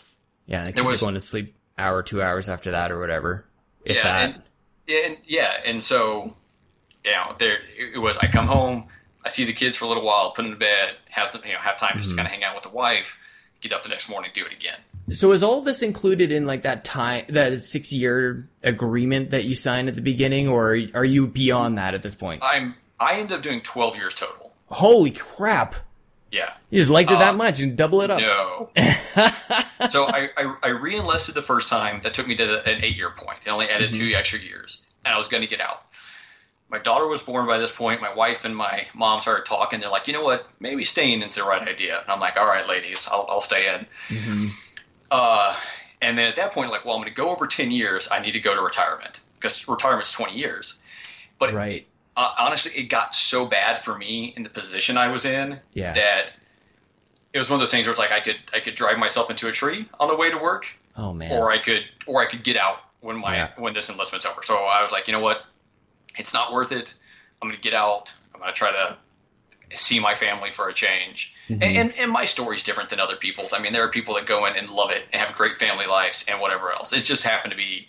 [0.47, 0.59] Yeah.
[0.59, 3.45] And the kids was- are going to sleep hour, two hours after that, or whatever.
[3.85, 4.31] If yeah, that.
[4.35, 4.43] and,
[4.87, 6.35] yeah, and yeah, and so
[7.05, 8.19] you know, there it was.
[8.19, 8.89] I come home,
[9.25, 11.53] I see the kids for a little while, put them to bed, have some, you
[11.53, 13.19] know, have time just to kind of hang out with the wife,
[13.61, 14.79] get up the next morning, do it again.
[15.11, 19.55] So is all this included in like that time, that six year agreement that you
[19.55, 22.43] signed at the beginning, or are you beyond that at this point?
[22.45, 24.53] I'm I ended up doing twelve years total.
[24.67, 25.75] Holy crap!
[26.31, 28.21] Yeah, You just liked it that Uh, much and double it up.
[28.21, 28.69] no.
[29.89, 32.01] so I, I I re-enlisted the first time.
[32.03, 33.41] That took me to an eight-year point.
[33.43, 35.83] They only added two extra years, and I was going to get out.
[36.71, 38.03] My daughter was born by this point.
[38.03, 39.81] My wife and my mom started talking.
[39.81, 40.47] They're like, you know what?
[40.61, 41.99] Maybe staying is the right idea.
[41.99, 43.87] And I'm like, all right, ladies, I'll, I'll stay in.
[44.15, 44.51] Mhm.
[45.11, 45.57] Uh,
[46.03, 48.09] and then at that point, like, well, I'm going to go over 10 years.
[48.13, 50.81] I need to go to retirement because retirement's 20 years.
[51.39, 51.87] But Right.
[52.17, 55.93] uh, honestly, it got so bad for me in the position I was in Yeah.
[55.95, 56.37] that
[57.33, 59.31] it was one of those things where it's like I could I could drive myself
[59.31, 60.67] into a tree on the way to work,
[60.97, 61.31] Oh man.
[61.31, 63.51] or I could or I could get out when my Yeah.
[63.57, 64.43] when this enlistment's over.
[64.43, 65.45] So I was like, you know what,
[66.19, 66.95] it's not worth it.
[67.41, 68.13] I'm going to get out.
[68.35, 68.97] I'm going to try to
[69.73, 71.35] see my family for a change.
[71.49, 71.63] Mhm.
[71.63, 73.53] And, and and my story's different than other people's.
[73.53, 75.87] I mean, there are people that go in and love it and have great family
[75.87, 76.93] lives and whatever else.
[76.93, 77.89] It just happened to be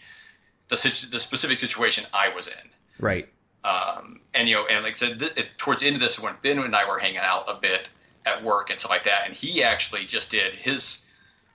[0.70, 2.70] the situ- the specific situation I was in.
[3.00, 3.28] right.
[3.64, 6.18] Um, and you know, and like I said, th- it, towards the end of this,
[6.20, 7.90] when Ben and I were hanging out a bit
[8.26, 11.06] at work and stuff like that, and he actually just did his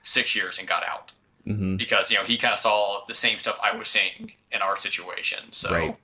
[0.03, 1.13] six years and got out
[1.45, 4.61] hmm because you know he kind of saw the same stuff I was seeing in
[4.63, 5.41] our situation.
[5.53, 5.97] So Right.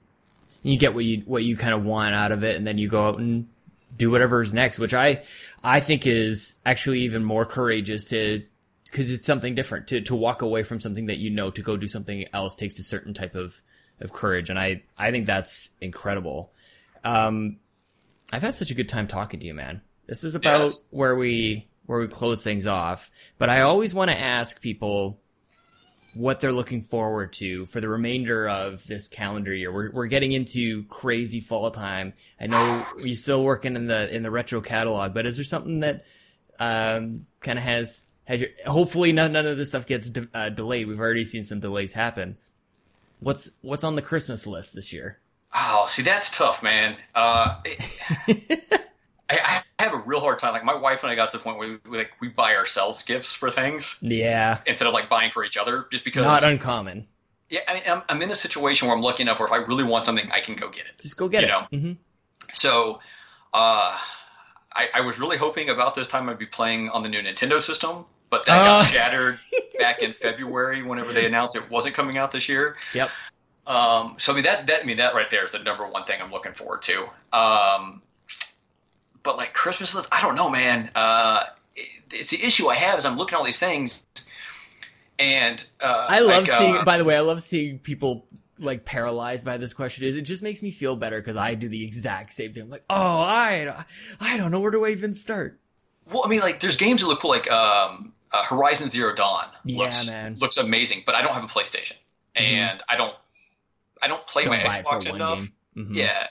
[0.63, 2.89] You get what you what you kind of want out of it, and then you
[2.89, 3.47] go out and
[3.97, 5.23] do whatever's next, which I
[5.62, 8.43] I think is actually even more courageous to
[8.85, 11.77] because it's something different to to walk away from something that you know to go
[11.77, 13.61] do something else takes a certain type of
[14.01, 16.53] of courage, and I I think that's incredible.
[17.05, 17.57] Um,
[18.33, 19.81] I've had such a good time talking to you, man.
[20.07, 20.89] This is about Yes.
[20.91, 25.21] where we where we close things off, but I always want to ask people
[26.15, 29.73] what they're looking forward to for the remainder of this calendar year.
[29.73, 32.15] We're we're getting into crazy fall time.
[32.41, 35.81] I know you're still working in the in the retro catalog, but is there something
[35.81, 36.05] that
[36.59, 38.51] um, kind of has has your.
[38.66, 40.87] Hopefully, none none of this stuff gets de- uh, delayed.
[40.87, 42.37] We've already seen some delays happen.
[43.19, 45.19] What's what's on the Christmas list this year?
[45.55, 46.97] Oh, see, that's tough, man.
[47.15, 48.51] Uh, I,
[49.31, 49.62] I,
[50.11, 50.53] real hard time.
[50.53, 53.05] Like my wife and I got to the point where we, like we buy ourselves
[53.05, 53.97] gifts for things.
[54.03, 54.59] Yeah.
[54.66, 56.23] Instead of like buying for each other, just because.
[56.23, 57.05] Not uncommon.
[57.49, 59.59] Yeah, I mean, I'm, I'm in a situation where I'm lucky enough where if I
[59.59, 61.03] really want something, I can go get it.
[61.03, 61.51] Just go get you it.
[61.51, 61.66] Know?
[61.73, 61.93] Mm-hmm.
[62.53, 63.01] So,
[63.53, 63.99] uh,
[64.73, 67.61] I, I, was really hoping about this time I'd be playing on the new Nintendo
[67.61, 68.65] system, but that uh.
[68.65, 69.39] got shattered
[69.81, 72.77] back in February whenever they announced it wasn't coming out this year.
[72.95, 73.11] Yep.
[73.66, 76.05] Um, so I mean that that I mean that right there is the number one
[76.05, 77.03] thing I'm looking forward to.
[77.32, 78.03] Um,
[79.23, 80.91] but like Christmas list, I don't know, man.
[80.95, 81.43] Uh,
[81.77, 84.05] it, it's the issue I have is I'm looking at all these things,
[85.19, 86.77] and uh, I love like, seeing.
[86.77, 88.27] Uh, by the way, I love seeing people
[88.59, 90.07] like paralyzed by this question.
[90.07, 92.65] Is it just makes me feel better because I do the exact same thing.
[92.65, 93.85] I'm like, oh, I
[94.21, 95.59] I don't know where do I even start.
[96.11, 99.47] Well, I mean, like there's games that look cool, like um, uh, Horizon Zero Dawn.
[99.65, 101.03] Looks, yeah, man, looks amazing.
[101.07, 101.97] But I don't have a PlayStation,
[102.35, 102.43] mm-hmm.
[102.43, 103.15] and I don't
[104.03, 105.47] I don't play don't my Xbox enough.
[105.77, 105.95] Mm-hmm.
[105.95, 106.27] Yeah.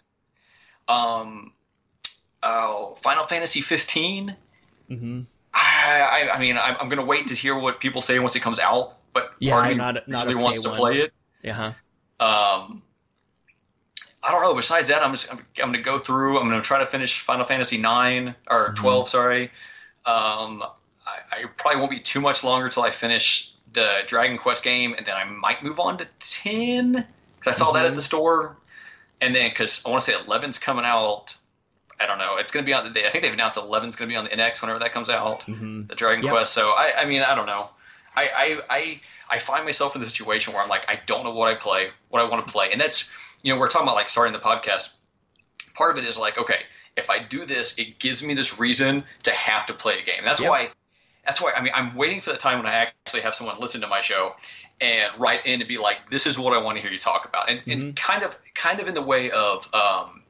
[0.88, 1.54] Um.
[2.42, 4.36] Oh, Final Fantasy 15.
[4.90, 5.22] Mm-hmm.
[5.54, 8.36] I, I, I mean, I'm, I'm going to wait to hear what people say once
[8.36, 8.96] it comes out.
[9.14, 10.78] But yeah, not, not really wants to one.
[10.78, 11.14] play it.
[11.44, 11.74] Yeah.
[12.20, 12.66] Uh-huh.
[12.66, 12.84] Um.
[14.22, 14.54] I don't know.
[14.54, 16.38] Besides that, I'm just I'm, I'm going to go through.
[16.38, 19.06] I'm going to try to finish Final Fantasy nine or 12.
[19.06, 19.10] Mm-hmm.
[19.10, 19.44] Sorry.
[20.06, 20.64] Um.
[21.08, 24.94] I, I probably won't be too much longer till I finish the Dragon Quest game,
[24.94, 27.06] and then I might move on to ten
[27.38, 28.58] because I saw that at the store,
[29.22, 31.36] and then because I want to say 11's coming out.
[32.00, 32.38] I don't know.
[32.38, 33.06] It's going to be on the day.
[33.06, 35.42] I think they've announced 11's going to be on the NX whenever that comes out.
[35.42, 35.88] Mm-hmm.
[35.88, 36.32] The Dragon Yep.
[36.34, 36.54] Quest.
[36.54, 37.70] So I, I mean, I don't know.
[38.16, 41.34] I, I, I, I find myself in the situation where I'm like, I don't know
[41.34, 43.12] what I play, what I want to play, and that's
[43.44, 44.94] you know we're talking about like starting the podcast.
[45.76, 46.58] Part of it is like, okay,
[46.98, 50.24] if I do this, it gives me this reason to have to play a game.
[50.24, 50.50] That's Yep.
[50.50, 50.70] why.
[51.26, 51.52] That's why.
[51.56, 54.02] I mean, I'm waiting for the time when I actually have someone listen to my
[54.02, 54.36] show
[54.82, 57.26] and write in and be like, "This is what I want to hear you talk
[57.26, 60.24] about," and, and kind of, kind of in the way of um,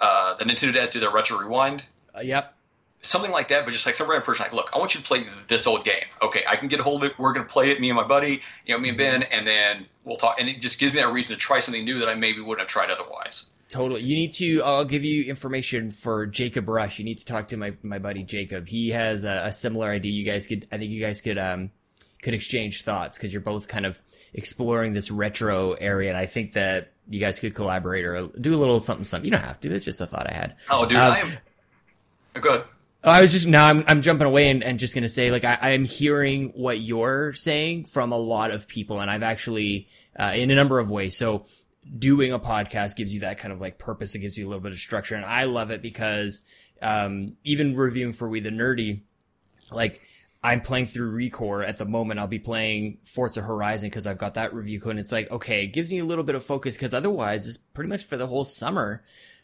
[0.00, 1.84] uh, the Nintendo Dads do their retro rewind,
[2.16, 2.54] Uh, yep.
[3.02, 3.64] something like that.
[3.64, 5.84] But just like some random person, like, "Look, I want you to play this old
[5.84, 6.04] game.
[6.22, 7.18] Okay, I can get a hold of it.
[7.18, 9.46] We're going to play it, me and my buddy, you know, me and Ben, and
[9.46, 12.08] then we'll talk." And it just gives me that reason to try something new that
[12.08, 13.50] I maybe wouldn't have tried otherwise.
[13.68, 14.02] Totally.
[14.02, 14.62] You need to.
[14.64, 16.98] I'll give you information for Jacob Rush.
[16.98, 18.66] You need to talk to my my buddy Jacob.
[18.66, 20.10] He has a, a similar idea.
[20.12, 20.66] You guys could.
[20.72, 21.70] I think you guys could um
[22.22, 24.00] could exchange thoughts because you're both kind of
[24.34, 28.58] exploring this retro area, and I think that you guys could collaborate or do a
[28.58, 29.04] little something.
[29.04, 29.26] Something.
[29.26, 29.72] You don't have to.
[29.72, 30.56] It's just a thought I had.
[30.70, 31.28] Oh, dude, Uh, I am.
[32.40, 32.64] Good.
[33.02, 35.42] Oh, I was just now I'm I'm jumping away and, and just gonna say like
[35.42, 39.88] I, I'm hearing what you're saying from a lot of people and I've actually
[40.18, 41.16] uh, in a number of ways.
[41.16, 41.46] So
[41.98, 44.14] doing a podcast gives you that kind of like purpose.
[44.14, 46.42] It gives you a little bit of structure and I love it because
[46.82, 49.00] um, even reviewing for We the Nerdy,
[49.72, 50.00] like
[50.42, 52.18] I'm playing through Recore at the moment.
[52.18, 54.92] I'll be playing Forza Horizon because I've got that review code.
[54.92, 57.58] And it's like, okay, it gives me a little bit of focus because otherwise it's
[57.58, 59.02] pretty much for the whole summer.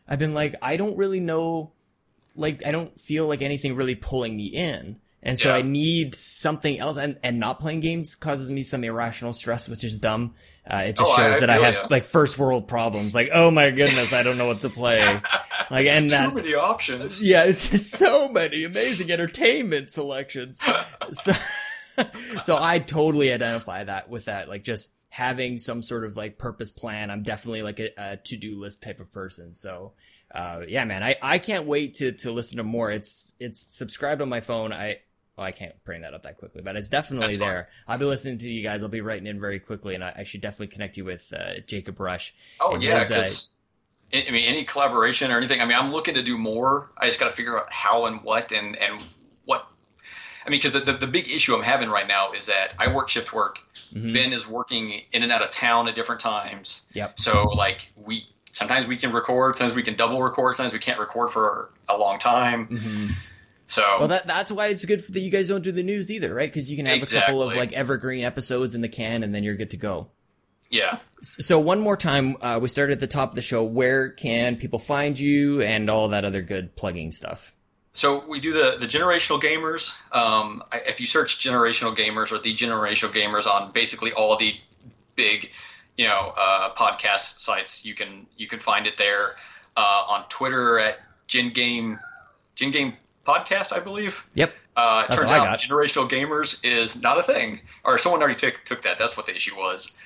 [0.09, 1.73] I've been like, I don't really know
[2.35, 4.97] like I don't feel like anything really pulling me in.
[5.23, 5.57] And so Yeah.
[5.57, 9.85] I need something else and, and not playing games causes me some irrational stress, which
[9.85, 10.35] is dumb.
[10.69, 11.87] Uh, it just Oh, shows I that I have ya.
[11.91, 13.15] like first world problems.
[13.15, 14.99] Like, oh my goodness, I don't know what to play.
[15.71, 17.23] like, and Too that, many options.
[17.23, 20.61] yeah, it's just so many amazing entertainment selections.
[21.13, 21.33] So,
[22.43, 26.71] so I totally identify that with that, like just having some sort of like purpose
[26.71, 27.11] plan.
[27.11, 29.55] I'm definitely like a, a to-do list type of person.
[29.55, 29.93] So,
[30.35, 32.91] uh, yeah, man, I, I can't wait to, to listen to more.
[32.91, 34.73] It's, it's subscribed on my phone.
[34.75, 34.99] I,
[35.37, 37.49] well, I can't bring that up that quickly, but it's definitely That's fine.
[37.49, 37.69] there.
[37.87, 38.83] I'll be listening to you guys.
[38.83, 41.61] I'll be writing in very quickly and I, I should definitely connect you with, uh,
[41.67, 42.35] Jacob Rush.
[42.61, 43.55] Oh yeah, his,
[44.15, 45.61] uh, I mean, any collaboration or anything.
[45.61, 46.91] I mean, I'm looking to do more.
[46.97, 49.03] I just got to figure out how and what and and
[49.45, 49.67] what.
[50.47, 52.95] I mean, because the, the the big issue I'm having right now is that I
[52.95, 53.59] work shift work.
[53.93, 54.13] Mhm.
[54.15, 56.87] Ben is working in and out of town at different times.
[56.95, 57.19] Yep.
[57.19, 60.99] So like we sometimes we can record, sometimes we can double record, sometimes we can't
[61.01, 62.69] record for a long time.
[62.69, 63.11] Mhm.
[63.67, 66.33] So Well, that that's why it's good that you guys don't do the news either,
[66.33, 66.49] right?
[66.49, 69.43] Because you can have a couple of like evergreen episodes in the can, and then
[69.45, 70.09] you're good to go.
[70.71, 70.99] yeah.
[71.23, 73.65] So one more time, uh, we started at the top of the show.
[73.65, 77.55] Where can people find you and all that other good plugging stuff?
[77.95, 79.97] So we do the the generational gamers.
[80.15, 84.55] Um, I- if you search generational gamers or the generational gamers on basically all the
[85.17, 85.51] big,
[85.97, 89.35] you know, uh, podcast sites, you can you can find it there.
[89.77, 91.99] Uh, on Twitter at Gen Game
[92.55, 92.95] Gen Game
[93.27, 94.29] Podcast, I believe.
[94.35, 94.55] Yep.
[94.77, 98.63] Uh, it That's turns out generational gamers is not a thing, or someone already took
[98.65, 98.99] took that.
[98.99, 99.97] That's what the issue was.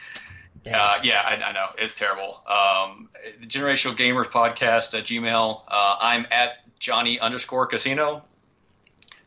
[0.72, 2.42] Uh, yeah, I, I know it's terrible.
[2.46, 3.08] Um,
[3.46, 5.62] Generational Gamers Podcast at Gmail.
[5.66, 8.22] Uh, I'm at Johnny underscore Casino.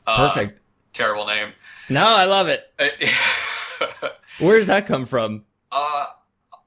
[0.05, 0.61] Uh, Perfect.
[0.93, 1.53] Terrible name.
[1.89, 2.69] No, I love it.
[4.39, 5.43] Where does that come from?
[5.71, 6.05] uh,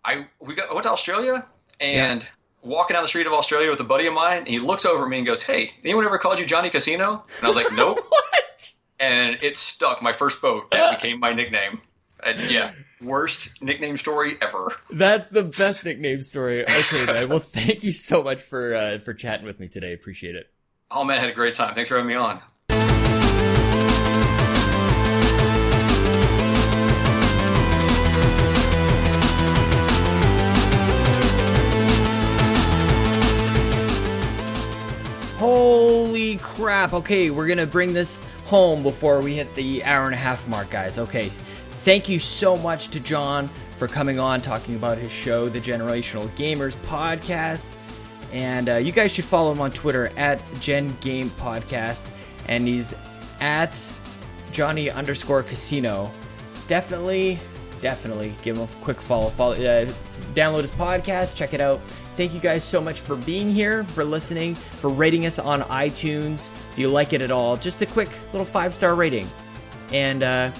[0.04, 1.44] I we got I went to Australia
[1.80, 2.26] and
[2.66, 4.38] walking down the street of Australia with a buddy of mine.
[4.38, 7.24] And he looks over at me and goes, "Hey, anyone ever called you Johnny Casino?"
[7.36, 8.72] And I was like, "Nope." What?
[8.98, 10.02] and it stuck.
[10.02, 11.80] My first boat that became my nickname.
[12.24, 12.72] And yeah,
[13.02, 14.74] worst nickname story ever.
[14.90, 16.64] That's the best nickname story.
[16.64, 17.28] Okay, man.
[17.28, 19.92] Well, thank you so much for uh, for chatting with me today.
[19.92, 20.50] Appreciate it.
[20.90, 21.74] Oh man, I had a great time.
[21.74, 22.40] Thanks for having me on.
[36.38, 36.92] Crap.
[36.92, 40.46] Okay, we're going to bring this home before we hit the hour and a half
[40.48, 40.98] mark, guys.
[40.98, 43.48] Okay, thank you so much to John
[43.78, 47.74] for coming on, talking about his show, the Generational Gamers Podcast.
[48.32, 52.08] And uh, you guys should follow him on Twitter at Gen Game Podcast.
[52.48, 52.94] And he's
[53.40, 53.92] at
[54.52, 56.10] Johnny underscore Casino.
[56.68, 57.38] Definitely,
[57.80, 59.30] definitely give him a quick follow.
[59.30, 59.90] Follow, uh,
[60.34, 61.80] download his podcast, check it out.
[62.16, 66.50] Thank you guys so much for being here, for listening, for rating us on iTunes.
[66.72, 69.28] If you like it at all, just a quick little five star rating,
[69.92, 70.50] and uh,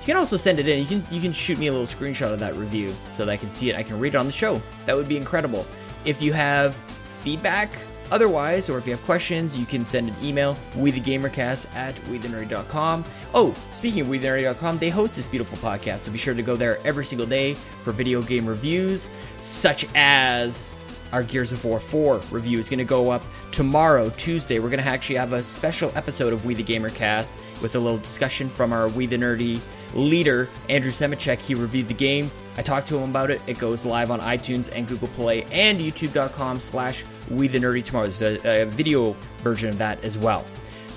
[0.00, 0.80] you can also send it in.
[0.80, 3.36] You can you can shoot me a little screenshot of that review so that I
[3.36, 3.76] can see it.
[3.76, 4.60] I can read it on the show.
[4.84, 5.66] That would be incredible.
[6.04, 7.70] If you have feedback,
[8.10, 13.04] otherwise, or if you have questions, you can send an email, wethegamercast at wethenerdy.com.
[13.34, 16.78] Oh, speaking of wethenerdy.com, they host this beautiful podcast, so be sure to go there
[16.86, 19.10] every single day for video game reviews,
[19.40, 20.72] such as
[21.12, 23.22] our Gears of War 4 review is going to go up
[23.52, 24.58] tomorrow, Tuesday.
[24.58, 27.78] We're going to actually have a special episode of We the Gamer Cast with a
[27.78, 29.60] little discussion from our We the Nerdy
[29.94, 31.40] leader, Andrew Semichek.
[31.40, 32.30] He reviewed the game.
[32.56, 33.40] I talked to him about it.
[33.46, 38.08] It goes live on iTunes and Google Play and youtube.com slash We the Nerdy tomorrow.
[38.08, 40.44] There's a, a video version of that as well.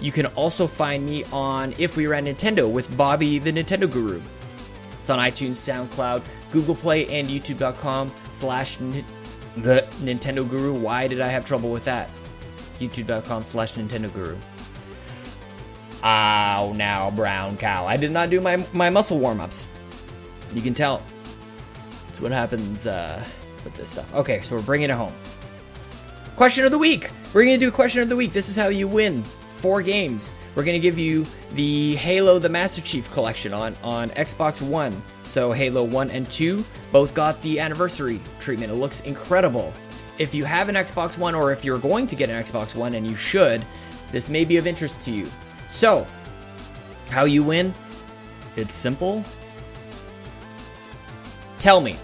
[0.01, 4.21] You can also find me on If We Ran Nintendo with Bobby the Nintendo Guru.
[5.01, 8.79] It's on iTunes, SoundCloud, Google Play, and YouTube.com slash
[9.57, 10.73] the Nintendo Guru.
[10.73, 12.09] Why did I have trouble with that?
[12.79, 14.37] YouTube.com slash Nintendo Guru.
[16.03, 17.85] Ow, now, brown cow.
[17.85, 19.67] I did not do my, my muscle warm ups.
[20.53, 21.01] You can tell.
[22.07, 23.23] That's what happens uh,
[23.63, 24.13] with this stuff.
[24.15, 25.13] Okay, so we're bringing it home.
[26.37, 27.09] Question of the week.
[27.33, 28.31] We're going to do a question of the week.
[28.31, 29.23] This is how you win
[29.59, 30.33] four games.
[30.55, 35.01] We're going to give you the Halo the Master Chief collection on, on Xbox One.
[35.25, 38.71] So Halo 1 and 2 both got the anniversary treatment.
[38.71, 39.73] It looks incredible.
[40.17, 42.95] If you have an Xbox One or if you're going to get an Xbox One
[42.95, 43.63] and you should,
[44.11, 45.29] this may be of interest to you.
[45.67, 46.07] So,
[47.09, 47.73] how you win?
[48.55, 49.23] It's simple.
[51.59, 51.97] Tell me,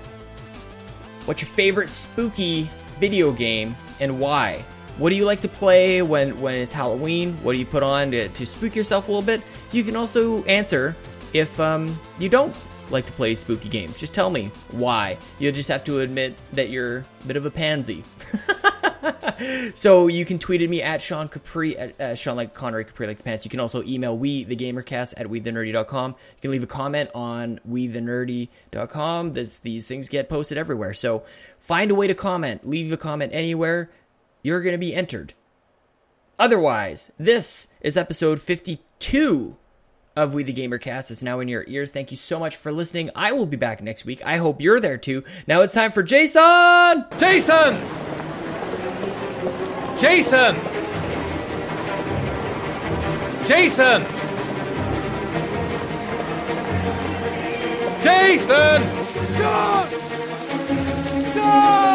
[1.26, 2.70] what's your favorite spooky
[3.00, 4.64] video game and why?
[4.98, 7.34] What do you like to play when, when it's Halloween?
[7.44, 9.42] What do you put on to, to spook yourself a little bit?
[9.74, 10.96] You can also answer
[11.34, 12.56] if um, you don't
[12.92, 14.00] like to play spooky games.
[14.00, 15.18] Just tell me why.
[15.38, 18.04] You'll just have to admit that you're a bit of a pansy.
[19.74, 23.08] so you can tweet at me at Sean Capri, at uh, Sean like Connery Capri
[23.08, 23.44] like the pants.
[23.44, 26.12] You can also email we the gamercast at wethenerdy.com.
[26.12, 29.34] You can leave a comment on wethenerdy.com.
[29.34, 30.94] This, these things get posted everywhere.
[30.94, 31.26] So
[31.60, 32.66] find a way to comment.
[32.66, 33.90] Leave a comment anywhere.
[34.46, 35.34] You're going to be entered.
[36.38, 39.56] Otherwise, this is episode 52
[40.16, 41.10] of We the Gamercast.
[41.10, 41.90] It's now in your ears.
[41.90, 43.10] Thank you so much for listening.
[43.16, 44.22] I will be back next week.
[44.24, 45.24] I hope you're there too.
[45.48, 47.06] Now it's time for Jason!
[47.18, 47.76] Jason!
[49.98, 50.56] Jason!
[53.48, 54.06] Jason!
[58.04, 58.84] Jason!
[61.34, 61.95] Sean!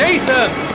[0.00, 0.69] Jason!